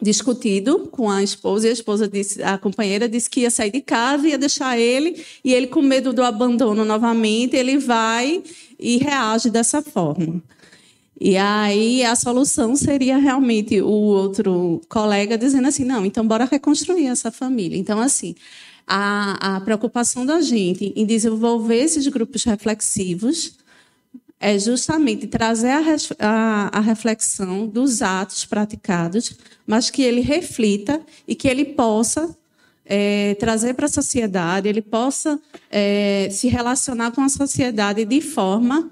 discutido 0.00 0.88
com 0.90 1.10
a 1.10 1.22
esposa 1.22 1.66
e 1.66 1.70
a 1.70 1.72
esposa 1.72 2.08
disse, 2.08 2.42
a 2.42 2.56
companheira 2.56 3.06
disse 3.06 3.28
que 3.28 3.40
ia 3.40 3.50
sair 3.50 3.70
de 3.70 3.82
casa, 3.82 4.26
ia 4.26 4.38
deixar 4.38 4.78
ele 4.78 5.22
e 5.44 5.52
ele 5.52 5.66
com 5.66 5.82
medo 5.82 6.12
do 6.12 6.22
abandono 6.22 6.86
novamente 6.86 7.54
ele 7.54 7.76
vai 7.76 8.42
e 8.80 8.98
reage 8.98 9.50
dessa 9.50 9.82
forma. 9.82 10.42
E 11.20 11.36
aí 11.36 12.02
a 12.02 12.16
solução 12.16 12.74
seria 12.74 13.18
realmente 13.18 13.80
o 13.82 13.90
outro 13.90 14.80
colega 14.88 15.36
dizendo 15.36 15.68
assim, 15.68 15.84
não, 15.84 16.06
então 16.06 16.26
bora 16.26 16.46
reconstruir 16.46 17.06
essa 17.06 17.30
família. 17.30 17.76
Então 17.76 18.00
assim, 18.00 18.34
a, 18.86 19.56
a 19.56 19.60
preocupação 19.60 20.24
da 20.24 20.40
gente 20.40 20.92
em 20.96 21.04
desenvolver 21.04 21.76
esses 21.76 22.06
grupos 22.08 22.44
reflexivos 22.44 23.58
é 24.40 24.58
justamente 24.58 25.26
trazer 25.26 25.72
a, 25.72 25.82
a, 26.18 26.78
a, 26.78 26.80
reflexão 26.80 27.66
dos 27.66 28.00
atos 28.00 28.46
praticados, 28.46 29.36
mas 29.66 29.90
que 29.90 30.00
ele 30.00 30.22
reflita 30.22 31.02
e 31.28 31.34
que 31.34 31.46
ele 31.46 31.66
possa 31.66 32.34
é, 32.92 33.36
trazer 33.36 33.74
para 33.74 33.86
a 33.86 33.88
sociedade, 33.88 34.68
ele 34.68 34.82
possa 34.82 35.40
é, 35.70 36.28
se 36.32 36.48
relacionar 36.48 37.12
com 37.12 37.20
a 37.20 37.28
sociedade 37.28 38.04
de 38.04 38.20
forma 38.20 38.90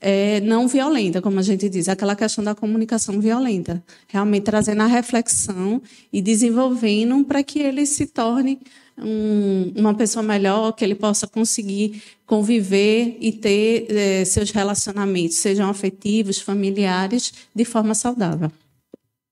é, 0.00 0.40
não 0.40 0.66
violenta, 0.66 1.22
como 1.22 1.38
a 1.38 1.42
gente 1.42 1.68
diz, 1.68 1.88
aquela 1.88 2.16
questão 2.16 2.42
da 2.42 2.56
comunicação 2.56 3.20
violenta. 3.20 3.80
Realmente 4.08 4.42
trazendo 4.42 4.82
a 4.82 4.86
reflexão 4.86 5.80
e 6.12 6.20
desenvolvendo 6.20 7.24
para 7.24 7.44
que 7.44 7.60
ele 7.60 7.86
se 7.86 8.06
torne 8.06 8.58
um, 8.98 9.72
uma 9.76 9.94
pessoa 9.94 10.24
melhor, 10.24 10.72
que 10.72 10.84
ele 10.84 10.96
possa 10.96 11.28
conseguir 11.28 12.02
conviver 12.26 13.16
e 13.20 13.30
ter 13.30 13.86
é, 13.90 14.24
seus 14.24 14.50
relacionamentos, 14.50 15.36
sejam 15.36 15.70
afetivos, 15.70 16.40
familiares, 16.40 17.32
de 17.54 17.64
forma 17.64 17.94
saudável. 17.94 18.50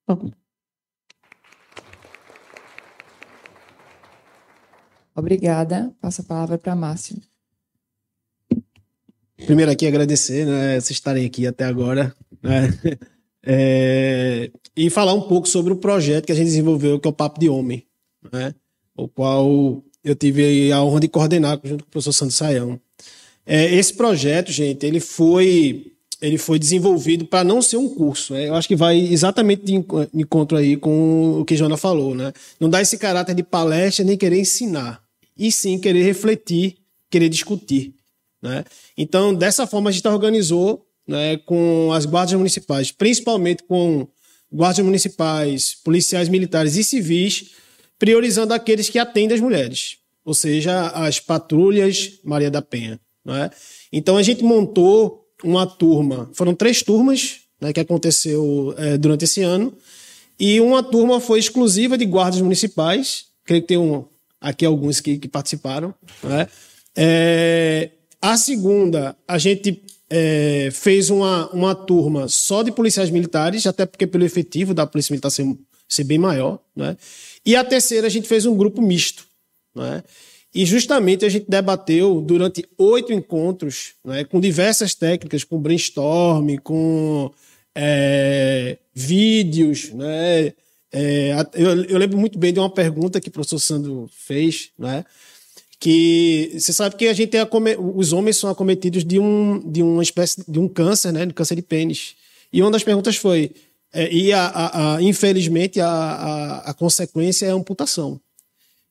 Bom. 0.07 0.44
Obrigada. 5.15 5.93
Passo 6.01 6.23
a 6.23 6.25
palavra 6.25 6.59
para 6.59 6.75
Márcio. 6.75 7.17
Primeiro 9.37 9.71
aqui 9.71 9.87
agradecer, 9.87 10.47
né, 10.47 10.81
vocês 10.81 10.91
estarem 10.91 11.27
aqui 11.27 11.47
até 11.47 11.65
agora, 11.65 12.15
né, 12.43 12.69
é, 13.45 14.51
e 14.77 14.89
falar 14.89 15.13
um 15.13 15.23
pouco 15.23 15.49
sobre 15.49 15.73
o 15.73 15.77
projeto 15.77 16.25
que 16.25 16.33
a 16.33 16.35
gente 16.35 16.47
desenvolveu, 16.47 17.01
que 17.01 17.07
é 17.07 17.11
o 17.11 17.13
Papo 17.13 17.41
de 17.41 17.49
Homem, 17.49 17.85
né, 18.33 18.55
o 18.97 19.09
qual 19.09 19.83
eu 20.03 20.15
tive 20.15 20.73
a 20.73 20.83
honra 20.83 21.01
de 21.01 21.09
coordenar 21.09 21.61
junto 21.65 21.85
com 21.85 21.89
o 21.89 21.91
professor 21.91 22.13
Santos 22.13 22.37
Saião. 22.37 22.81
É, 23.45 23.75
esse 23.75 23.93
projeto, 23.93 24.51
gente, 24.53 24.87
ele 24.87 25.01
foi 25.01 25.91
ele 26.23 26.39
foi 26.39 26.59
desenvolvido 26.59 27.27
para 27.27 27.45
não 27.45 27.61
ser 27.61 27.77
um 27.77 27.89
curso. 27.89 28.33
Né? 28.33 28.49
Eu 28.49 28.55
acho 28.55 28.67
que 28.67 28.77
vai 28.77 28.99
exatamente 28.99 29.63
de 29.63 29.75
encontro 30.15 30.57
aí 30.57 30.75
com 30.75 31.41
o 31.41 31.45
que 31.45 31.57
Jona 31.57 31.77
falou, 31.77 32.15
né? 32.15 32.33
Não 32.59 32.71
dá 32.71 32.81
esse 32.81 32.97
caráter 32.97 33.35
de 33.35 33.43
palestra 33.43 34.05
nem 34.07 34.17
querer 34.17 34.41
ensinar, 34.41 35.04
e 35.37 35.51
sim 35.51 35.79
querer 35.79 36.03
refletir, 36.03 36.77
querer 37.11 37.29
discutir. 37.29 37.95
Né? 38.43 38.65
Então, 38.97 39.35
dessa 39.35 39.67
forma, 39.67 39.91
a 39.91 39.93
gente 39.93 40.07
organizou 40.07 40.87
né, 41.07 41.37
com 41.39 41.93
as 41.93 42.05
guardas 42.05 42.35
municipais, 42.35 42.91
principalmente 42.91 43.63
com 43.63 44.07
guardas 44.53 44.85
municipais, 44.85 45.77
policiais 45.85 46.29
militares 46.29 46.77
e 46.77 46.85
civis, 46.85 47.53
priorizando 47.99 48.55
aqueles 48.55 48.89
que 48.89 48.99
atendem 48.99 49.35
as 49.35 49.41
mulheres, 49.41 49.97
ou 50.25 50.35
seja, 50.35 50.89
as 50.91 51.21
patrulhas 51.21 52.19
Maria 52.23 52.51
da 52.51 52.63
Penha. 52.63 53.01
Né? 53.25 53.51
Então 53.93 54.17
a 54.17 54.23
gente 54.23 54.43
montou 54.45 55.25
uma 55.43 55.67
turma, 55.67 56.31
foram 56.35 56.55
três 56.55 56.83
turmas 56.83 57.41
né, 57.61 57.73
que 57.73 57.81
aconteceu 57.81 58.75
é, 58.77 58.97
durante 58.97 59.25
esse 59.25 59.43
ano, 59.43 59.73
e 60.39 60.61
uma 60.61 60.83
turma 60.83 61.21
foi 61.21 61.39
exclusiva 61.39 61.97
de 61.97 62.05
guardas 62.05 62.41
municipais, 62.41 63.27
creio 63.45 63.63
que 63.63 63.69
tem 63.69 63.79
um, 63.79 64.05
aqui 64.45 64.67
alguns 64.67 65.01
que, 65.01 65.19
que 65.19 65.27
participaram. 65.27 65.95
Né? 66.23 66.47
É, 66.95 67.91
a 68.21 68.37
segunda, 68.37 69.17
a 69.27 69.39
gente 69.39 69.83
é, 70.11 70.69
fez 70.71 71.09
uma, 71.09 71.49
uma 71.51 71.75
turma 71.75 72.29
só 72.29 72.63
de 72.63 72.71
policiais 72.71 73.09
militares, 73.09 73.67
até 73.67 73.87
porque 73.87 74.07
pelo 74.07 74.25
efetivo 74.25 74.75
da 74.75 74.87
Polícia 74.87 75.13
Militar 75.13 75.31
ser, 75.31 75.47
ser 75.89 76.05
bem 76.05 76.19
maior. 76.19 76.59
Né? 76.77 76.95
E 77.45 77.57
a 77.57 77.65
terceira, 77.65 78.07
a 78.07 78.11
gente 78.11 78.29
fez 78.29 78.45
um 78.45 78.55
grupo 78.55 78.83
misto. 78.83 79.25
Né? 79.75 80.03
E 80.55 80.67
justamente 80.67 81.25
a 81.25 81.29
gente 81.29 81.51
debateu 81.51 82.21
durante 82.21 82.69
oito 82.77 83.13
encontros, 83.13 83.95
né, 84.05 84.23
com 84.25 84.39
diversas 84.41 84.95
técnicas, 84.95 85.43
com 85.43 85.59
brainstorm, 85.59 86.57
com 86.63 87.33
é, 87.75 88.79
vídeos. 88.95 89.91
Né, 89.93 90.53
é, 90.97 91.35
eu, 91.55 91.85
eu, 91.87 91.99
lembro 91.99 92.17
muito 92.17 92.39
bem 92.39 92.53
de 92.53 92.61
uma 92.61 92.71
pergunta 92.71 93.21
que 93.21 93.29
o 93.29 93.33
professor 93.33 93.59
Sandro 93.59 94.09
fez, 94.13 94.71
né, 94.79 95.05
que 95.81 96.53
você 96.57 96.73
sabe 96.73 96.95
que 96.95 97.09
a 97.09 97.13
gente 97.13 97.37
é 97.37 97.45
os 97.77 98.13
homens 98.13 98.37
são 98.37 98.49
acometidos 98.49 99.05
de 99.05 99.19
um 99.19 99.59
de 99.71 99.83
uma 99.83 100.05
espécie 100.05 100.45
de 100.49 100.59
um 100.61 100.69
câncer, 100.69 101.13
né, 101.13 101.27
de 101.27 101.35
câncer 101.35 101.57
de 101.57 101.63
pênis. 101.63 102.15
E 102.53 102.63
uma 102.63 102.71
das 102.71 102.85
perguntas 102.85 103.17
foi 103.17 103.51
é, 103.93 104.09
e 104.13 104.33
a, 104.33 104.47
a, 104.47 104.97
a, 104.97 105.03
infelizmente 105.03 105.81
a, 105.81 106.73
consequência 106.79 107.47
é 107.47 107.51
a 107.51 107.55
amputação. 107.55 108.21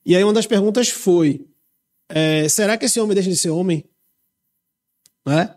E 0.04 0.14
aí 0.14 0.22
uma 0.22 0.34
das 0.34 0.46
perguntas 0.46 0.90
foi: 0.90 1.46
é, 2.08 2.46
será 2.50 2.76
que 2.76 2.84
esse 2.84 3.00
homem 3.00 3.14
deixa 3.14 3.30
de 3.30 3.36
ser 3.36 3.48
homem? 3.48 3.82
Né? 5.26 5.54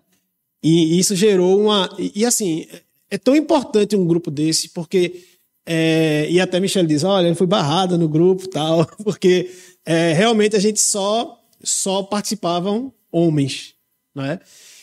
E 0.63 0.97
isso 0.97 1.13
gerou 1.13 1.61
uma. 1.61 1.93
E, 1.99 2.21
e 2.21 2.25
assim, 2.25 2.65
é 3.09 3.17
tão 3.17 3.35
importante 3.35 3.97
um 3.97 4.07
grupo 4.07 4.31
desse, 4.31 4.69
porque. 4.69 5.36
É, 5.69 6.27
e 6.29 6.39
até 6.39 6.61
Michelle 6.61 6.87
diz: 6.87 7.03
olha, 7.03 7.27
ele 7.27 7.35
foi 7.35 7.45
barrado 7.45 7.97
no 7.97 8.07
grupo 8.07 8.47
tal, 8.47 8.85
porque 9.03 9.51
é, 9.85 10.13
realmente 10.13 10.55
a 10.55 10.59
gente 10.59 10.79
só, 10.79 11.43
só 11.61 12.03
participavam 12.03 12.93
homens. 13.11 13.75
Né? 14.15 14.39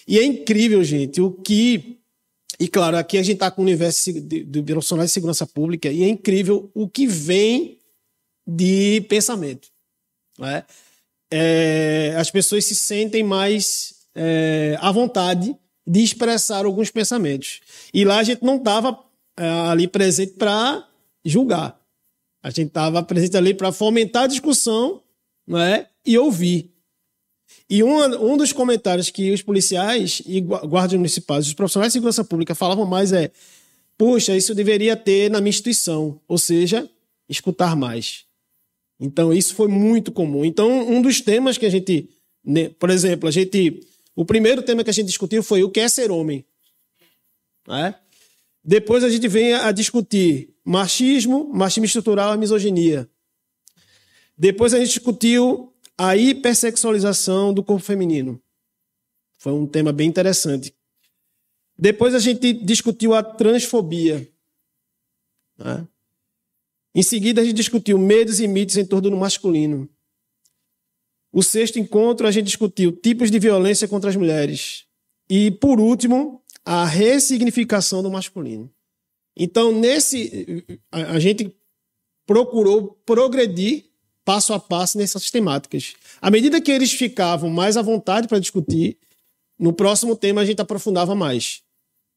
E 0.07 0.19
é 0.19 0.25
incrível, 0.25 0.85
gente, 0.85 1.23
o 1.23 1.31
que 1.31 1.99
e 2.59 2.69
claro, 2.69 2.97
aqui 2.97 3.19
a 3.19 3.23
gente 3.23 3.35
está 3.35 3.51
com 3.51 3.63
o 3.63 3.65
universo 3.65 4.13
de, 4.13 4.63
profissionais 4.63 5.11
de 5.11 5.15
segurança 5.15 5.47
pública 5.47 5.89
e 5.89 6.05
é 6.05 6.09
incrível 6.09 6.71
o 6.75 6.89
que 6.89 7.07
vem 7.07 7.79
de 8.47 9.01
pensamento. 9.09 9.69
É? 10.41 10.65
É, 11.31 12.15
as 12.17 12.31
pessoas 12.31 12.65
se 12.65 12.77
sentem 12.77 13.23
mais 13.23 13.95
é, 14.15 14.77
à 14.81 14.93
vontade 14.93 15.57
de 15.87 16.03
expressar 16.03 16.65
alguns 16.65 16.91
pensamentos. 16.91 17.61
E 17.93 18.05
lá 18.05 18.19
a 18.19 18.23
gente 18.23 18.43
não 18.43 18.57
estava 18.57 18.99
ali 19.37 19.89
presente 19.89 20.33
para 20.35 20.87
julgar. 21.25 21.81
A 22.43 22.51
gente 22.51 22.69
estava 22.69 23.03
presente 23.03 23.37
ali 23.37 23.55
para 23.55 23.73
fomentar 23.73 24.25
a 24.25 24.29
discussão 24.29 25.03
não 25.47 25.59
é? 25.59 25.89
e 26.05 26.19
ouvir. 26.19 26.71
E 27.69 27.83
um, 27.83 28.33
um 28.33 28.37
dos 28.37 28.53
comentários 28.53 29.11
que 29.11 29.33
os 29.33 29.43
policiais 29.43 30.23
e 30.27 30.41
guardas 30.41 30.95
municipais, 30.95 31.47
os 31.47 31.55
profissionais 31.55 31.93
de 31.93 31.95
segurança 31.95 32.25
pública 32.25 32.55
falavam 32.55 32.85
mais 32.85 33.13
é: 33.13 33.31
puxa, 33.97 34.37
isso 34.37 34.55
deveria 34.55 34.97
ter 34.97 35.31
na 35.31 35.41
minha 35.41 35.51
instituição, 35.51 36.21
ou 36.29 36.37
seja, 36.37 36.89
escutar 37.29 37.75
mais. 37.75 38.25
Então, 39.01 39.33
isso 39.33 39.55
foi 39.55 39.69
muito 39.69 40.13
comum. 40.13 40.45
Então, 40.45 40.89
um 40.89 41.03
dos 41.03 41.21
temas 41.21 41.59
que 41.59 41.67
a 41.67 41.71
gente, 41.71 42.09
né, 42.45 42.69
por 42.79 42.91
exemplo, 42.91 43.29
a 43.29 43.33
gente, 43.33 43.81
o 44.15 44.25
primeiro 44.25 44.63
tema 44.63 44.85
que 44.85 44.91
a 44.91 44.93
gente 44.93 45.07
discutiu 45.07 45.43
foi 45.43 45.63
o 45.63 45.71
que 45.71 45.81
é 45.81 45.89
ser 45.89 46.11
homem. 46.11 46.45
Né? 47.67 47.95
Depois 48.65 49.05
a 49.05 49.11
gente 49.11 49.29
vem 49.29 49.53
a 49.53 49.71
discutir 49.73 50.55
machismo, 50.65 51.53
machismo 51.53 51.85
estrutural 51.85 52.35
e 52.35 52.39
misoginia. 52.39 53.09
Depois 54.37 54.73
a 54.73 54.79
gente 54.79 54.89
discutiu 54.89 55.73
a 55.99 56.17
hipersexualização 56.17 57.53
do 57.53 57.63
corpo 57.63 57.85
feminino. 57.85 58.41
Foi 59.37 59.53
um 59.53 59.67
tema 59.67 59.93
bem 59.93 60.09
interessante. 60.09 60.75
Depois 61.79 62.15
a 62.15 62.19
gente 62.19 62.53
discutiu 62.53 63.15
a 63.15 63.23
transfobia. 63.23 64.27
Né? 65.59 65.87
Em 66.95 67.03
seguida, 67.03 67.41
a 67.41 67.45
gente 67.45 67.57
discutiu 67.57 67.99
medos 67.99 68.41
e 68.41 68.47
mitos 68.47 68.77
em 68.77 68.87
torno 68.87 69.11
do 69.11 69.17
masculino. 69.17 69.89
O 71.33 71.43
sexto 71.43 71.79
encontro, 71.79 72.27
a 72.27 72.31
gente 72.31 72.47
discutiu 72.47 72.93
tipos 72.93 73.31
de 73.31 73.39
violência 73.39 73.89
contra 73.89 74.09
as 74.09 74.17
mulheres. 74.17 74.87
E, 75.29 75.51
por 75.51 75.81
último, 75.81 76.44
a 76.65 76.85
ressignificação 76.85 78.03
do 78.03 78.11
masculino. 78.11 78.71
Então, 79.37 79.73
nesse, 79.73 80.65
a, 80.91 81.13
a 81.13 81.21
gente 81.21 81.55
procurou 82.27 82.99
progredir 83.05 83.85
passo 84.25 84.55
a 84.55 84.59
passo 84.59 84.97
nessas 84.97 85.31
temáticas. 85.31 85.95
À 86.21 86.31
medida 86.31 86.61
que 86.61 86.71
eles 86.71 86.93
ficavam 86.93 87.51
mais 87.51 87.77
à 87.77 87.83
vontade 87.83 88.27
para 88.27 88.39
discutir, 88.39 88.97
no 89.59 89.73
próximo 89.73 90.17
tema 90.17 90.41
a 90.41 90.45
gente 90.45 90.63
aprofundava 90.63 91.15
mais. 91.15 91.63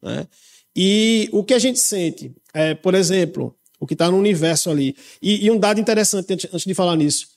Né? 0.02 0.28
E 0.76 1.30
o 1.34 1.44
que 1.44 1.54
a 1.54 1.60
gente 1.60 1.80
sente, 1.80 2.34
é, 2.54 2.74
por 2.74 2.96
exemplo, 2.96 3.54
o 3.80 3.86
que 3.86 3.94
está 3.94 4.10
no 4.10 4.18
universo 4.18 4.70
ali. 4.70 4.96
E, 5.22 5.46
e, 5.46 5.52
um 5.52 5.60
dado 5.60 5.80
interessante 5.80 6.34
antes, 6.34 6.54
antes 6.54 6.66
de 6.66 6.74
falar 6.74 6.96
nisso, 6.96 7.28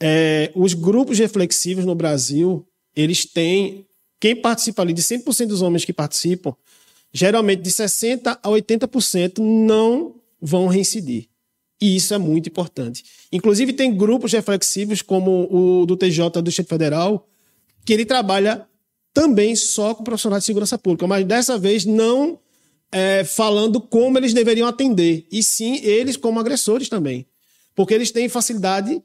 é, 0.00 0.50
os 0.54 0.74
grupos 0.74 1.18
reflexivos 1.18 1.84
no 1.84 1.94
Brasil, 1.94 2.66
eles 2.94 3.26
têm 3.26 3.86
quem 4.20 4.36
participa 4.36 4.82
ali, 4.82 4.92
de 4.92 5.02
100% 5.02 5.46
dos 5.46 5.62
homens 5.62 5.84
que 5.84 5.92
participam, 5.92 6.54
geralmente 7.12 7.62
de 7.62 7.70
60% 7.70 8.38
a 8.42 8.48
80% 8.48 9.38
não 9.38 10.14
vão 10.40 10.68
reincidir. 10.68 11.28
E 11.80 11.96
isso 11.96 12.12
é 12.12 12.18
muito 12.18 12.48
importante. 12.50 13.02
Inclusive, 13.32 13.72
tem 13.72 13.96
grupos 13.96 14.32
reflexivos, 14.32 15.00
como 15.00 15.48
o 15.50 15.86
do 15.86 15.96
TJ 15.96 16.28
do 16.30 16.42
Distrito 16.42 16.68
Federal, 16.68 17.26
que 17.86 17.94
ele 17.94 18.04
trabalha 18.04 18.66
também 19.14 19.56
só 19.56 19.94
com 19.94 20.04
profissionais 20.04 20.42
de 20.42 20.46
segurança 20.46 20.78
pública, 20.78 21.06
mas 21.06 21.24
dessa 21.24 21.58
vez 21.58 21.86
não 21.86 22.38
é, 22.92 23.24
falando 23.24 23.80
como 23.80 24.18
eles 24.18 24.34
deveriam 24.34 24.68
atender, 24.68 25.26
e 25.32 25.42
sim 25.42 25.76
eles 25.82 26.16
como 26.16 26.38
agressores 26.38 26.88
também. 26.88 27.26
Porque 27.74 27.94
eles 27.94 28.10
têm 28.10 28.28
facilidade, 28.28 29.02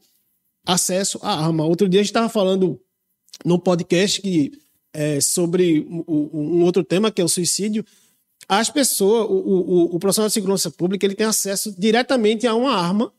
acesso 0.66 1.18
à 1.22 1.46
arma. 1.46 1.66
Outro 1.66 1.88
dia 1.88 2.02
a 2.02 2.04
gente 2.04 2.10
estava 2.10 2.28
falando 2.28 2.80
no 3.46 3.58
podcast 3.58 4.22
que 4.22 4.52
é, 4.96 5.20
sobre 5.20 5.86
um 5.90 6.64
outro 6.64 6.84
tema, 6.84 7.12
que 7.12 7.22
é 7.22 7.24
o 7.24 7.30
suicídio, 7.30 7.86
as 8.48 8.70
pessoas, 8.70 9.28
o, 9.30 9.34
o, 9.34 9.96
o, 9.96 10.00
profissional 10.00 10.28
de 10.28 10.34
segurança 10.34 10.70
pública, 10.72 11.06
ele 11.06 11.16
tem 11.16 11.26
acesso 11.26 11.74
diretamente 11.78 12.46
a 12.46 12.54
uma 12.54 12.76
arma 12.76 13.12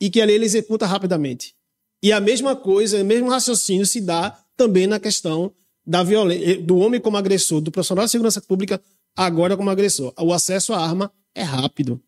e 0.00 0.10
que 0.10 0.20
ali 0.20 0.32
ele 0.32 0.44
executa 0.44 0.86
rapidamente. 0.86 1.54
E 2.02 2.12
a 2.12 2.20
mesma 2.20 2.56
coisa, 2.56 3.00
o 3.00 3.04
mesmo 3.04 3.28
raciocínio 3.28 3.86
se 3.86 4.00
dá 4.00 4.38
também 4.56 4.86
na 4.86 4.98
questão 4.98 5.52
da 5.86 6.02
violência, 6.02 6.60
do 6.60 6.78
homem 6.78 7.00
como 7.00 7.16
agressor, 7.16 7.60
do 7.60 7.70
profissional 7.70 8.06
de 8.06 8.10
segurança 8.10 8.40
pública 8.40 8.80
agora 9.14 9.56
como 9.56 9.70
agressor. 9.70 10.12
O 10.18 10.32
acesso 10.32 10.72
à 10.72 10.78
arma 10.78 11.12
é 11.34 11.42
rápido. 11.42 12.00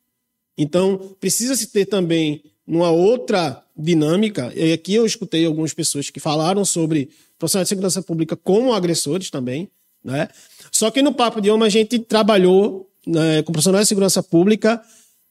Então, 0.57 1.17
precisa-se 1.21 1.67
ter 1.69 1.87
também 1.87 2.43
numa 2.67 2.91
outra 2.91 3.63
dinâmica, 3.77 4.53
e 4.57 4.73
aqui 4.73 4.95
eu 4.95 5.07
escutei 5.07 5.45
algumas 5.45 5.73
pessoas 5.75 6.11
que 6.11 6.19
falaram 6.19 6.65
sobre 6.65 7.11
profissionais 7.39 7.67
de 7.67 7.71
segurança 7.71 8.03
pública 8.03 8.37
como 8.37 8.73
agressores 8.73 9.31
também, 9.31 9.71
né? 10.03 10.29
Só 10.71 10.91
que 10.91 11.03
no 11.03 11.13
Papo 11.13 11.41
de 11.41 11.51
Homem 11.51 11.67
a 11.67 11.71
gente 11.71 11.99
trabalhou 11.99 12.91
né, 13.07 13.43
com 13.43 13.53
profissionais 13.53 13.87
de 13.87 13.89
segurança 13.89 14.23
pública 14.23 14.83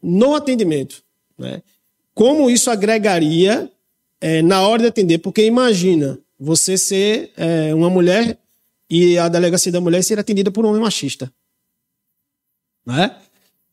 no 0.02 0.36
atendimento, 0.36 1.04
né? 1.38 1.62
Como 2.14 2.50
isso 2.50 2.72
agregaria 2.72 3.70
é, 4.22 4.42
na 4.42 4.62
hora 4.68 4.84
de 4.84 4.88
atender, 4.88 5.18
porque 5.20 5.46
imagina 5.46 6.20
você 6.40 6.78
ser 6.78 7.32
é, 7.36 7.74
uma 7.74 7.90
mulher 7.90 8.40
e 8.90 9.18
a 9.18 9.28
delegacia 9.28 9.72
da 9.72 9.82
mulher 9.82 10.04
ser 10.04 10.20
atendida 10.20 10.52
por 10.52 10.66
um 10.66 10.70
homem 10.70 10.82
machista, 10.82 11.32
né? 12.86 13.18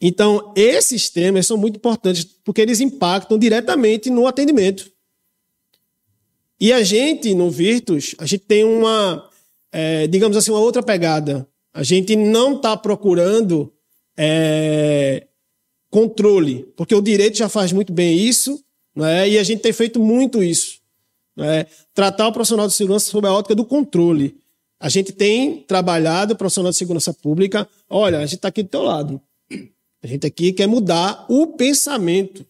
Então, 0.04 0.52
esses 0.56 1.08
temas 1.08 1.46
são 1.46 1.56
muito 1.56 1.76
importantes 1.76 2.24
porque 2.24 2.60
eles 2.60 2.80
impactam 2.80 3.38
diretamente 3.38 4.10
no 4.10 4.26
atendimento. 4.26 4.90
E 6.62 6.72
a 6.72 6.84
gente, 6.84 7.34
no 7.34 7.50
Virtus, 7.50 8.14
a 8.18 8.24
gente 8.24 8.44
tem 8.44 8.62
uma, 8.62 9.28
é, 9.72 10.06
digamos 10.06 10.36
assim, 10.36 10.52
uma 10.52 10.60
outra 10.60 10.80
pegada. 10.80 11.44
A 11.74 11.82
gente 11.82 12.14
não 12.14 12.54
está 12.54 12.76
procurando 12.76 13.74
é, 14.16 15.26
controle, 15.90 16.72
porque 16.76 16.94
o 16.94 17.02
direito 17.02 17.36
já 17.36 17.48
faz 17.48 17.72
muito 17.72 17.92
bem 17.92 18.16
isso, 18.16 18.64
é? 18.96 19.28
e 19.28 19.38
a 19.38 19.42
gente 19.42 19.58
tem 19.58 19.72
feito 19.72 19.98
muito 19.98 20.40
isso. 20.40 20.80
É? 21.36 21.66
Tratar 21.92 22.28
o 22.28 22.32
profissional 22.32 22.68
de 22.68 22.74
segurança 22.74 23.10
sob 23.10 23.26
a 23.26 23.32
ótica 23.32 23.56
do 23.56 23.64
controle. 23.64 24.36
A 24.78 24.88
gente 24.88 25.10
tem 25.10 25.62
trabalhado 25.62 26.34
o 26.34 26.36
profissional 26.36 26.70
de 26.70 26.78
segurança 26.78 27.12
pública. 27.12 27.68
Olha, 27.90 28.18
a 28.18 28.24
gente 28.24 28.36
está 28.36 28.46
aqui 28.46 28.62
do 28.62 28.68
teu 28.68 28.82
lado. 28.82 29.20
A 30.00 30.06
gente 30.06 30.24
aqui 30.28 30.52
quer 30.52 30.68
mudar 30.68 31.26
o 31.28 31.48
pensamento 31.48 32.46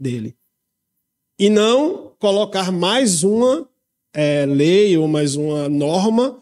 dele. 0.00 0.34
E 1.38 1.48
não 1.48 2.05
colocar 2.18 2.70
mais 2.72 3.22
uma 3.22 3.68
é, 4.12 4.46
lei 4.46 4.96
ou 4.96 5.06
mais 5.06 5.34
uma 5.36 5.68
norma 5.68 6.40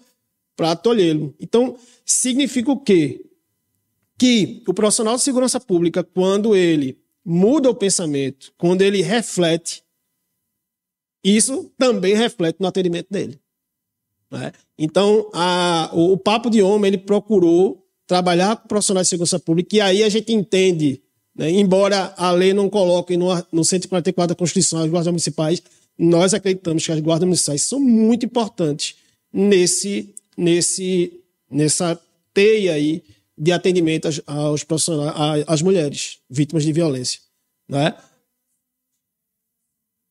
para 0.57 0.77
tolhê-lo. 0.77 1.35
Então, 1.41 1.77
significa 2.05 2.71
o 2.71 2.79
quê? 2.79 3.25
Que 4.19 4.63
o 4.69 4.75
profissional 4.75 5.17
de 5.17 5.23
segurança 5.23 5.59
pública, 5.59 6.05
quando 6.05 6.55
ele 6.55 6.99
muda 7.25 7.71
o 7.71 7.75
pensamento, 7.75 8.53
quando 8.57 8.83
ele 8.83 9.03
reflete, 9.03 9.83
isso 11.23 11.73
também 11.79 12.15
reflete 12.15 12.61
no 12.61 12.67
atendimento 12.67 13.09
dele. 13.11 13.41
Né? 14.31 14.53
Então, 14.79 15.31
a, 15.33 15.91
o, 15.93 16.13
o 16.13 16.19
Papo 16.19 16.51
de 16.51 16.63
Homem, 16.63 16.89
ele 16.89 16.99
procurou 16.99 17.85
trabalhar 18.07 18.57
com 18.57 18.69
profissionais 18.69 19.07
de 19.07 19.11
segurança 19.11 19.41
pública, 19.41 19.77
e 19.77 19.81
aí 19.81 20.03
a 20.03 20.09
gente 20.09 20.33
entende, 20.33 21.03
né, 21.35 21.51
embora 21.51 22.15
a 22.17 22.31
lei 22.31 22.53
não 22.53 22.71
coloque 22.71 23.17
no, 23.17 23.27
no 23.51 23.65
144 23.65 24.29
da 24.29 24.39
Constituição 24.39 24.81
as 24.81 24.91
guardas 24.91 25.09
municipais, 25.09 25.63
nós 25.99 26.35
acreditamos 26.35 26.85
que 26.85 26.93
as 26.93 27.01
guardas 27.01 27.27
municipais 27.27 27.63
são 27.63 27.81
muito 27.81 28.27
importantes 28.27 28.97
nesse, 29.33 30.15
nesse, 30.37 31.21
nessa 31.51 32.01
teia 32.33 32.75
aí 32.75 33.03
de 33.37 33.53
atendimento 33.53 34.07
aos, 34.07 34.23
aos 34.27 34.65
profissionais, 34.65 35.45
às 35.47 35.63
mulheres 35.63 36.19
vítimas 36.31 36.65
de 36.65 36.73
violência. 36.73 37.21
Né? 37.69 37.95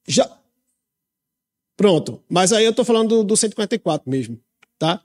Já. 0.07 0.29
Pronto. 1.77 2.21
Mas 2.29 2.51
aí 2.51 2.65
eu 2.65 2.71
estou 2.71 2.85
falando 2.85 3.09
do, 3.09 3.23
do 3.23 3.37
144 3.37 4.09
mesmo. 4.09 4.39
Tá? 4.77 5.01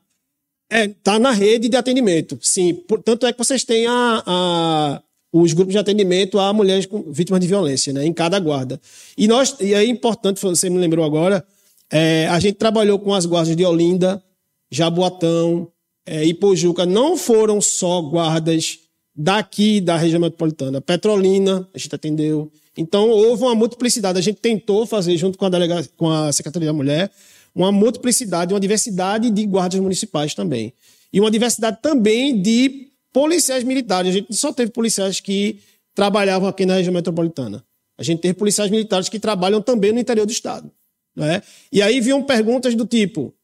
É, 0.71 0.89
tá 0.89 1.19
na 1.19 1.31
rede 1.31 1.69
de 1.69 1.77
atendimento, 1.77 2.39
sim. 2.43 2.75
Por, 2.75 3.03
tanto 3.03 3.27
é 3.27 3.33
que 3.33 3.39
vocês 3.39 3.65
têm 3.65 3.87
a, 3.87 4.23
a, 4.27 5.03
os 5.33 5.53
grupos 5.53 5.73
de 5.73 5.79
atendimento 5.79 6.39
a 6.39 6.53
mulheres 6.53 6.87
com, 6.87 7.03
vítimas 7.11 7.41
de 7.41 7.47
violência, 7.47 7.93
né, 7.93 8.07
em 8.07 8.13
cada 8.13 8.39
guarda. 8.39 8.81
E 9.17 9.29
nós, 9.29 9.57
e 9.61 9.75
é 9.75 9.85
importante, 9.85 10.41
você 10.41 10.71
me 10.71 10.79
lembrou 10.79 11.05
agora, 11.05 11.45
é, 11.91 12.27
a 12.29 12.39
gente 12.39 12.55
trabalhou 12.55 12.99
com 12.99 13.15
as 13.15 13.27
guardas 13.27 13.55
de 13.55 13.65
Olinda, 13.65 14.23
Jaboatão, 14.71 15.69
é, 16.07 16.25
Ipojuca. 16.25 16.85
Não 16.85 17.17
foram 17.17 17.61
só 17.61 18.01
guardas 18.03 18.79
daqui 19.15 19.81
da 19.81 19.97
região 19.97 20.21
metropolitana. 20.21 20.81
Petrolina, 20.81 21.69
a 21.75 21.79
gente 21.79 21.95
atendeu. 21.95 22.51
Então, 22.77 23.11
houve 23.11 23.43
uma 23.43 23.55
multiplicidade. 23.55 24.19
A 24.19 24.23
gente 24.23 24.39
tentou 24.39 24.87
fazer, 24.87 25.17
junto 25.17 25.37
com 25.37 25.47
a, 25.47 25.49
delega, 25.49 25.87
com 25.97 26.11
a 26.11 26.31
Secretaria 26.31 26.69
da 26.69 26.73
Mulher, 26.73 27.11
uma 27.55 27.73
multiplicidade, 27.73 28.55
uma 28.55 28.61
diversidade 28.61 29.31
de 29.31 29.47
guardas 29.47 29.81
municipais 29.81 30.35
também. 30.35 30.73
E 31.13 31.19
uma 31.19 31.31
diversidade 31.31 31.79
também 31.83 32.41
de 32.41 32.88
policiais 33.19 33.65
militares. 33.65 34.11
A 34.11 34.19
gente 34.19 34.37
só 34.37 34.53
teve 34.53 34.71
policiais 34.71 35.19
que 35.19 35.61
trabalhavam 35.93 36.49
aqui 36.49 36.65
na 36.65 36.77
região 36.77 36.95
metropolitana. 36.95 37.65
A 37.99 38.03
gente 38.05 38.21
teve 38.21 38.35
policiais 38.35 38.71
militares 38.71 39.09
que 39.09 39.19
trabalham 39.19 39.61
também 39.61 39.93
no 39.93 39.99
interior 39.99 40.25
do 40.25 40.31
Estado. 40.31 40.71
Né? 41.17 41.43
E 41.73 41.83
aí 41.83 42.01
vinham 42.01 42.23
perguntas 42.23 42.77
do 42.77 42.87
tipo: 42.87 43.35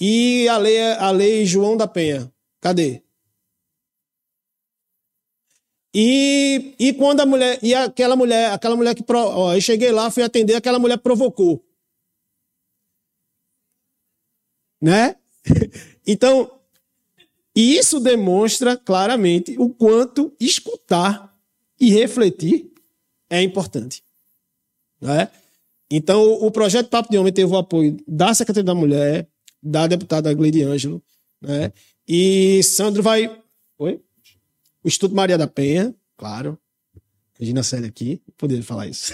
e 0.00 0.48
a 0.48 0.58
lei, 0.58 0.82
a 0.94 1.10
lei 1.12 1.46
João 1.46 1.76
da 1.76 1.86
Penha? 1.86 2.28
Cadê? 2.60 3.02
E, 5.94 6.74
e 6.76 6.92
quando 6.94 7.20
a 7.20 7.26
mulher, 7.26 7.60
e 7.62 7.72
aquela 7.72 8.16
mulher, 8.16 8.50
aquela 8.50 8.74
mulher 8.74 8.96
que, 8.96 9.04
ó, 9.08 9.54
eu 9.54 9.60
cheguei 9.60 9.92
lá, 9.92 10.10
fui 10.10 10.24
atender, 10.24 10.56
aquela 10.56 10.80
mulher 10.80 10.98
provocou. 10.98 11.64
né? 14.84 15.16
Então, 16.06 16.53
isso 17.54 18.00
demonstra 18.00 18.76
claramente 18.76 19.54
o 19.58 19.68
quanto 19.70 20.34
escutar 20.40 21.32
e 21.80 21.90
refletir 21.90 22.72
é 23.30 23.42
importante. 23.42 24.02
Né? 25.00 25.28
Então, 25.90 26.22
o 26.22 26.50
projeto 26.50 26.88
Papo 26.88 27.10
de 27.10 27.18
Homem 27.18 27.32
teve 27.32 27.52
o 27.52 27.56
apoio 27.56 27.96
da 28.08 28.34
Secretaria 28.34 28.64
da 28.64 28.74
Mulher, 28.74 29.28
da 29.62 29.86
deputada 29.86 30.32
Gleide 30.34 30.62
Ângelo, 30.62 31.02
né? 31.40 31.72
e 32.08 32.62
Sandro 32.62 33.02
vai. 33.02 33.30
Oi? 33.78 34.00
O 34.82 34.88
Instituto 34.88 35.14
Maria 35.14 35.38
da 35.38 35.46
Penha, 35.46 35.94
claro. 36.16 36.58
Regina 37.38 37.62
Célia 37.62 37.88
aqui, 37.88 38.20
poderia 38.36 38.62
falar 38.62 38.86
isso. 38.86 39.12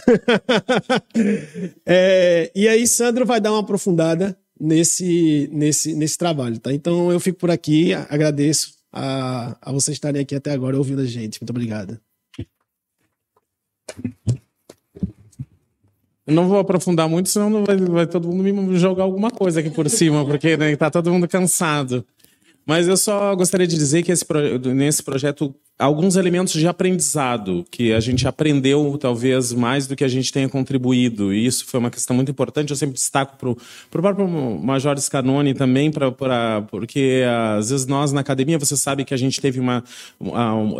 é, 1.87 2.50
e 2.55 2.68
aí, 2.68 2.87
Sandro 2.87 3.26
vai 3.26 3.40
dar 3.40 3.53
uma 3.53 3.61
aprofundada 3.61 4.38
nesse, 4.61 5.49
nesse, 5.53 5.94
nesse 5.94 6.18
trabalho, 6.18 6.59
tá? 6.59 6.73
Então, 6.73 7.11
eu 7.11 7.18
fico 7.18 7.38
por 7.38 7.51
aqui, 7.51 7.94
agradeço 7.94 8.75
a, 8.92 9.57
a 9.62 9.73
vocês 9.73 9.96
estarem 9.96 10.20
aqui 10.20 10.35
até 10.35 10.53
agora 10.53 10.77
ouvindo 10.77 11.01
a 11.01 11.07
gente. 11.07 11.40
Muito 11.40 11.51
obrigado. 11.51 11.99
Eu 16.27 16.35
não 16.35 16.49
vou 16.49 16.59
aprofundar 16.59 17.09
muito, 17.09 17.29
senão 17.29 17.64
vai, 17.64 17.77
vai 17.77 18.07
todo 18.07 18.29
mundo 18.29 18.42
me 18.42 18.79
jogar 18.79 19.05
alguma 19.05 19.31
coisa 19.31 19.61
aqui 19.61 19.70
por 19.70 19.88
cima, 19.88 20.25
porque 20.25 20.57
né, 20.57 20.77
tá 20.77 20.90
todo 20.90 21.11
mundo 21.11 21.27
cansado. 21.27 22.07
Mas 22.64 22.87
eu 22.87 22.96
só 22.96 23.35
gostaria 23.35 23.66
de 23.66 23.77
dizer 23.77 24.03
que 24.03 24.12
esse, 24.12 24.25
nesse 24.75 25.03
projeto 25.03 25.53
alguns 25.81 26.16
elementos 26.16 26.53
de 26.53 26.69
aprendizado 26.69 27.64
que 27.71 27.93
a 27.93 28.01
gente 28.01 28.29
aprendeu 28.29 28.97
talvez 29.01 29.53
mais 29.53 29.87
do 29.87 29.97
que 29.97 30.05
a 30.05 30.09
gente 30.09 30.31
tenha 30.33 30.49
contribuído. 30.49 31.33
E 31.33 31.47
isso 31.47 31.64
foi 31.66 31.81
uma 31.81 31.90
questão 31.90 32.14
muito 32.14 32.31
importante. 32.31 32.71
Eu 32.71 32.77
sempre 32.77 32.95
destaco 32.95 33.37
para 33.37 33.49
o 33.51 33.57
próprio 33.90 34.29
Major 34.29 34.99
Scanoni 35.01 35.55
também 35.55 35.90
pra, 35.90 36.12
pra, 36.12 36.62
porque 36.71 37.23
às 37.57 37.71
vezes 37.71 37.87
nós 37.87 38.12
na 38.12 38.21
academia 38.21 38.59
você 38.59 38.77
sabe 38.77 39.05
que 39.05 39.14
a 39.14 39.16
gente 39.16 39.40
teve 39.40 39.59
uma, 39.59 39.83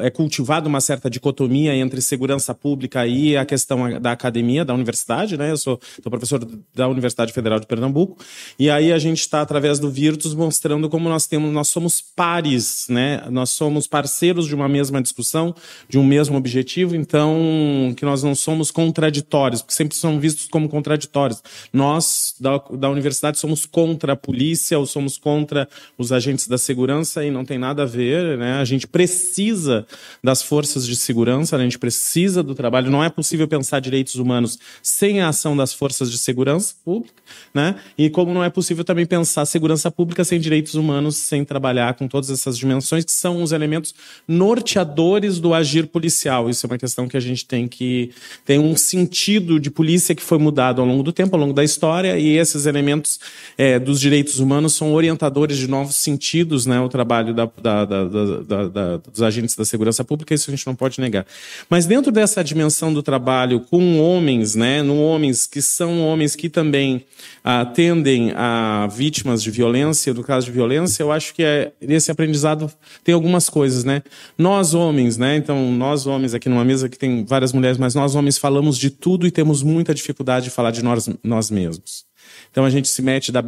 é 0.03 0.11
cultivado 0.11 0.69
uma 0.69 0.81
certa 0.81 1.09
dicotomia 1.09 1.75
entre 1.75 2.01
segurança 2.03 2.55
pública 2.55 3.07
e 3.07 3.37
a 3.37 3.47
questão 3.47 3.99
da 4.01 4.13
academia 4.13 4.65
da 4.65 4.75
universidade 4.75 5.37
né? 5.37 5.51
Eu 5.51 5.57
sou, 5.57 5.81
sou 6.03 6.11
professor 6.11 6.47
da 6.75 6.89
Universidade 6.89 7.33
Federal 7.33 7.59
de 7.59 7.67
Pernambuco. 7.67 8.19
E 8.59 8.69
aí 8.69 8.93
a 8.93 8.99
gente 8.99 9.21
está 9.21 9.41
através 9.41 9.79
do 9.79 9.91
Virtus 9.91 10.35
mostrando 10.35 10.89
como 10.91 11.09
nós 11.09 11.27
temos 11.27 11.53
nós 11.53 11.69
somos 11.69 12.03
pares 12.15 12.87
né? 12.89 13.25
Nós 13.31 13.51
somos 13.51 13.87
parceiros 13.87 14.47
de 14.47 14.55
uma 14.55 14.69
mesma 14.69 14.90
mesma 14.91 15.01
discussão, 15.01 15.55
de 15.89 15.99
um 15.99 16.05
mesmo 16.05 16.37
objetivo, 16.37 16.97
então 16.97 17.95
que 17.97 18.05
nós 18.05 18.23
não 18.23 18.35
somos 18.35 18.71
contraditórios, 18.71 19.63
porque 19.63 19.75
sempre 19.75 19.97
são 19.97 20.19
vistos 20.19 20.47
como 20.47 20.69
contraditórios. 20.69 21.43
Nós, 21.73 22.35
da, 22.39 22.59
da 22.73 22.91
universidade, 22.91 23.39
somos 23.39 23.65
contra 23.65 24.13
a 24.15 24.17
polícia 24.17 24.79
ou 24.79 24.87
somos 24.87 25.17
contra 25.17 25.69
os 25.97 26.13
agentes 26.13 26.49
da 26.49 26.59
segurança 26.59 27.25
e 27.25 27.31
não 27.31 27.45
tem 27.45 27.59
nada 27.59 27.85
a 27.85 27.87
ver, 27.87 28.37
né? 28.37 28.55
A 28.55 28.65
gente 28.65 28.87
precisa 28.87 29.87
das 30.23 30.43
forças 30.43 30.87
de 30.87 30.97
segurança, 30.97 31.57
a 31.57 31.63
gente 31.63 31.79
precisa 31.79 32.43
do 32.43 32.55
trabalho, 32.55 32.91
não 32.91 33.05
é 33.05 33.09
possível 33.09 33.47
pensar 33.47 33.81
direitos 33.81 34.17
humanos 34.17 34.59
sem 34.83 35.21
a 35.21 35.29
ação 35.29 35.57
das 35.57 35.73
forças 35.73 36.11
de 36.11 36.19
segurança 36.19 36.75
pública, 36.85 37.23
né? 37.55 37.77
E 37.97 38.11
como 38.11 38.35
não 38.35 38.43
é 38.43 38.51
possível 38.51 38.85
também 38.85 39.07
pensar 39.07 39.47
segurança 39.47 39.91
pública 39.91 40.25
sem 40.25 40.41
direitos 40.41 40.75
humanos, 40.75 41.17
sem 41.17 41.45
trabalhar 41.45 41.95
com 41.95 42.09
todas 42.09 42.31
essas 42.31 42.59
dimensões 42.59 43.05
que 43.05 43.13
são 43.13 43.43
os 43.43 43.53
elementos 43.53 43.95
norteadores 44.27 44.80
norteadores 44.81 45.39
do 45.39 45.55
agir 45.55 45.87
policial. 45.87 46.49
Isso 46.49 46.67
é 46.67 46.69
uma 46.69 46.79
questão 46.79 47.09
que 47.09 47.17
a 47.17 47.21
gente 47.21 47.45
tem 47.47 47.69
que 47.69 48.11
tem 48.45 48.59
um 48.59 48.77
sentido 48.77 49.61
de 49.61 49.71
polícia 49.71 50.15
que 50.15 50.23
foi 50.23 50.39
mudado 50.39 50.81
ao 50.81 50.87
longo 50.87 51.03
do 51.03 51.13
tempo, 51.13 51.37
ao 51.37 51.41
longo 51.41 51.53
da 51.53 51.63
história, 51.63 52.19
e 52.19 52.37
esses 52.37 52.67
elementos 52.67 53.21
é, 53.57 53.79
dos 53.79 54.01
direitos 54.01 54.39
humanos 54.39 54.75
são 54.75 54.93
orientadores 54.95 55.57
de 55.59 55.69
novos 55.69 55.97
sentidos, 55.97 56.67
né? 56.67 56.81
O 56.81 56.89
trabalho 56.89 57.35
da, 57.35 57.49
da, 57.61 57.85
da, 57.85 58.97
dos 58.97 59.23
agentes 59.23 59.55
da 59.55 59.65
segurança 59.65 60.05
pública, 60.05 60.35
isso 60.35 60.51
a 60.51 60.55
gente 60.55 60.67
não 60.67 60.75
pode 60.75 61.01
negar. 61.01 61.27
Mas 61.69 61.87
dentro 61.87 62.11
dessa 62.11 62.43
dimensão 62.43 62.93
do 62.93 63.03
trabalho 63.03 63.61
com 63.61 64.01
homens, 64.01 64.55
né? 64.55 64.83
No 64.83 65.01
homens 65.01 65.47
que 65.47 65.61
são 65.63 66.01
homens 66.03 66.35
que 66.35 66.49
também 66.49 67.05
atendem 67.43 68.33
a 68.37 68.87
vítimas 68.91 69.43
de 69.43 69.51
violência, 69.51 70.13
no 70.15 70.23
caso 70.23 70.47
de 70.47 70.53
violência, 70.53 71.03
eu 71.03 71.13
acho 71.13 71.35
que 71.35 71.43
é, 71.43 71.73
esse 71.81 72.11
aprendizado 72.11 72.71
tem 73.05 73.15
algumas 73.15 73.49
coisas, 73.49 73.85
né? 73.85 74.03
Nós 74.37 74.60
homens, 74.75 75.17
né? 75.17 75.37
Então, 75.37 75.73
nós 75.73 76.07
homens 76.07 76.35
aqui 76.35 76.49
numa 76.49 76.65
mesa 76.65 76.89
que 76.89 76.99
tem 76.99 77.25
várias 77.25 77.53
mulheres, 77.53 77.79
mas 77.79 77.95
nós 77.95 78.15
homens 78.15 78.39
falamos 78.39 78.79
de 78.79 78.91
tudo 78.91 79.27
e 79.27 79.31
temos 79.31 79.63
muita 79.63 79.95
dificuldade 79.95 80.45
de 80.45 80.51
falar 80.51 80.71
de 80.71 80.83
nós, 80.83 81.09
nós 81.23 81.51
mesmos. 81.51 82.05
Então 82.51 82.65
a 82.65 82.71
gente 82.71 82.89
se 82.89 83.01
mete 83.03 83.31
da 83.31 83.43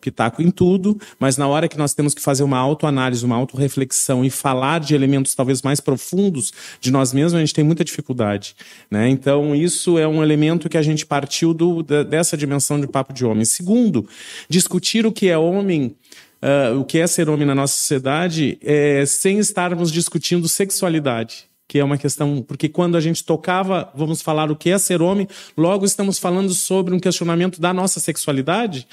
pitaco 0.00 0.42
em 0.42 0.50
tudo, 0.50 0.98
mas 1.18 1.36
na 1.36 1.46
hora 1.46 1.68
que 1.68 1.76
nós 1.76 1.94
temos 1.94 2.14
que 2.14 2.22
fazer 2.22 2.42
uma 2.42 2.58
autoanálise, 2.58 3.24
uma 3.24 3.36
autorreflexão 3.36 4.24
e 4.24 4.30
falar 4.30 4.80
de 4.80 4.94
elementos 4.94 5.34
talvez 5.34 5.62
mais 5.62 5.80
profundos 5.80 6.52
de 6.80 6.90
nós 6.90 7.12
mesmos, 7.12 7.34
a 7.34 7.40
gente 7.40 7.54
tem 7.54 7.64
muita 7.64 7.84
dificuldade. 7.84 8.54
Né? 8.90 9.08
Então 9.08 9.54
isso 9.54 9.98
é 9.98 10.08
um 10.08 10.22
elemento 10.22 10.68
que 10.68 10.78
a 10.78 10.82
gente 10.82 11.04
partiu 11.04 11.52
do, 11.52 11.82
dessa 11.82 12.36
dimensão 12.36 12.80
de 12.80 12.86
papo 12.86 13.12
de 13.12 13.24
homem. 13.24 13.44
Segundo, 13.44 14.08
discutir 14.48 15.06
o 15.06 15.12
que 15.12 15.28
é 15.28 15.36
homem 15.36 15.94
Uh, 16.42 16.80
o 16.80 16.84
que 16.84 16.98
é 16.98 17.06
ser 17.06 17.28
homem 17.28 17.46
na 17.46 17.54
nossa 17.54 17.74
sociedade 17.74 18.58
é, 18.62 19.04
sem 19.04 19.38
estarmos 19.38 19.92
discutindo 19.92 20.48
sexualidade 20.48 21.50
que 21.70 21.78
é 21.78 21.84
uma 21.84 21.96
questão, 21.96 22.42
porque 22.42 22.68
quando 22.68 22.96
a 22.96 23.00
gente 23.00 23.22
tocava, 23.22 23.92
vamos 23.94 24.20
falar 24.20 24.50
o 24.50 24.56
que 24.56 24.70
é 24.70 24.76
ser 24.76 25.00
homem, 25.00 25.28
logo 25.56 25.84
estamos 25.84 26.18
falando 26.18 26.52
sobre 26.52 26.92
um 26.92 26.98
questionamento 26.98 27.60
da 27.60 27.72
nossa 27.72 28.00
sexualidade. 28.00 28.88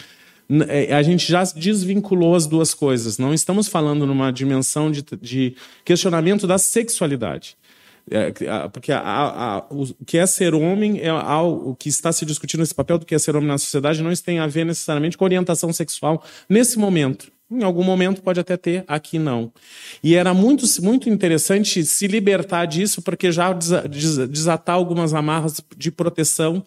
É, 0.70 0.94
a 0.94 1.02
gente 1.02 1.28
já 1.28 1.44
desvinculou 1.44 2.36
as 2.36 2.46
duas 2.46 2.76
coisas. 2.76 3.18
Não 3.18 3.34
estamos 3.34 3.68
falando 3.68 4.06
numa 4.06 4.32
dimensão 4.32 4.92
de, 4.92 5.04
de 5.20 5.56
questionamento 5.84 6.46
da 6.46 6.60
sexualidade. 6.60 7.58
É, 8.12 8.32
porque 8.72 8.92
a, 8.92 9.02
a, 9.02 9.66
o 9.72 9.88
que 10.06 10.20
é 10.20 10.28
ser 10.28 10.54
homem 10.54 11.02
é 11.02 11.10
que 11.80 11.90
está 11.90 12.12
se 12.12 12.28
discutindo 12.28 12.62
esse 12.62 12.76
papel 12.76 13.00
do 13.00 13.08
que 13.08 13.16
é 13.16 13.18
ser 13.20 13.36
homem 13.36 13.48
na 13.48 13.58
sociedade 13.58 14.04
não 14.04 14.14
tem 14.14 14.38
a 14.38 14.46
ver 14.46 14.66
necessariamente 14.66 15.18
com 15.18 15.26
orientação 15.26 15.74
sexual 15.74 16.24
nesse 16.48 16.78
momento. 16.78 17.32
Em 17.50 17.64
algum 17.64 17.84
momento 17.84 18.22
pode 18.22 18.42
até 18.42 18.58
ter, 18.58 18.84
aqui 18.88 19.18
não. 19.18 19.54
E 20.04 20.16
era 20.16 20.34
muito, 20.34 20.66
muito 20.82 21.10
interessante 21.10 21.84
se 21.86 22.06
libertar 22.06 22.66
disso, 22.66 23.02
porque 23.02 23.32
já 23.32 23.54
desatar 23.54 24.76
algumas 24.76 25.14
amarras 25.14 25.62
de 25.78 25.90
proteção, 25.90 26.62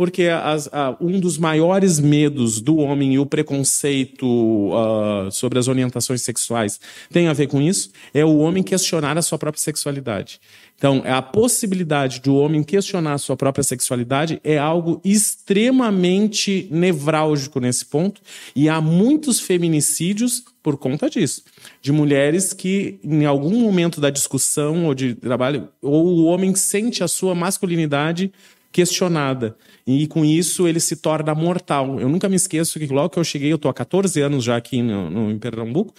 porque 0.00 0.28
as, 0.28 0.66
a, 0.72 0.96
um 0.98 1.20
dos 1.20 1.36
maiores 1.36 2.00
medos 2.00 2.58
do 2.58 2.78
homem 2.78 3.12
e 3.12 3.18
o 3.18 3.26
preconceito 3.26 4.24
uh, 4.26 5.30
sobre 5.30 5.58
as 5.58 5.68
orientações 5.68 6.22
sexuais 6.22 6.80
tem 7.12 7.28
a 7.28 7.34
ver 7.34 7.48
com 7.48 7.60
isso, 7.60 7.90
é 8.14 8.24
o 8.24 8.38
homem 8.38 8.62
questionar 8.62 9.18
a 9.18 9.20
sua 9.20 9.36
própria 9.36 9.60
sexualidade. 9.60 10.40
Então, 10.74 11.02
a 11.04 11.20
possibilidade 11.20 12.22
do 12.22 12.34
homem 12.36 12.62
questionar 12.62 13.12
a 13.12 13.18
sua 13.18 13.36
própria 13.36 13.62
sexualidade 13.62 14.40
é 14.42 14.56
algo 14.56 15.02
extremamente 15.04 16.66
nevrálgico 16.70 17.60
nesse 17.60 17.84
ponto, 17.84 18.22
e 18.56 18.70
há 18.70 18.80
muitos 18.80 19.38
feminicídios 19.38 20.42
por 20.62 20.78
conta 20.78 21.10
disso. 21.10 21.42
De 21.82 21.92
mulheres 21.92 22.54
que, 22.54 22.98
em 23.04 23.26
algum 23.26 23.60
momento 23.60 24.00
da 24.00 24.08
discussão 24.08 24.86
ou 24.86 24.94
de 24.94 25.14
trabalho, 25.14 25.68
ou 25.82 26.06
o 26.06 26.24
homem 26.24 26.54
sente 26.54 27.04
a 27.04 27.08
sua 27.08 27.34
masculinidade 27.34 28.32
questionada. 28.72 29.56
E 29.86 30.06
com 30.06 30.24
isso 30.24 30.68
ele 30.68 30.80
se 30.80 30.96
torna 30.96 31.34
mortal. 31.34 31.98
Eu 32.00 32.08
nunca 32.08 32.28
me 32.28 32.36
esqueço 32.36 32.78
que 32.78 32.86
logo 32.86 33.10
que 33.10 33.18
eu 33.18 33.24
cheguei, 33.24 33.52
eu 33.52 33.56
estou 33.56 33.70
há 33.70 33.74
14 33.74 34.20
anos 34.20 34.44
já 34.44 34.56
aqui 34.56 34.82
no, 34.82 35.10
no, 35.10 35.30
em 35.30 35.38
Pernambuco, 35.38 35.92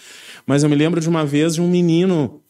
mas 0.46 0.64
eu 0.64 0.70
me 0.70 0.76
lembro 0.76 1.02
de 1.02 1.10
uma 1.10 1.26
vez 1.26 1.56
de 1.56 1.62
um 1.62 1.70
menino 1.70 2.42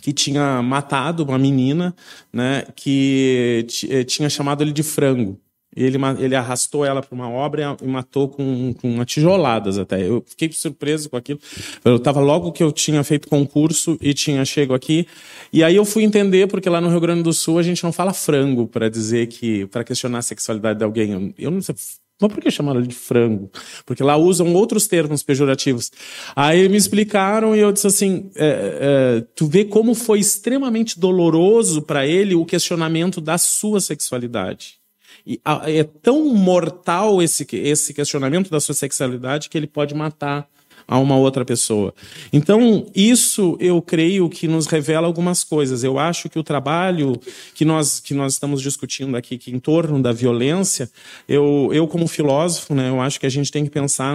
que 0.00 0.12
tinha 0.12 0.60
matado 0.62 1.24
uma 1.24 1.38
menina, 1.38 1.94
né, 2.32 2.64
que 2.74 3.66
eh, 3.88 4.04
tinha 4.04 4.28
chamado 4.28 4.62
ele 4.62 4.72
de 4.72 4.82
frango. 4.82 5.40
Ele, 5.76 5.98
ele 6.18 6.34
arrastou 6.34 6.84
ela 6.84 7.02
para 7.02 7.14
uma 7.14 7.28
obra 7.28 7.76
e 7.82 7.86
matou 7.86 8.28
com, 8.28 8.74
com 8.74 9.04
tijoladas 9.04 9.78
até. 9.78 10.06
Eu 10.06 10.24
fiquei 10.26 10.50
surpreso 10.52 11.10
com 11.10 11.16
aquilo. 11.16 11.40
Eu 11.84 11.96
estava 11.96 12.20
logo 12.20 12.52
que 12.52 12.62
eu 12.62 12.70
tinha 12.70 13.02
feito 13.02 13.28
concurso 13.28 13.98
e 14.00 14.14
tinha 14.14 14.44
chego 14.44 14.74
aqui. 14.74 15.06
E 15.52 15.62
aí 15.64 15.76
eu 15.76 15.84
fui 15.84 16.04
entender, 16.04 16.46
porque 16.46 16.68
lá 16.68 16.80
no 16.80 16.88
Rio 16.88 17.00
Grande 17.00 17.22
do 17.22 17.32
Sul 17.32 17.58
a 17.58 17.62
gente 17.62 17.82
não 17.82 17.92
fala 17.92 18.12
frango 18.12 18.66
para 18.66 18.88
dizer 18.88 19.26
que. 19.26 19.66
para 19.66 19.84
questionar 19.84 20.18
a 20.18 20.22
sexualidade 20.22 20.78
de 20.78 20.84
alguém. 20.84 21.34
Eu 21.38 21.50
não 21.50 21.60
sei 21.60 21.74
mas 22.20 22.32
por 22.32 22.40
que 22.40 22.50
chamaram 22.50 22.80
de 22.80 22.94
frango? 22.94 23.50
Porque 23.84 24.02
lá 24.02 24.16
usam 24.16 24.54
outros 24.54 24.86
termos 24.86 25.22
pejorativos. 25.22 25.90
Aí 26.34 26.68
me 26.68 26.76
explicaram 26.76 27.56
e 27.56 27.58
eu 27.58 27.72
disse 27.72 27.86
assim: 27.86 28.30
é, 28.36 29.18
é, 29.18 29.20
tu 29.34 29.46
vê 29.46 29.64
como 29.64 29.94
foi 29.94 30.20
extremamente 30.20 30.98
doloroso 30.98 31.82
para 31.82 32.06
ele 32.06 32.34
o 32.34 32.46
questionamento 32.46 33.20
da 33.20 33.36
sua 33.36 33.80
sexualidade. 33.80 34.83
E 35.26 35.40
é 35.66 35.84
tão 35.84 36.26
mortal 36.34 37.22
esse, 37.22 37.46
esse 37.52 37.94
questionamento 37.94 38.50
da 38.50 38.60
sua 38.60 38.74
sexualidade 38.74 39.48
que 39.48 39.56
ele 39.56 39.66
pode 39.66 39.94
matar 39.94 40.46
a 40.86 40.98
uma 40.98 41.16
outra 41.16 41.44
pessoa. 41.44 41.94
Então, 42.32 42.86
isso 42.94 43.56
eu 43.58 43.80
creio 43.80 44.28
que 44.28 44.46
nos 44.46 44.66
revela 44.66 45.06
algumas 45.06 45.42
coisas. 45.42 45.82
Eu 45.82 45.98
acho 45.98 46.28
que 46.28 46.38
o 46.38 46.42
trabalho 46.42 47.18
que 47.54 47.64
nós, 47.64 48.00
que 48.00 48.12
nós 48.12 48.34
estamos 48.34 48.60
discutindo 48.60 49.16
aqui, 49.16 49.38
que 49.38 49.50
em 49.50 49.58
torno 49.58 50.02
da 50.02 50.12
violência, 50.12 50.90
eu, 51.28 51.70
eu 51.72 51.88
como 51.88 52.06
filósofo, 52.06 52.74
né, 52.74 52.90
eu 52.90 53.00
acho 53.00 53.18
que 53.18 53.26
a 53.26 53.30
gente 53.30 53.50
tem 53.50 53.64
que 53.64 53.70
pensar 53.70 54.14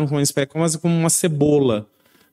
quase 0.49 0.77
como 0.77 0.95
uma 0.95 1.09
cebola 1.09 1.87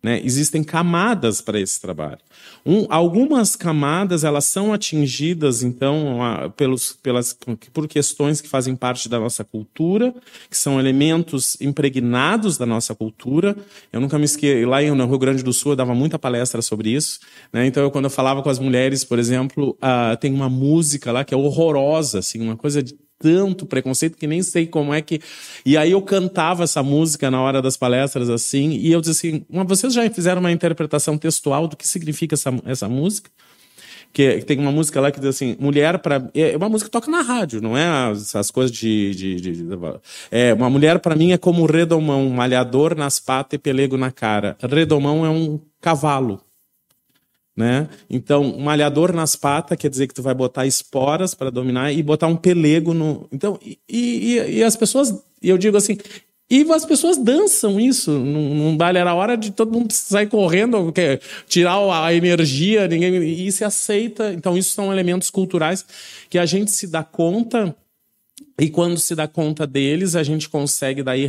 Né? 0.06 0.20
Existem 0.22 0.62
camadas 0.62 1.40
para 1.40 1.58
esse 1.58 1.80
trabalho. 1.80 2.20
Um, 2.64 2.86
algumas 2.88 3.56
camadas 3.56 4.22
elas 4.22 4.44
são 4.44 4.72
atingidas 4.72 5.64
então 5.64 6.22
a, 6.22 6.48
pelos, 6.48 6.92
pelas, 6.92 7.36
por 7.72 7.88
questões 7.88 8.40
que 8.40 8.48
fazem 8.48 8.76
parte 8.76 9.08
da 9.08 9.18
nossa 9.18 9.42
cultura, 9.42 10.14
que 10.48 10.56
são 10.56 10.78
elementos 10.78 11.60
impregnados 11.60 12.56
da 12.56 12.64
nossa 12.64 12.94
cultura. 12.94 13.56
Eu 13.92 14.00
nunca 14.00 14.16
me 14.16 14.26
esqueci, 14.26 14.64
lá 14.64 14.80
no 14.80 15.08
Rio 15.08 15.18
Grande 15.18 15.42
do 15.42 15.52
Sul 15.52 15.72
eu 15.72 15.76
dava 15.76 15.92
muita 15.92 16.20
palestra 16.20 16.62
sobre 16.62 16.90
isso. 16.90 17.18
Né? 17.52 17.66
Então 17.66 17.82
eu, 17.82 17.90
quando 17.90 18.04
eu 18.04 18.10
falava 18.10 18.44
com 18.44 18.48
as 18.48 18.60
mulheres, 18.60 19.02
por 19.02 19.18
exemplo, 19.18 19.76
uh, 19.82 20.16
tem 20.18 20.32
uma 20.32 20.48
música 20.48 21.10
lá 21.10 21.24
que 21.24 21.34
é 21.34 21.36
horrorosa, 21.36 22.20
assim, 22.20 22.40
uma 22.40 22.56
coisa 22.56 22.80
de 22.80 22.94
tanto 23.18 23.66
preconceito 23.66 24.16
que 24.16 24.26
nem 24.26 24.42
sei 24.42 24.66
como 24.66 24.92
é 24.92 25.00
que. 25.00 25.20
E 25.64 25.76
aí 25.76 25.92
eu 25.92 26.02
cantava 26.02 26.64
essa 26.64 26.82
música 26.82 27.30
na 27.30 27.40
hora 27.40 27.62
das 27.62 27.76
palestras 27.76 28.28
assim, 28.28 28.70
e 28.72 28.92
eu 28.92 29.00
disse 29.00 29.28
assim: 29.28 29.46
vocês 29.66 29.92
já 29.92 30.08
fizeram 30.10 30.40
uma 30.40 30.52
interpretação 30.52 31.16
textual 31.16 31.68
do 31.68 31.76
que 31.76 31.86
significa 31.86 32.34
essa, 32.34 32.52
essa 32.64 32.88
música? 32.88 33.30
Que, 34.12 34.40
tem 34.40 34.58
uma 34.58 34.72
música 34.72 34.98
lá 34.98 35.10
que 35.10 35.20
diz 35.20 35.28
assim: 35.28 35.56
mulher 35.60 35.98
para. 35.98 36.30
É 36.34 36.56
uma 36.56 36.68
música 36.68 36.88
que 36.88 36.92
toca 36.92 37.10
na 37.10 37.20
rádio, 37.20 37.60
não 37.60 37.76
é 37.76 37.86
as, 37.86 38.34
as 38.34 38.50
coisas 38.50 38.74
de, 38.74 39.14
de, 39.14 39.34
de, 39.34 39.52
de. 39.52 39.64
É, 40.30 40.54
uma 40.54 40.70
mulher 40.70 41.00
para 41.00 41.14
mim 41.14 41.32
é 41.32 41.38
como 41.38 41.66
redomão, 41.66 42.28
malhador 42.30 42.96
nas 42.96 43.20
patas 43.20 43.56
e 43.56 43.58
pelego 43.58 43.98
na 43.98 44.10
cara. 44.10 44.56
Redomão 44.62 45.26
é 45.26 45.28
um 45.28 45.60
cavalo. 45.82 46.40
Né? 47.56 47.88
Então, 48.10 48.58
malhador 48.58 49.14
nas 49.14 49.34
patas 49.34 49.78
quer 49.78 49.88
dizer 49.88 50.06
que 50.06 50.12
tu 50.12 50.22
vai 50.22 50.34
botar 50.34 50.66
esporas 50.66 51.34
para 51.34 51.50
dominar 51.50 51.90
e 51.90 52.02
botar 52.02 52.26
um 52.26 52.36
pelego 52.36 52.92
no. 52.92 53.26
Então, 53.32 53.58
e, 53.64 53.78
e, 53.88 54.58
e 54.58 54.62
as 54.62 54.76
pessoas, 54.76 55.14
eu 55.42 55.56
digo 55.56 55.74
assim, 55.74 55.96
e 56.50 56.70
as 56.70 56.84
pessoas 56.84 57.16
dançam 57.16 57.80
isso. 57.80 58.10
Num 58.10 58.76
baile 58.76 58.98
era 58.98 59.14
hora 59.14 59.36
de 59.36 59.50
todo 59.50 59.72
mundo 59.72 59.90
sair 59.90 60.28
correndo, 60.28 60.92
tirar 61.48 61.78
a 62.04 62.14
energia, 62.14 62.86
ninguém 62.86 63.46
e 63.46 63.50
se 63.50 63.64
aceita. 63.64 64.32
Então, 64.32 64.56
isso 64.56 64.70
são 64.70 64.92
elementos 64.92 65.30
culturais 65.30 65.84
que 66.28 66.38
a 66.38 66.46
gente 66.46 66.70
se 66.70 66.86
dá 66.86 67.02
conta 67.02 67.74
e 68.58 68.70
quando 68.70 68.98
se 68.98 69.14
dá 69.14 69.28
conta 69.28 69.66
deles, 69.66 70.16
a 70.16 70.22
gente 70.22 70.48
consegue 70.48 71.02
daí 71.02 71.28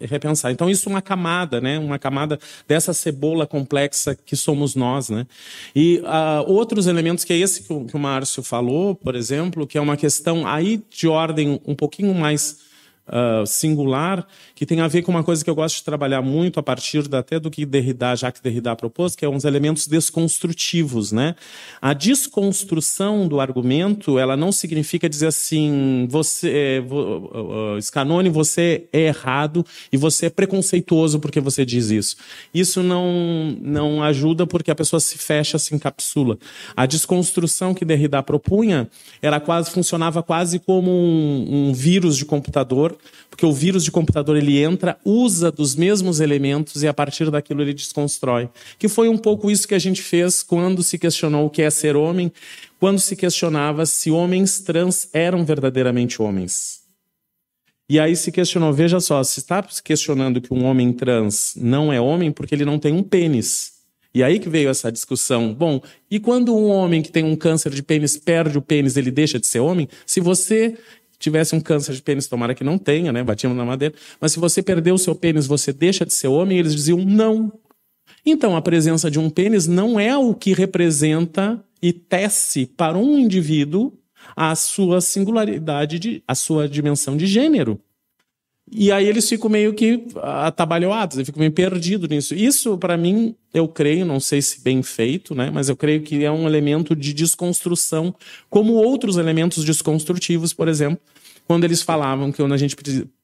repensar. 0.00 0.50
Então, 0.50 0.68
isso 0.68 0.88
é 0.88 0.92
uma 0.92 1.00
camada, 1.00 1.60
né? 1.60 1.78
Uma 1.78 2.00
camada 2.00 2.36
dessa 2.66 2.92
cebola 2.92 3.46
complexa 3.46 4.16
que 4.16 4.34
somos 4.34 4.74
nós, 4.74 5.08
né? 5.08 5.24
E 5.74 5.98
uh, 6.00 6.50
outros 6.50 6.88
elementos, 6.88 7.22
que 7.24 7.32
é 7.32 7.36
esse 7.36 7.62
que 7.62 7.72
o, 7.72 7.84
que 7.84 7.94
o 7.94 7.98
Márcio 7.98 8.42
falou, 8.42 8.96
por 8.96 9.14
exemplo, 9.14 9.68
que 9.68 9.78
é 9.78 9.80
uma 9.80 9.96
questão 9.96 10.44
aí 10.46 10.82
de 10.90 11.06
ordem 11.06 11.60
um 11.64 11.76
pouquinho 11.76 12.12
mais 12.12 12.69
uh, 13.10 13.46
singular, 13.46 14.26
que 14.54 14.64
tem 14.64 14.80
a 14.80 14.88
ver 14.88 15.02
com 15.02 15.10
uma 15.10 15.24
coisa 15.24 15.44
que 15.44 15.50
eu 15.50 15.54
gosto 15.54 15.76
de 15.76 15.84
trabalhar 15.84 16.22
muito 16.22 16.60
a 16.60 16.62
partir 16.62 17.08
da, 17.08 17.18
até 17.18 17.38
do 17.38 17.50
que 17.50 17.66
Derrida, 17.66 18.14
Jacques 18.14 18.40
Derrida 18.40 18.74
propôs, 18.76 19.16
que 19.16 19.24
é 19.24 19.28
uns 19.28 19.44
elementos 19.44 19.86
desconstrutivos, 19.86 21.12
né? 21.12 21.34
A 21.82 21.92
desconstrução 21.92 23.26
do 23.26 23.40
argumento, 23.40 24.18
ela 24.18 24.36
não 24.36 24.52
significa 24.52 25.08
dizer 25.08 25.26
assim, 25.26 26.06
você, 26.08 26.82
uh, 26.88 27.80
Scanone, 27.80 28.28
você 28.28 28.86
é 28.92 29.00
errado 29.00 29.64
e 29.92 29.96
você 29.96 30.26
é 30.26 30.30
preconceituoso 30.30 31.18
porque 31.18 31.40
você 31.40 31.64
diz 31.64 31.90
isso. 31.90 32.16
Isso 32.54 32.82
não, 32.82 33.56
não 33.60 34.02
ajuda 34.02 34.46
porque 34.46 34.70
a 34.70 34.74
pessoa 34.74 35.00
se 35.00 35.18
fecha, 35.18 35.58
se 35.58 35.74
encapsula. 35.74 36.38
A 36.76 36.86
desconstrução 36.86 37.74
que 37.74 37.84
Derrida 37.84 38.22
propunha 38.22 38.88
era 39.20 39.40
quase, 39.40 39.70
funcionava 39.70 40.22
quase 40.22 40.58
como 40.58 40.90
um, 40.90 41.68
um 41.68 41.72
vírus 41.72 42.16
de 42.16 42.24
computador 42.24 42.96
porque 43.30 43.46
o 43.46 43.52
vírus 43.52 43.84
de 43.84 43.90
computador 43.90 44.36
ele 44.36 44.58
entra, 44.58 44.98
usa 45.04 45.50
dos 45.50 45.74
mesmos 45.74 46.20
elementos 46.20 46.82
e 46.82 46.88
a 46.88 46.92
partir 46.92 47.30
daquilo 47.30 47.62
ele 47.62 47.72
desconstrói. 47.72 48.48
Que 48.78 48.88
foi 48.88 49.08
um 49.08 49.16
pouco 49.16 49.50
isso 49.50 49.66
que 49.66 49.74
a 49.74 49.78
gente 49.78 50.02
fez 50.02 50.42
quando 50.42 50.82
se 50.82 50.98
questionou 50.98 51.46
o 51.46 51.50
que 51.50 51.62
é 51.62 51.70
ser 51.70 51.96
homem, 51.96 52.32
quando 52.78 52.98
se 52.98 53.16
questionava 53.16 53.86
se 53.86 54.10
homens 54.10 54.60
trans 54.60 55.08
eram 55.12 55.44
verdadeiramente 55.44 56.20
homens. 56.20 56.80
E 57.88 57.98
aí 57.98 58.14
se 58.14 58.30
questionou, 58.30 58.72
veja 58.72 59.00
só, 59.00 59.22
se 59.24 59.40
está 59.40 59.62
questionando 59.82 60.40
que 60.40 60.54
um 60.54 60.64
homem 60.64 60.92
trans 60.92 61.54
não 61.56 61.92
é 61.92 62.00
homem 62.00 62.30
porque 62.30 62.54
ele 62.54 62.64
não 62.64 62.78
tem 62.78 62.92
um 62.92 63.02
pênis. 63.02 63.80
E 64.12 64.22
aí 64.22 64.38
que 64.38 64.48
veio 64.48 64.68
essa 64.68 64.90
discussão. 64.90 65.54
Bom, 65.54 65.80
e 66.10 66.18
quando 66.18 66.54
um 66.54 66.68
homem 66.68 67.00
que 67.00 67.12
tem 67.12 67.24
um 67.24 67.36
câncer 67.36 67.70
de 67.70 67.82
pênis 67.82 68.16
perde 68.16 68.58
o 68.58 68.62
pênis, 68.62 68.96
ele 68.96 69.10
deixa 69.10 69.38
de 69.38 69.46
ser 69.46 69.60
homem? 69.60 69.88
Se 70.04 70.20
você 70.20 70.76
tivesse 71.20 71.54
um 71.54 71.60
câncer 71.60 71.94
de 71.94 72.02
pênis, 72.02 72.26
tomara 72.26 72.54
que 72.54 72.64
não 72.64 72.78
tenha, 72.78 73.12
né? 73.12 73.22
Batíamos 73.22 73.56
na 73.56 73.64
madeira. 73.64 73.94
Mas 74.20 74.32
se 74.32 74.40
você 74.40 74.62
perdeu 74.62 74.94
o 74.94 74.98
seu 74.98 75.14
pênis, 75.14 75.46
você 75.46 75.72
deixa 75.72 76.04
de 76.04 76.12
ser 76.12 76.28
homem? 76.28 76.58
Eles 76.58 76.74
diziam 76.74 76.98
não. 76.98 77.52
Então, 78.26 78.56
a 78.56 78.62
presença 78.62 79.10
de 79.10 79.18
um 79.18 79.30
pênis 79.30 79.66
não 79.66 80.00
é 80.00 80.16
o 80.16 80.34
que 80.34 80.52
representa 80.52 81.62
e 81.80 81.92
tece 81.92 82.66
para 82.66 82.98
um 82.98 83.18
indivíduo 83.18 83.92
a 84.36 84.54
sua 84.54 85.00
singularidade, 85.00 85.98
de, 85.98 86.22
a 86.26 86.34
sua 86.34 86.68
dimensão 86.68 87.16
de 87.16 87.26
gênero. 87.26 87.80
E 88.72 88.92
aí 88.92 89.08
eles 89.08 89.28
ficam 89.28 89.50
meio 89.50 89.74
que 89.74 90.04
atabalhoados, 90.22 91.16
eles 91.16 91.26
ficam 91.26 91.40
meio 91.40 91.50
perdidos 91.50 92.08
nisso. 92.08 92.34
Isso, 92.34 92.78
para 92.78 92.96
mim, 92.96 93.34
eu 93.52 93.66
creio, 93.66 94.06
não 94.06 94.20
sei 94.20 94.40
se 94.40 94.62
bem 94.62 94.80
feito, 94.82 95.34
né? 95.34 95.50
mas 95.52 95.68
eu 95.68 95.76
creio 95.76 96.02
que 96.02 96.24
é 96.24 96.30
um 96.30 96.46
elemento 96.46 96.94
de 96.94 97.12
desconstrução, 97.12 98.14
como 98.48 98.74
outros 98.74 99.16
elementos 99.16 99.64
desconstrutivos, 99.64 100.52
por 100.52 100.68
exemplo, 100.68 101.00
quando 101.48 101.64
eles 101.64 101.82
falavam 101.82 102.30
que 102.30 102.40
a 102.40 102.56
gente 102.56 102.76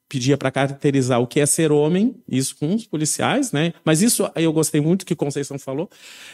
pedia 0.09 0.37
para 0.37 0.51
caracterizar 0.51 1.21
o 1.21 1.27
que 1.27 1.39
é 1.39 1.45
ser 1.45 1.71
homem, 1.71 2.15
isso 2.27 2.55
com 2.55 2.73
os 2.73 2.85
policiais, 2.85 3.51
né? 3.51 3.73
Mas 3.83 4.01
isso 4.01 4.29
eu 4.35 4.53
gostei 4.53 4.79
muito 4.79 5.05
que 5.05 5.15
Conceição 5.15 5.59
falou, 5.59 5.89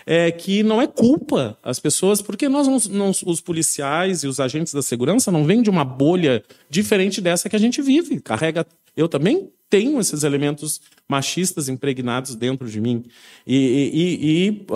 é 0.05 0.31
que 0.31 0.61
não 0.63 0.81
é 0.81 0.87
culpa 0.87 1.57
as 1.63 1.79
pessoas, 1.79 2.21
porque 2.21 2.47
nós 2.47 2.87
não, 2.87 3.09
os 3.09 3.41
policiais 3.41 4.23
e 4.23 4.27
os 4.27 4.39
agentes 4.39 4.73
da 4.73 4.81
segurança 4.81 5.31
não 5.31 5.43
vêm 5.45 5.61
de 5.61 5.69
uma 5.69 5.83
bolha 5.83 6.43
diferente 6.69 7.19
dessa 7.19 7.49
que 7.49 7.55
a 7.55 7.59
gente 7.59 7.81
vive. 7.81 8.19
Carrega, 8.19 8.65
eu 8.95 9.09
também 9.09 9.49
tenho 9.69 9.99
esses 9.99 10.23
elementos 10.23 10.79
machistas 11.09 11.67
impregnados 11.67 12.35
dentro 12.35 12.69
de 12.69 12.79
mim 12.79 13.03
e, 13.45 13.57
e, 13.57 14.67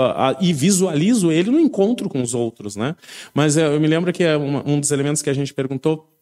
e, 0.41 0.49
e, 0.49 0.53
visualizo 0.53 1.31
ele 1.31 1.51
no 1.51 1.59
encontro 1.59 2.09
com 2.09 2.19
os 2.19 2.33
outros, 2.33 2.75
né? 2.75 2.95
Mas 3.31 3.57
eu 3.57 3.79
me 3.79 3.85
lembro 3.87 4.11
que 4.11 4.23
é 4.23 4.35
um 4.35 4.79
dos 4.79 4.89
elementos 4.89 5.21
que 5.21 5.29
a 5.29 5.33
gente 5.33 5.53
perguntou 5.53 6.16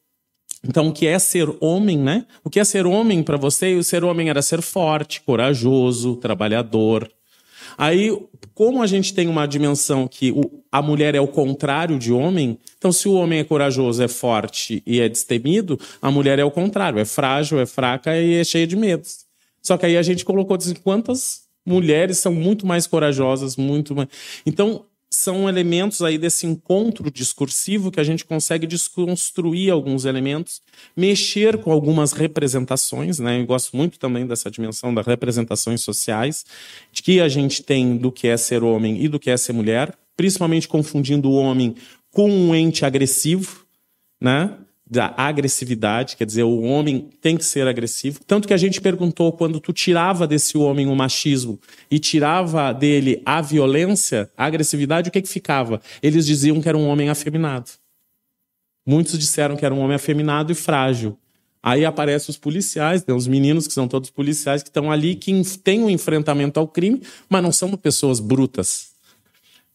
então, 0.67 0.87
o 0.87 0.93
que 0.93 1.05
é 1.05 1.19
ser 1.19 1.47
homem, 1.61 1.97
né? 1.97 2.25
O 2.43 2.49
que 2.49 2.59
é 2.59 2.63
ser 2.63 2.85
homem 2.85 3.21
para 3.21 3.37
você? 3.37 3.75
O 3.75 3.83
ser 3.83 4.03
homem 4.03 4.29
era 4.29 4.41
ser 4.41 4.61
forte, 4.61 5.21
corajoso, 5.21 6.15
trabalhador. 6.15 7.09
Aí, 7.77 8.11
como 8.53 8.81
a 8.81 8.87
gente 8.87 9.13
tem 9.13 9.27
uma 9.27 9.45
dimensão 9.45 10.07
que 10.07 10.31
o, 10.31 10.63
a 10.71 10.81
mulher 10.81 11.13
é 11.13 11.19
o 11.19 11.27
contrário 11.27 11.99
de 11.99 12.11
homem, 12.11 12.57
então 12.77 12.91
se 12.91 13.07
o 13.07 13.13
homem 13.13 13.39
é 13.39 13.43
corajoso, 13.43 14.01
é 14.01 14.07
forte 14.07 14.81
e 14.85 14.99
é 15.01 15.09
destemido, 15.09 15.79
a 16.01 16.09
mulher 16.09 16.39
é 16.39 16.43
o 16.43 16.51
contrário, 16.51 16.99
é 16.99 17.05
frágil, 17.05 17.59
é 17.59 17.65
fraca 17.65 18.17
e 18.17 18.35
é 18.35 18.43
cheia 18.43 18.65
de 18.65 18.75
medos. 18.75 19.25
Só 19.61 19.77
que 19.77 19.85
aí 19.85 19.97
a 19.97 20.01
gente 20.01 20.23
colocou 20.23 20.55
assim, 20.55 20.73
quantas 20.75 21.41
mulheres 21.65 22.17
são 22.17 22.33
muito 22.33 22.65
mais 22.65 22.87
corajosas, 22.87 23.57
muito 23.57 23.95
mais. 23.95 24.07
Então, 24.45 24.85
são 25.15 25.47
elementos 25.47 26.01
aí 26.01 26.17
desse 26.17 26.45
encontro 26.45 27.09
discursivo 27.09 27.91
que 27.91 27.99
a 27.99 28.03
gente 28.03 28.25
consegue 28.25 28.67
desconstruir 28.67 29.71
alguns 29.71 30.05
elementos, 30.05 30.61
mexer 30.95 31.57
com 31.57 31.71
algumas 31.71 32.11
representações, 32.11 33.19
né? 33.19 33.39
Eu 33.39 33.45
gosto 33.45 33.75
muito 33.75 33.97
também 33.97 34.27
dessa 34.27 34.51
dimensão 34.51 34.93
das 34.93 35.05
representações 35.05 35.81
sociais, 35.81 36.45
de 36.91 37.01
que 37.01 37.21
a 37.21 37.27
gente 37.27 37.63
tem 37.63 37.97
do 37.97 38.11
que 38.11 38.27
é 38.27 38.37
ser 38.37 38.63
homem 38.63 39.03
e 39.03 39.07
do 39.07 39.19
que 39.19 39.29
é 39.29 39.37
ser 39.37 39.53
mulher, 39.53 39.97
principalmente 40.15 40.67
confundindo 40.67 41.29
o 41.29 41.35
homem 41.35 41.75
com 42.11 42.29
um 42.29 42.55
ente 42.55 42.85
agressivo, 42.85 43.65
né? 44.19 44.57
Da 44.87 45.13
agressividade, 45.17 46.15
quer 46.15 46.25
dizer, 46.25 46.43
o 46.43 46.61
homem 46.61 47.09
tem 47.19 47.35
que 47.35 47.43
ser 47.43 47.67
agressivo. 47.67 48.19
Tanto 48.25 48.47
que 48.47 48.53
a 48.53 48.57
gente 48.57 48.79
perguntou 48.79 49.33
quando 49.33 49.59
tu 49.59 49.73
tirava 49.73 50.27
desse 50.27 50.57
homem 50.57 50.87
o 50.87 50.95
machismo 50.95 51.59
e 51.89 51.97
tirava 51.97 52.71
dele 52.71 53.21
a 53.25 53.41
violência, 53.41 54.29
a 54.37 54.45
agressividade, 54.45 55.09
o 55.09 55.11
que 55.11 55.21
que 55.21 55.29
ficava? 55.29 55.81
Eles 56.03 56.25
diziam 56.25 56.61
que 56.61 56.69
era 56.69 56.77
um 56.77 56.87
homem 56.87 57.09
afeminado. 57.09 57.71
Muitos 58.85 59.17
disseram 59.17 59.55
que 59.55 59.65
era 59.65 59.73
um 59.73 59.79
homem 59.79 59.95
afeminado 59.95 60.51
e 60.51 60.55
frágil. 60.55 61.17
Aí 61.63 61.83
aparecem 61.83 62.29
os 62.29 62.37
policiais, 62.37 63.03
né, 63.07 63.13
os 63.15 63.25
meninos 63.25 63.65
que 63.65 63.73
são 63.73 63.87
todos 63.87 64.11
policiais 64.11 64.61
que 64.61 64.69
estão 64.69 64.91
ali, 64.91 65.15
que 65.15 65.33
têm 65.57 65.81
um 65.81 65.89
enfrentamento 65.89 66.59
ao 66.59 66.67
crime, 66.67 67.01
mas 67.27 67.41
não 67.41 67.51
são 67.51 67.75
pessoas 67.75 68.19
brutas 68.19 68.94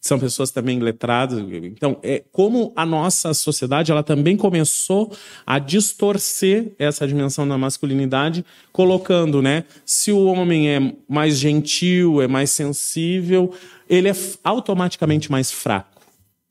são 0.01 0.18
pessoas 0.18 0.51
também 0.51 0.78
letradas. 0.78 1.38
Então, 1.38 1.98
é 2.03 2.22
como 2.32 2.72
a 2.74 2.86
nossa 2.86 3.34
sociedade 3.34 3.92
ela 3.92 4.03
também 4.03 4.36
começou 4.36 5.12
a 5.46 5.59
distorcer 5.59 6.72
essa 6.78 7.07
dimensão 7.07 7.46
da 7.46 7.59
masculinidade, 7.59 8.44
colocando, 8.72 9.42
né, 9.42 9.64
se 9.84 10.11
o 10.11 10.24
homem 10.24 10.70
é 10.70 10.94
mais 11.09 11.38
gentil, 11.38 12.22
é 12.22 12.26
mais 12.26 12.51
sensível, 12.51 13.53
ele 13.88 14.09
é 14.09 14.14
automaticamente 14.42 15.30
mais 15.30 15.51
fraco. 15.51 15.99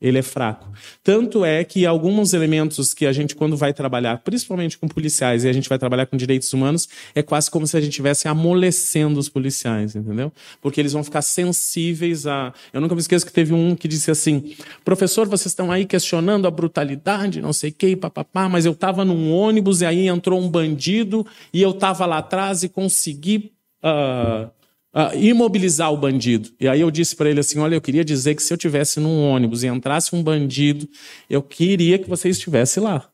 Ele 0.00 0.18
é 0.18 0.22
fraco. 0.22 0.68
Tanto 1.04 1.44
é 1.44 1.62
que 1.62 1.84
alguns 1.84 2.32
elementos 2.32 2.94
que 2.94 3.06
a 3.06 3.12
gente, 3.12 3.36
quando 3.36 3.56
vai 3.56 3.74
trabalhar, 3.74 4.18
principalmente 4.18 4.78
com 4.78 4.88
policiais, 4.88 5.44
e 5.44 5.48
a 5.48 5.52
gente 5.52 5.68
vai 5.68 5.78
trabalhar 5.78 6.06
com 6.06 6.16
direitos 6.16 6.52
humanos, 6.52 6.88
é 7.14 7.22
quase 7.22 7.50
como 7.50 7.66
se 7.66 7.76
a 7.76 7.80
gente 7.80 7.90
estivesse 7.90 8.26
amolecendo 8.26 9.20
os 9.20 9.28
policiais, 9.28 9.94
entendeu? 9.94 10.32
Porque 10.62 10.80
eles 10.80 10.92
vão 10.92 11.04
ficar 11.04 11.22
sensíveis 11.22 12.26
a. 12.26 12.52
Eu 12.72 12.80
nunca 12.80 12.94
me 12.94 13.00
esqueço 13.00 13.26
que 13.26 13.32
teve 13.32 13.52
um 13.52 13.76
que 13.76 13.86
disse 13.86 14.10
assim: 14.10 14.54
professor, 14.84 15.28
vocês 15.28 15.52
estão 15.52 15.70
aí 15.70 15.84
questionando 15.84 16.46
a 16.46 16.50
brutalidade, 16.50 17.42
não 17.42 17.52
sei 17.52 17.70
o 17.70 17.74
que, 17.74 17.94
papapá, 17.94 18.48
mas 18.48 18.64
eu 18.64 18.72
estava 18.72 19.04
num 19.04 19.32
ônibus 19.32 19.82
e 19.82 19.86
aí 19.86 20.08
entrou 20.08 20.40
um 20.40 20.48
bandido 20.48 21.26
e 21.52 21.60
eu 21.60 21.70
estava 21.70 22.06
lá 22.06 22.18
atrás 22.18 22.62
e 22.62 22.68
consegui. 22.68 23.52
Uh, 23.82 24.50
uh, 24.94 25.16
imobilizar 25.16 25.92
o 25.92 25.96
bandido. 25.96 26.50
E 26.60 26.68
aí 26.68 26.80
eu 26.80 26.90
disse 26.90 27.16
para 27.16 27.30
ele 27.30 27.40
assim: 27.40 27.58
olha, 27.58 27.74
eu 27.74 27.80
queria 27.80 28.04
dizer 28.04 28.34
que 28.34 28.42
se 28.42 28.52
eu 28.52 28.58
tivesse 28.58 29.00
num 29.00 29.22
ônibus 29.28 29.62
e 29.62 29.66
entrasse 29.66 30.14
um 30.14 30.22
bandido, 30.22 30.88
eu 31.28 31.42
queria 31.42 31.98
que 31.98 32.08
você 32.08 32.28
estivesse 32.28 32.80
lá. 32.80 33.08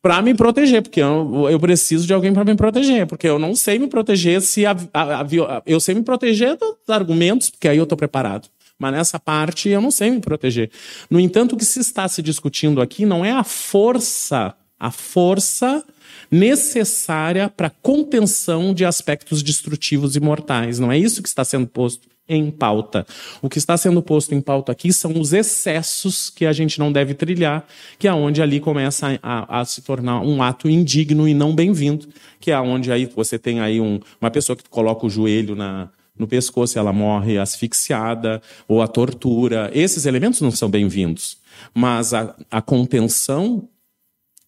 para 0.00 0.22
me 0.22 0.34
proteger, 0.34 0.82
porque 0.82 1.00
eu, 1.00 1.48
eu 1.50 1.58
preciso 1.58 2.06
de 2.06 2.14
alguém 2.14 2.32
para 2.32 2.44
me 2.44 2.54
proteger, 2.54 3.06
porque 3.06 3.28
eu 3.28 3.38
não 3.38 3.54
sei 3.54 3.78
me 3.78 3.88
proteger 3.88 4.40
se 4.40 4.64
a, 4.64 4.76
a, 4.94 5.22
a, 5.22 5.62
eu 5.66 5.80
sei 5.80 5.94
me 5.94 6.02
proteger 6.02 6.56
dos 6.56 6.88
argumentos, 6.88 7.50
porque 7.50 7.68
aí 7.68 7.76
eu 7.76 7.82
estou 7.82 7.98
preparado. 7.98 8.48
Mas 8.78 8.92
nessa 8.92 9.18
parte 9.18 9.68
eu 9.68 9.80
não 9.80 9.90
sei 9.90 10.10
me 10.10 10.20
proteger. 10.20 10.70
No 11.10 11.18
entanto, 11.18 11.54
o 11.54 11.58
que 11.58 11.64
se 11.64 11.80
está 11.80 12.06
se 12.06 12.22
discutindo 12.22 12.80
aqui 12.80 13.04
não 13.04 13.24
é 13.24 13.32
a 13.32 13.42
força, 13.42 14.54
a 14.78 14.90
força 14.92 15.84
necessária 16.30 17.48
para 17.48 17.70
contenção 17.70 18.74
de 18.74 18.84
aspectos 18.84 19.42
destrutivos 19.42 20.16
e 20.16 20.20
mortais. 20.20 20.78
Não 20.78 20.92
é 20.92 20.98
isso 20.98 21.22
que 21.22 21.28
está 21.28 21.44
sendo 21.44 21.66
posto 21.66 22.08
em 22.28 22.50
pauta. 22.50 23.06
O 23.40 23.48
que 23.48 23.58
está 23.58 23.76
sendo 23.76 24.02
posto 24.02 24.34
em 24.34 24.40
pauta 24.40 24.70
aqui 24.70 24.92
são 24.92 25.18
os 25.18 25.32
excessos 25.32 26.28
que 26.28 26.44
a 26.44 26.52
gente 26.52 26.78
não 26.78 26.92
deve 26.92 27.14
trilhar, 27.14 27.66
que 27.98 28.06
é 28.06 28.12
onde 28.12 28.42
ali 28.42 28.60
começa 28.60 29.18
a, 29.22 29.60
a 29.60 29.64
se 29.64 29.80
tornar 29.80 30.20
um 30.20 30.42
ato 30.42 30.68
indigno 30.68 31.26
e 31.26 31.32
não 31.32 31.54
bem-vindo, 31.54 32.06
que 32.38 32.50
é 32.50 32.60
onde 32.60 32.92
aí 32.92 33.06
você 33.06 33.38
tem 33.38 33.60
aí 33.60 33.80
um, 33.80 33.98
uma 34.20 34.30
pessoa 34.30 34.54
que 34.54 34.68
coloca 34.68 35.06
o 35.06 35.10
joelho 35.10 35.56
na, 35.56 35.88
no 36.18 36.26
pescoço 36.26 36.78
ela 36.78 36.92
morre 36.92 37.38
asfixiada, 37.38 38.42
ou 38.66 38.82
a 38.82 38.88
tortura. 38.88 39.70
Esses 39.72 40.04
elementos 40.04 40.40
não 40.40 40.50
são 40.50 40.68
bem-vindos. 40.68 41.38
Mas 41.74 42.12
a, 42.12 42.34
a 42.50 42.60
contenção 42.60 43.68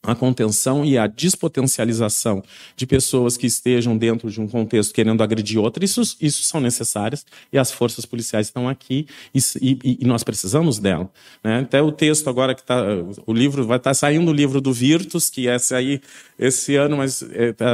a 0.03 0.15
contenção 0.15 0.85
e 0.85 0.97
a 0.97 1.07
despotencialização 1.07 2.43
de 2.75 2.87
pessoas 2.87 3.37
que 3.37 3.47
estejam 3.47 3.97
dentro 3.97 4.31
de 4.31 4.41
um 4.41 4.49
contexto 4.49 4.95
querendo 4.95 5.23
agredir 5.23 5.61
outra, 5.61 5.85
isso, 5.85 6.01
isso 6.21 6.43
são 6.43 6.61
necessárias 6.61 7.27
e 7.53 7.59
as 7.59 7.71
forças 7.71 8.07
policiais 8.07 8.47
estão 8.47 8.69
aqui 8.69 9.07
e, 9.35 9.39
e, 9.61 9.99
e 10.01 10.07
nós 10.07 10.25
precisamos 10.25 10.79
dela. 10.79 11.11
Né? 11.45 11.61
Até 11.61 11.83
o 11.83 11.93
texto 11.93 12.31
agora 12.31 12.55
que 12.55 12.63
está, 12.63 12.83
o 13.27 13.33
livro 13.33 13.67
vai 13.67 13.77
estar 13.77 13.91
tá 13.91 13.95
saindo 13.95 14.31
o 14.31 14.35
livro 14.35 14.61
do 14.61 14.73
Virtus, 14.73 15.29
que 15.29 15.47
é 15.47 15.59
sair 15.59 16.01
esse 16.39 16.77
ano, 16.77 16.97
mas 16.97 17.23
é, 17.23 17.53
tá, 17.53 17.67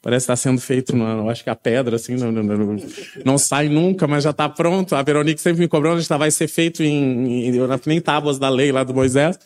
Parece 0.00 0.24
estar 0.24 0.36
sendo 0.36 0.60
feito, 0.60 0.94
no, 0.94 1.28
acho 1.28 1.42
que 1.42 1.50
a 1.50 1.56
pedra, 1.56 1.96
assim, 1.96 2.16
não, 2.16 2.30
não, 2.30 2.42
não, 2.42 2.76
não 3.24 3.38
sai 3.38 3.68
nunca, 3.68 4.06
mas 4.06 4.24
já 4.24 4.30
está 4.30 4.48
pronto. 4.48 4.94
A 4.94 5.02
Veronique 5.02 5.40
sempre 5.40 5.60
me 5.60 5.68
cobrou, 5.68 5.98
já 6.00 6.16
vai 6.16 6.30
ser 6.30 6.48
feito 6.48 6.82
em, 6.82 7.48
em, 7.48 7.52
nem 7.86 8.00
tábuas 8.00 8.38
da 8.38 8.48
lei 8.48 8.72
lá 8.72 8.84
do 8.84 8.94
Moisés. 8.94 9.38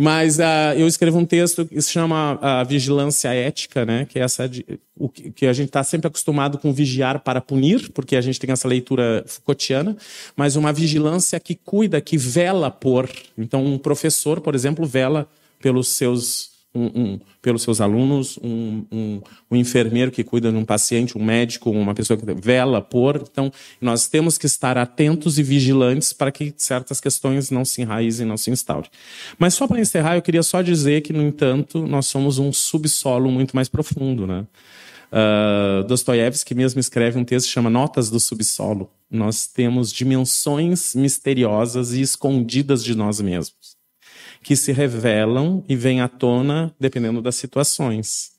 Mas 0.00 0.38
uh, 0.38 0.76
eu 0.76 0.86
escrevo 0.86 1.18
um 1.18 1.24
texto 1.24 1.64
que 1.66 1.80
se 1.80 1.90
chama 1.90 2.38
a 2.42 2.62
uh, 2.62 2.66
Vigilância 2.66 3.28
Ética, 3.28 3.84
né? 3.84 4.06
que 4.08 4.18
é 4.18 4.22
essa 4.22 4.48
de, 4.48 4.64
o 4.96 5.08
que 5.08 5.46
a 5.46 5.52
gente 5.52 5.68
está 5.68 5.84
sempre 5.84 6.08
acostumado 6.08 6.58
com 6.58 6.72
vigiar 6.72 7.20
para 7.20 7.40
punir, 7.40 7.90
porque 7.92 8.16
a 8.16 8.20
gente 8.20 8.40
tem 8.40 8.50
essa 8.50 8.66
leitura 8.66 9.24
Foucaultiana, 9.26 9.96
mas 10.36 10.56
uma 10.56 10.72
vigilância 10.72 11.38
que 11.38 11.54
cuida, 11.54 12.00
que 12.00 12.16
vela 12.16 12.70
por. 12.70 13.08
Então, 13.36 13.64
um 13.64 13.78
professor, 13.78 14.40
por 14.40 14.54
exemplo, 14.54 14.84
vela 14.86 15.28
pelos 15.60 15.88
seus 15.88 16.53
um, 16.74 16.90
um, 16.94 17.20
pelos 17.40 17.62
seus 17.62 17.80
alunos, 17.80 18.38
um, 18.42 18.84
um, 18.90 19.20
um, 19.50 19.56
enfermeiro 19.56 20.10
que 20.10 20.24
cuida 20.24 20.50
de 20.50 20.58
um 20.58 20.64
paciente, 20.64 21.16
um 21.16 21.24
médico, 21.24 21.70
uma 21.70 21.94
pessoa 21.94 22.16
que 22.16 22.34
vela 22.34 22.82
por. 22.82 23.16
Então, 23.30 23.52
nós 23.80 24.08
temos 24.08 24.36
que 24.36 24.46
estar 24.46 24.76
atentos 24.76 25.38
e 25.38 25.42
vigilantes 25.42 26.12
para 26.12 26.32
que 26.32 26.52
certas 26.56 27.00
questões 27.00 27.50
não 27.50 27.64
se 27.64 27.82
enraizem, 27.82 28.26
não 28.26 28.36
se 28.36 28.50
instaurem. 28.50 28.90
Mas 29.38 29.54
só 29.54 29.68
para 29.68 29.80
encerrar, 29.80 30.16
eu 30.16 30.22
queria 30.22 30.42
só 30.42 30.60
dizer 30.62 31.02
que, 31.02 31.12
no 31.12 31.22
entanto, 31.22 31.86
nós 31.86 32.06
somos 32.06 32.38
um 32.38 32.52
subsolo 32.52 33.30
muito 33.30 33.54
mais 33.54 33.68
profundo, 33.68 34.26
né? 34.26 34.44
Uh, 35.12 35.84
Dostoiévski 35.84 36.56
mesmo 36.56 36.80
escreve 36.80 37.16
um 37.16 37.24
texto 37.24 37.46
que 37.46 37.52
chama 37.52 37.70
Notas 37.70 38.10
do 38.10 38.18
Subsolo. 38.18 38.90
Nós 39.08 39.46
temos 39.46 39.92
dimensões 39.92 40.92
misteriosas 40.96 41.92
e 41.92 42.00
escondidas 42.00 42.82
de 42.82 42.96
nós 42.96 43.20
mesmos 43.20 43.73
que 44.44 44.54
se 44.54 44.70
revelam 44.72 45.64
e 45.66 45.74
vêm 45.74 46.02
à 46.02 46.08
tona 46.08 46.72
dependendo 46.78 47.22
das 47.22 47.34
situações. 47.34 48.32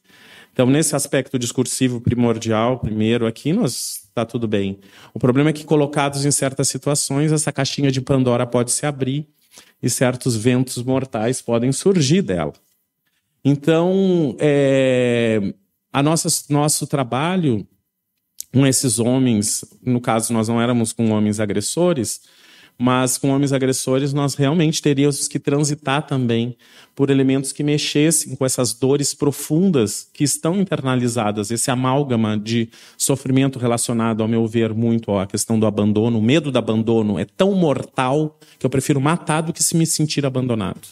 Então, 0.53 0.67
nesse 0.67 0.95
aspecto 0.95 1.37
discursivo 1.37 1.99
primordial, 1.99 2.79
primeiro 2.79 3.25
aqui, 3.25 3.51
nós 3.51 4.03
está 4.07 4.23
tudo 4.23 4.47
bem. 4.47 4.79
O 5.13 5.19
problema 5.19 5.49
é 5.49 5.53
que, 5.53 5.65
colocados 5.65 6.23
em 6.23 6.31
certas 6.31 6.69
situações, 6.69 7.33
essa 7.33 7.51
caixinha 7.51 7.91
de 7.91 7.99
Pandora 7.99 8.45
pode 8.45 8.71
se 8.71 8.85
abrir 8.85 9.27
e 9.83 9.89
certos 9.89 10.37
ventos 10.37 10.81
mortais 10.81 11.41
podem 11.41 11.71
surgir 11.73 12.21
dela. 12.21 12.53
Então, 13.43 14.37
é, 14.39 15.53
a 15.91 16.01
nossa, 16.01 16.29
nosso 16.49 16.87
trabalho 16.87 17.67
com 18.53 18.65
esses 18.65 18.99
homens, 18.99 19.65
no 19.83 19.99
caso, 19.99 20.31
nós 20.31 20.47
não 20.47 20.61
éramos 20.61 20.93
com 20.93 21.11
homens 21.11 21.41
agressores, 21.41 22.21
mas 22.77 23.17
com 23.17 23.29
homens 23.29 23.53
agressores 23.53 24.11
nós 24.13 24.35
realmente 24.35 24.81
teríamos 24.81 25.27
que 25.27 25.39
transitar 25.39 26.05
também 26.05 26.57
por 26.93 27.09
elementos 27.09 27.51
que 27.51 27.63
mexessem 27.63 28.35
com 28.35 28.45
essas 28.45 28.73
dores 28.73 29.13
profundas 29.13 30.09
que 30.13 30.23
estão 30.23 30.55
internalizadas, 30.55 31.51
esse 31.51 31.71
amálgama 31.71 32.37
de 32.37 32.69
sofrimento 32.97 33.59
relacionado, 33.59 34.21
ao 34.21 34.27
meu 34.27 34.45
ver, 34.47 34.73
muito 34.73 35.15
à 35.17 35.25
questão 35.25 35.59
do 35.59 35.65
abandono. 35.65 36.19
O 36.19 36.21
medo 36.21 36.51
do 36.51 36.57
abandono 36.57 37.17
é 37.17 37.25
tão 37.25 37.53
mortal 37.53 38.37
que 38.59 38.65
eu 38.65 38.69
prefiro 38.69 38.99
matar 38.99 39.41
do 39.41 39.53
que 39.53 39.63
se 39.63 39.75
me 39.75 39.85
sentir 39.85 40.25
abandonado. 40.25 40.87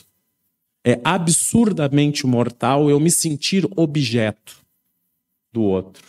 É 0.86 1.00
absurdamente 1.04 2.28
mortal 2.28 2.90
eu 2.90 3.00
me 3.00 3.10
sentir 3.10 3.66
objeto 3.76 4.58
do 5.54 5.62
outro. 5.62 6.04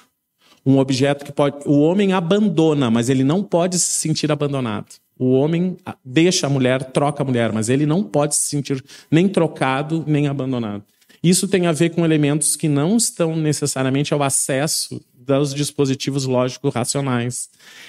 Um 0.66 0.78
objeto 0.78 1.24
que 1.24 1.32
pode. 1.32 1.68
O 1.68 1.80
homem 1.80 2.12
abandona, 2.12 2.90
mas 2.90 3.08
ele 3.08 3.22
não 3.22 3.42
pode 3.42 3.78
se 3.78 3.92
sentir 3.94 4.32
abandonado. 4.32 5.03
O 5.18 5.32
homem 5.32 5.76
deixa 6.04 6.46
a 6.46 6.50
mulher, 6.50 6.82
troca 6.84 7.22
a 7.22 7.26
mulher, 7.26 7.52
mas 7.52 7.68
ele 7.68 7.86
não 7.86 8.02
pode 8.02 8.34
se 8.34 8.48
sentir 8.48 8.84
nem 9.10 9.28
trocado, 9.28 10.04
nem 10.06 10.26
abandonado. 10.26 10.82
Isso 11.22 11.48
tem 11.48 11.66
a 11.66 11.72
ver 11.72 11.90
com 11.90 12.04
elementos 12.04 12.56
que 12.56 12.68
não 12.68 12.96
estão 12.96 13.34
necessariamente 13.36 14.12
ao 14.12 14.22
acesso 14.22 15.00
dos 15.16 15.54
dispositivos 15.54 16.26
lógicos 16.26 16.74
racionais. 16.74 17.48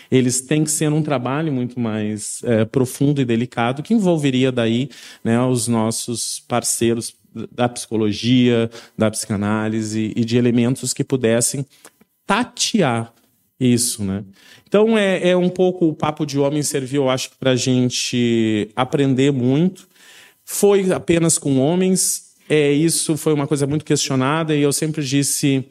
Eles 0.09 0.39
têm 0.39 0.63
que 0.63 0.71
ser 0.71 0.91
um 0.93 1.01
trabalho 1.01 1.51
muito 1.51 1.79
mais 1.79 2.41
é, 2.43 2.63
profundo 2.63 3.19
e 3.19 3.25
delicado, 3.25 3.83
que 3.83 3.93
envolveria 3.93 4.51
daí 4.51 4.89
né, 5.23 5.39
os 5.41 5.67
nossos 5.67 6.43
parceiros 6.47 7.13
da 7.51 7.67
psicologia, 7.67 8.69
da 8.97 9.11
psicanálise 9.11 10.13
e 10.15 10.23
de 10.23 10.37
elementos 10.37 10.93
que 10.93 11.03
pudessem 11.03 11.65
tatear 12.25 13.13
isso, 13.59 14.03
né? 14.03 14.23
Então 14.67 14.97
é, 14.97 15.29
é 15.29 15.37
um 15.37 15.49
pouco 15.49 15.87
o 15.87 15.93
papo 15.93 16.25
de 16.25 16.37
homem 16.39 16.61
serviu, 16.63 17.03
eu 17.03 17.09
acho, 17.09 17.31
para 17.39 17.51
a 17.51 17.55
gente 17.55 18.69
aprender 18.75 19.31
muito. 19.31 19.87
Foi 20.43 20.91
apenas 20.91 21.37
com 21.37 21.57
homens, 21.59 22.33
é 22.49 22.71
isso 22.71 23.17
foi 23.17 23.33
uma 23.33 23.47
coisa 23.47 23.65
muito 23.65 23.85
questionada 23.85 24.55
e 24.55 24.61
eu 24.61 24.71
sempre 24.71 25.03
disse 25.03 25.65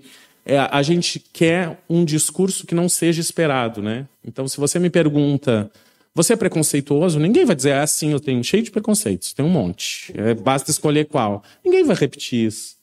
é, 0.44 0.58
a 0.58 0.82
gente 0.82 1.18
quer 1.32 1.78
um 1.88 2.04
discurso 2.04 2.66
que 2.66 2.74
não 2.74 2.88
seja 2.88 3.20
esperado, 3.20 3.82
né? 3.82 4.06
Então 4.24 4.48
se 4.48 4.56
você 4.56 4.78
me 4.78 4.90
pergunta 4.90 5.70
você 6.14 6.34
é 6.34 6.36
preconceituoso? 6.36 7.18
Ninguém 7.18 7.44
vai 7.44 7.56
dizer 7.56 7.72
assim, 7.72 8.12
eu 8.12 8.20
tenho 8.20 8.42
cheio 8.44 8.62
de 8.62 8.70
preconceitos, 8.70 9.32
tem 9.32 9.44
um 9.44 9.48
monte. 9.48 10.12
É, 10.16 10.32
basta 10.32 10.70
escolher 10.70 11.06
qual. 11.06 11.42
Ninguém 11.64 11.82
vai 11.82 11.96
repetir 11.96 12.46
isso, 12.46 12.76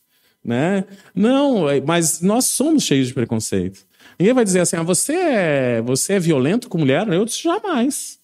né? 0.44 0.84
Não, 1.16 1.70
é, 1.70 1.80
mas 1.80 2.20
nós 2.20 2.46
somos 2.46 2.84
cheios 2.84 3.08
de 3.08 3.14
preconceito. 3.14 3.86
Ninguém 4.22 4.36
vai 4.36 4.44
dizer 4.44 4.60
assim, 4.60 4.76
ah, 4.76 4.84
você 4.84 5.14
é, 5.14 5.82
você 5.82 6.14
é 6.14 6.20
violento 6.20 6.70
com 6.70 6.78
mulher? 6.78 7.08
Eu 7.08 7.26
disse, 7.26 7.42
jamais. 7.42 8.20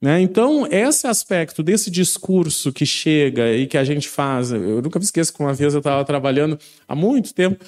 Né? 0.00 0.20
Então, 0.20 0.64
esse 0.70 1.08
aspecto 1.08 1.60
desse 1.60 1.90
discurso 1.90 2.72
que 2.72 2.86
chega 2.86 3.52
e 3.52 3.66
que 3.66 3.76
a 3.76 3.82
gente 3.82 4.08
faz, 4.08 4.52
eu 4.52 4.80
nunca 4.80 4.96
me 4.96 5.04
esqueço 5.04 5.34
que 5.34 5.40
uma 5.40 5.52
vez 5.52 5.74
eu 5.74 5.78
estava 5.78 6.04
trabalhando 6.04 6.56
há 6.86 6.94
muito 6.94 7.34
tempo, 7.34 7.64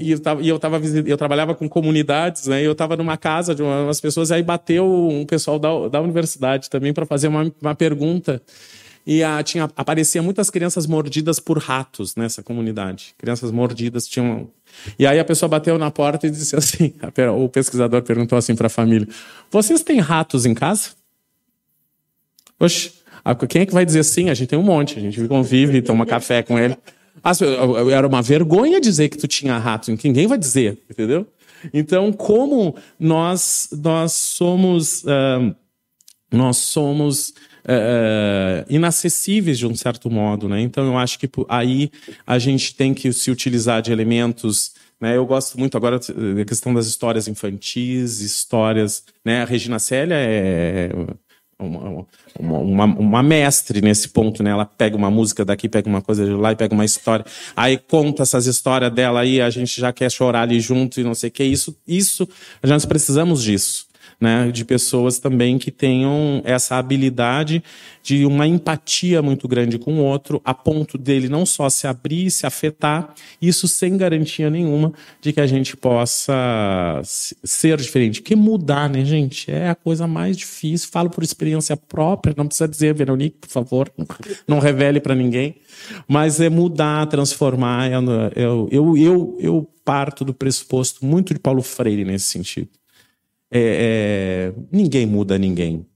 e 0.00 0.10
eu, 0.10 0.18
tava, 0.18 0.42
eu, 0.42 0.58
tava, 0.58 0.80
eu 1.06 1.18
trabalhava 1.18 1.54
com 1.54 1.68
comunidades, 1.68 2.46
né? 2.46 2.62
E 2.62 2.64
eu 2.64 2.72
estava 2.72 2.96
numa 2.96 3.18
casa 3.18 3.54
de 3.54 3.62
umas 3.62 4.00
pessoas, 4.00 4.32
aí 4.32 4.42
bateu 4.42 4.86
um 4.86 5.26
pessoal 5.26 5.58
da, 5.58 5.86
da 5.86 6.00
universidade 6.00 6.70
também 6.70 6.94
para 6.94 7.04
fazer 7.04 7.28
uma, 7.28 7.52
uma 7.60 7.74
pergunta. 7.74 8.40
E 9.04 9.22
a, 9.22 9.42
tinha, 9.42 9.64
aparecia 9.76 10.22
muitas 10.22 10.48
crianças 10.48 10.86
mordidas 10.86 11.40
por 11.40 11.58
ratos 11.58 12.14
nessa 12.14 12.42
comunidade. 12.42 13.14
Crianças 13.18 13.50
mordidas 13.50 14.06
tinham. 14.06 14.48
E 14.98 15.06
aí 15.06 15.18
a 15.18 15.24
pessoa 15.24 15.48
bateu 15.48 15.76
na 15.76 15.90
porta 15.90 16.26
e 16.26 16.30
disse 16.30 16.54
assim: 16.54 16.94
o 17.36 17.48
pesquisador 17.48 18.02
perguntou 18.02 18.38
assim 18.38 18.54
para 18.54 18.68
a 18.68 18.70
família: 18.70 19.08
Vocês 19.50 19.82
têm 19.82 19.98
ratos 19.98 20.46
em 20.46 20.54
casa? 20.54 20.90
Oxe, 22.60 22.92
quem 23.48 23.62
é 23.62 23.66
que 23.66 23.74
vai 23.74 23.84
dizer 23.84 24.04
sim? 24.04 24.30
A 24.30 24.34
gente 24.34 24.48
tem 24.48 24.58
um 24.58 24.62
monte, 24.62 24.98
a 24.98 25.02
gente 25.02 25.26
convive, 25.26 25.82
toma 25.82 26.06
café 26.06 26.42
com 26.42 26.56
ele. 26.56 26.76
Era 27.92 28.06
uma 28.06 28.22
vergonha 28.22 28.80
dizer 28.80 29.08
que 29.08 29.18
tu 29.18 29.26
tinha 29.26 29.58
rato, 29.58 29.90
ninguém 30.02 30.28
vai 30.28 30.38
dizer, 30.38 30.78
entendeu? 30.88 31.26
Então, 31.74 32.12
como 32.12 32.76
nós, 32.98 33.68
nós 33.72 34.12
somos. 34.12 35.02
Uh, 35.02 35.54
nós 36.32 36.56
somos 36.56 37.34
uh, 37.64 38.66
inacessíveis 38.68 39.58
de 39.58 39.66
um 39.66 39.74
certo 39.74 40.10
modo, 40.10 40.48
né? 40.48 40.60
Então 40.60 40.84
eu 40.86 40.98
acho 40.98 41.18
que 41.18 41.28
aí 41.48 41.90
a 42.26 42.38
gente 42.38 42.74
tem 42.74 42.94
que 42.94 43.12
se 43.12 43.30
utilizar 43.30 43.82
de 43.82 43.92
elementos. 43.92 44.72
Né? 45.00 45.16
Eu 45.16 45.26
gosto 45.26 45.58
muito 45.58 45.76
agora 45.76 45.98
da 45.98 46.44
questão 46.44 46.72
das 46.72 46.86
histórias 46.86 47.26
infantis, 47.28 48.20
histórias. 48.20 49.02
Né? 49.24 49.42
A 49.42 49.44
Regina 49.44 49.78
Célia 49.78 50.14
é 50.14 50.90
uma, 51.58 52.06
uma, 52.38 52.84
uma, 52.84 53.22
mestre 53.22 53.80
nesse 53.80 54.08
ponto, 54.08 54.42
né? 54.42 54.50
Ela 54.50 54.64
pega 54.64 54.96
uma 54.96 55.10
música 55.10 55.44
daqui, 55.44 55.68
pega 55.68 55.88
uma 55.88 56.02
coisa 56.02 56.24
de 56.24 56.32
lá 56.32 56.52
e 56.52 56.56
pega 56.56 56.74
uma 56.74 56.84
história. 56.84 57.24
Aí 57.56 57.78
conta 57.78 58.22
essas 58.22 58.46
histórias 58.46 58.92
dela 58.92 59.20
aí, 59.20 59.40
a 59.40 59.50
gente 59.50 59.80
já 59.80 59.92
quer 59.92 60.10
chorar 60.10 60.42
ali 60.42 60.60
junto 60.60 61.00
e 61.00 61.04
não 61.04 61.14
sei 61.14 61.28
o 61.28 61.32
que. 61.32 61.44
Isso, 61.44 61.76
isso, 61.86 62.28
nós 62.62 62.84
precisamos 62.84 63.42
disso 63.42 63.91
né, 64.22 64.52
de 64.52 64.64
pessoas 64.64 65.18
também 65.18 65.58
que 65.58 65.72
tenham 65.72 66.40
essa 66.44 66.76
habilidade 66.76 67.60
de 68.04 68.24
uma 68.24 68.46
empatia 68.46 69.20
muito 69.20 69.48
grande 69.48 69.80
com 69.80 69.94
o 69.94 70.04
outro, 70.04 70.40
a 70.44 70.54
ponto 70.54 70.96
dele 70.96 71.28
não 71.28 71.44
só 71.44 71.68
se 71.68 71.88
abrir, 71.88 72.30
se 72.30 72.46
afetar, 72.46 73.14
isso 73.40 73.66
sem 73.66 73.96
garantia 73.96 74.48
nenhuma 74.48 74.92
de 75.20 75.32
que 75.32 75.40
a 75.40 75.46
gente 75.46 75.76
possa 75.76 77.02
ser 77.02 77.78
diferente. 77.78 78.22
Que 78.22 78.36
mudar, 78.36 78.88
né, 78.88 79.04
gente? 79.04 79.50
É 79.50 79.70
a 79.70 79.74
coisa 79.74 80.06
mais 80.06 80.36
difícil. 80.36 80.88
Falo 80.92 81.10
por 81.10 81.24
experiência 81.24 81.76
própria, 81.76 82.32
não 82.36 82.46
precisa 82.46 82.68
dizer, 82.68 82.94
Veronique, 82.94 83.38
por 83.40 83.50
favor, 83.50 83.92
não 84.46 84.60
revele 84.60 85.00
para 85.00 85.16
ninguém. 85.16 85.56
Mas 86.06 86.40
é 86.40 86.48
mudar, 86.48 87.06
transformar. 87.06 87.90
Eu, 87.90 88.68
eu, 88.70 88.96
eu, 88.96 89.36
eu 89.40 89.70
parto 89.84 90.24
do 90.24 90.32
pressuposto 90.32 91.04
muito 91.04 91.34
de 91.34 91.40
Paulo 91.40 91.60
Freire 91.60 92.04
nesse 92.04 92.26
sentido 92.26 92.68
é, 93.52 94.52
é, 94.52 94.54
ninguém 94.72 95.06
muda 95.06 95.36
ninguém. 95.38 95.86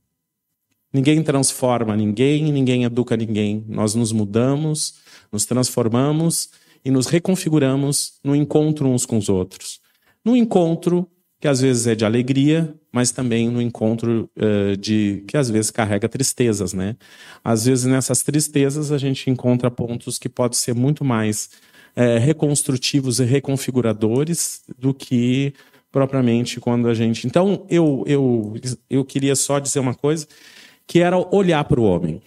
Ninguém 0.93 1.23
transforma 1.23 1.97
ninguém, 1.97 2.53
ninguém 2.53 2.85
educa 2.85 3.17
ninguém. 3.17 3.65
Nós 3.69 3.95
nos 3.95 4.13
mudamos, 4.13 4.95
nos 5.33 5.45
transformamos 5.45 6.51
e 6.85 6.91
nos 6.91 7.07
reconfiguramos 7.07 8.21
no 8.23 8.37
encontro 8.37 8.89
uns 8.89 9.05
com 9.05 9.17
os 9.19 9.29
outros. 9.29 9.81
No 10.25 10.37
encontro 10.37 11.09
que 11.41 11.49
às 11.49 11.61
vezes 11.61 11.87
é 11.87 11.95
de 11.95 12.05
alegria, 12.05 12.75
mas 12.93 13.11
também 13.11 13.49
no 13.51 13.61
encontro 13.61 14.31
uh, 14.37 14.77
de 14.77 15.23
que 15.29 15.37
às 15.37 15.51
vezes 15.51 15.71
carrega 15.71 16.09
tristezas, 16.09 16.73
né? 16.73 16.97
Às 17.45 17.67
vezes 17.67 17.85
nessas 17.85 18.23
tristezas 18.23 18.91
a 18.91 18.99
gente 18.99 19.29
encontra 19.31 19.71
pontos 19.71 20.19
que 20.19 20.29
podem 20.29 20.57
ser 20.57 20.75
muito 20.75 21.05
mais 21.05 21.51
uh, 21.97 22.19
reconstrutivos 22.21 23.21
e 23.21 23.25
reconfiguradores 23.25 24.63
do 24.79 24.95
que 24.95 25.53
propriamente 25.97 26.61
quando 26.61 26.89
a 26.89 26.93
gente. 26.93 27.27
Então, 27.27 27.65
eu, 27.71 28.05
eu, 28.07 28.55
eu 28.91 29.03
queria 29.03 29.35
só 29.35 29.59
dizer 29.59 29.81
uma 29.81 29.95
coisa, 29.95 30.29
que 30.87 31.01
era 31.01 31.17
olhar 31.35 31.65
para 31.65 31.81
o 31.81 31.85
homem. 31.85 32.21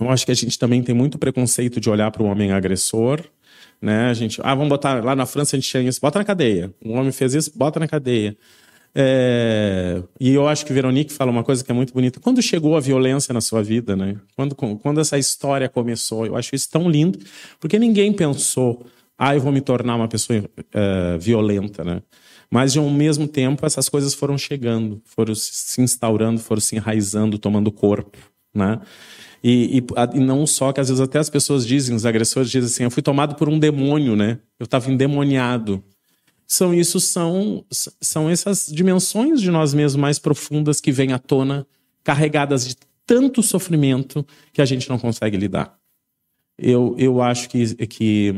Eu 0.00 0.08
acho 0.08 0.24
que 0.24 0.30
a 0.30 0.34
gente 0.36 0.56
também 0.56 0.80
tem 0.80 0.94
muito 0.94 1.18
preconceito 1.18 1.80
de 1.80 1.90
olhar 1.90 2.12
para 2.12 2.22
o 2.22 2.26
homem 2.26 2.52
agressor. 2.52 3.24
Né? 3.82 4.06
A 4.06 4.14
gente, 4.14 4.40
ah, 4.44 4.54
vamos 4.54 4.68
botar 4.68 5.02
lá 5.02 5.16
na 5.16 5.26
França 5.26 5.56
a 5.56 5.58
gente 5.58 5.68
tinha 5.68 5.82
isso, 5.82 6.00
bota 6.00 6.20
na 6.20 6.24
cadeia. 6.24 6.72
Um 6.84 6.96
homem 6.96 7.10
fez 7.10 7.34
isso, 7.34 7.50
bota 7.56 7.80
na 7.80 7.88
cadeia. 7.88 8.36
É, 8.94 10.00
e 10.20 10.32
eu 10.32 10.46
acho 10.46 10.64
que 10.64 10.72
Veronique 10.72 11.12
fala 11.12 11.32
uma 11.32 11.42
coisa 11.42 11.64
que 11.64 11.72
é 11.72 11.74
muito 11.74 11.92
bonita. 11.92 12.20
Quando 12.20 12.40
chegou 12.40 12.76
a 12.76 12.80
violência 12.80 13.34
na 13.34 13.40
sua 13.40 13.64
vida, 13.64 13.96
né? 13.96 14.14
Quando, 14.36 14.54
quando 14.54 15.00
essa 15.00 15.18
história 15.18 15.68
começou, 15.68 16.24
eu 16.24 16.36
acho 16.36 16.54
isso 16.54 16.70
tão 16.70 16.88
lindo, 16.88 17.18
porque 17.58 17.80
ninguém 17.80 18.12
pensou, 18.12 18.86
ah, 19.18 19.34
eu 19.34 19.40
vou 19.40 19.50
me 19.50 19.60
tornar 19.60 19.96
uma 19.96 20.06
pessoa 20.06 20.38
uh, 20.38 21.18
violenta, 21.18 21.82
né? 21.82 22.00
Mas, 22.54 22.76
ao 22.76 22.88
mesmo 22.88 23.26
tempo, 23.26 23.66
essas 23.66 23.88
coisas 23.88 24.14
foram 24.14 24.38
chegando, 24.38 25.02
foram 25.04 25.34
se 25.34 25.80
instaurando, 25.80 26.38
foram 26.38 26.60
se 26.60 26.76
enraizando, 26.76 27.36
tomando 27.36 27.72
corpo, 27.72 28.16
né? 28.54 28.80
E, 29.42 29.78
e, 29.78 29.84
e, 30.14 30.20
não 30.20 30.46
só 30.46 30.72
que 30.72 30.80
às 30.80 30.86
vezes 30.86 31.00
até 31.00 31.18
as 31.18 31.28
pessoas 31.28 31.66
dizem, 31.66 31.96
os 31.96 32.06
agressores 32.06 32.48
dizem 32.48 32.66
assim, 32.66 32.84
eu 32.84 32.92
fui 32.92 33.02
tomado 33.02 33.34
por 33.34 33.48
um 33.48 33.58
demônio, 33.58 34.14
né? 34.14 34.38
Eu 34.56 34.66
estava 34.66 34.88
endemoniado. 34.88 35.82
São 36.46 36.72
isso 36.72 37.00
são 37.00 37.64
são 38.00 38.30
essas 38.30 38.68
dimensões 38.70 39.42
de 39.42 39.50
nós 39.50 39.74
mesmos 39.74 40.00
mais 40.00 40.20
profundas 40.20 40.80
que 40.80 40.92
vêm 40.92 41.12
à 41.12 41.18
tona, 41.18 41.66
carregadas 42.04 42.68
de 42.68 42.76
tanto 43.04 43.42
sofrimento 43.42 44.24
que 44.52 44.62
a 44.62 44.64
gente 44.64 44.88
não 44.88 44.96
consegue 44.96 45.36
lidar. 45.36 45.76
Eu, 46.56 46.94
eu 47.00 47.20
acho 47.20 47.48
que, 47.48 47.74
que 47.88 48.32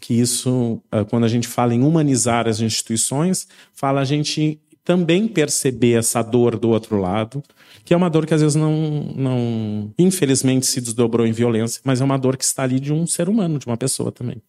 que 0.00 0.14
isso, 0.14 0.82
ah, 0.90 1.04
quando 1.04 1.24
a 1.24 1.28
gente 1.28 1.46
fala 1.46 1.74
em 1.74 1.82
humanizar 1.82 2.48
as 2.48 2.60
instituições, 2.60 3.46
fala 3.72 4.00
a 4.00 4.04
gente 4.04 4.60
também 4.82 5.28
perceber 5.28 5.98
essa 5.98 6.22
dor 6.22 6.58
do 6.58 6.70
outro 6.70 6.98
lado, 6.98 7.42
que 7.84 7.94
é 7.94 7.96
uma 7.96 8.10
dor 8.10 8.26
que 8.26 8.34
às 8.34 8.40
vezes 8.40 8.56
não, 8.56 9.12
não 9.14 9.94
infelizmente 9.98 10.66
se 10.66 10.80
desdobrou 10.80 11.26
em 11.26 11.32
violência, 11.32 11.80
mas 11.84 12.00
é 12.00 12.04
uma 12.04 12.18
dor 12.18 12.36
que 12.36 12.44
está 12.44 12.62
ali 12.62 12.80
de 12.80 12.92
um 12.92 13.06
ser 13.06 13.28
humano, 13.28 13.58
de 13.58 13.66
uma 13.66 13.76
pessoa 13.76 14.10
também. 14.10 14.42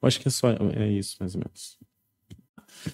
Eu 0.00 0.06
acho 0.06 0.20
que 0.20 0.28
é 0.28 0.30
só 0.30 0.50
é 0.50 0.88
isso, 0.88 1.16
mais 1.18 1.34
ou 1.34 1.40
menos. 1.40 1.78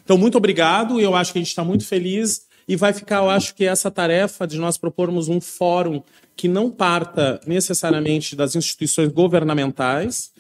Então, 0.05 0.17
muito 0.17 0.39
obrigado. 0.39 1.01
Eu 1.01 1.15
acho 1.15 1.33
que 1.33 1.39
a 1.39 1.43
gente 1.43 1.49
está 1.49 1.65
muito 1.65 1.85
feliz 1.85 2.47
e 2.69 2.77
vai 2.77 2.93
ficar, 2.93 3.17
eu 3.17 3.31
acho 3.31 3.55
que 3.55 3.65
essa 3.65 3.91
tarefa 3.91 4.47
de 4.47 4.57
nós 4.57 4.79
propormos 4.79 5.29
um 5.29 5.41
fórum 5.41 6.03
que 6.37 6.47
não 6.47 6.71
parta 6.71 7.41
necessariamente 7.47 8.37
das 8.37 8.55
instituições 8.55 9.13
governamentais, 9.13 10.31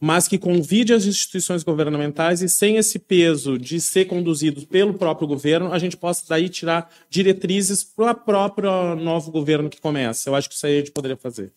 mas 0.00 0.28
que 0.28 0.38
convide 0.38 0.92
as 0.92 1.06
instituições 1.06 1.64
governamentais 1.64 2.40
e 2.40 2.48
sem 2.48 2.76
esse 2.76 2.98
peso 2.98 3.58
de 3.58 3.80
ser 3.80 4.04
conduzido 4.04 4.66
pelo 4.66 4.94
próprio 4.94 5.26
governo, 5.26 5.72
a 5.72 5.78
gente 5.78 5.96
possa 5.96 6.24
daí 6.28 6.48
tirar 6.48 6.90
diretrizes 7.10 7.82
para 7.82 8.12
o 8.12 8.14
próprio 8.14 8.94
novo 8.94 9.30
governo 9.30 9.68
que 9.68 9.80
começa. 9.80 10.28
Eu 10.28 10.34
acho 10.34 10.48
que 10.48 10.54
isso 10.54 10.66
aí 10.66 10.76
a 10.76 10.78
gente 10.78 10.92
poderia 10.92 11.16
fazer. 11.16 11.52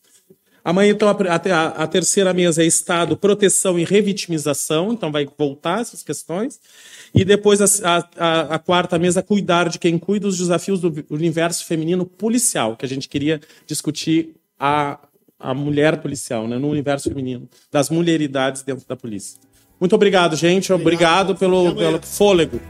Amanhã, 0.64 0.92
então, 0.92 1.10
a, 1.10 1.12
a, 1.12 1.66
a, 1.84 1.88
terceira 1.88 2.34
mesa 2.34 2.62
é 2.62 2.66
Estado, 2.66 3.18
proteção 3.18 3.80
e 3.80 3.84
revitimização, 3.84 4.94
então 4.94 5.12
vai 5.12 5.28
voltar 5.38 5.82
essas 5.82 6.04
questões. 6.04 6.60
E 7.14 7.26
depois 7.26 7.82
a, 7.84 7.98
a, 8.18 8.60
quarta 8.60 9.00
mesa, 9.00 9.24
cuidar 9.24 9.70
de 9.70 9.80
quem 9.80 9.98
cuida 9.98 10.28
dos 10.28 10.38
desafios 10.38 10.80
do 10.80 11.04
universo 11.10 11.66
feminino 11.66 12.06
policial, 12.06 12.78
que 12.78 12.86
a 12.86 12.90
gente 12.90 13.10
queria 13.10 13.42
discutir 13.66 14.36
a 14.60 15.00
a 15.42 15.54
mulher 15.54 16.02
policial, 16.02 16.48
né, 16.48 16.58
no 16.58 16.70
universo 16.70 17.10
feminino, 17.10 17.48
das 17.72 17.90
mulheridades 17.90 18.62
dentro 18.64 18.88
da 18.88 18.96
polícia. 18.96 19.40
Muito 19.80 19.96
obrigado, 19.96 20.36
gente. 20.36 20.72
Obrigado, 20.72 21.32
obrigado 21.32 21.36
pelo, 21.40 21.76
pelo 21.76 22.02
fôlego. 22.04 22.62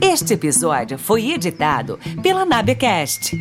Este 0.00 0.34
episódio 0.34 0.98
foi 0.98 1.30
editado 1.30 1.98
pela 2.22 2.44
Nabecast. 2.44 3.34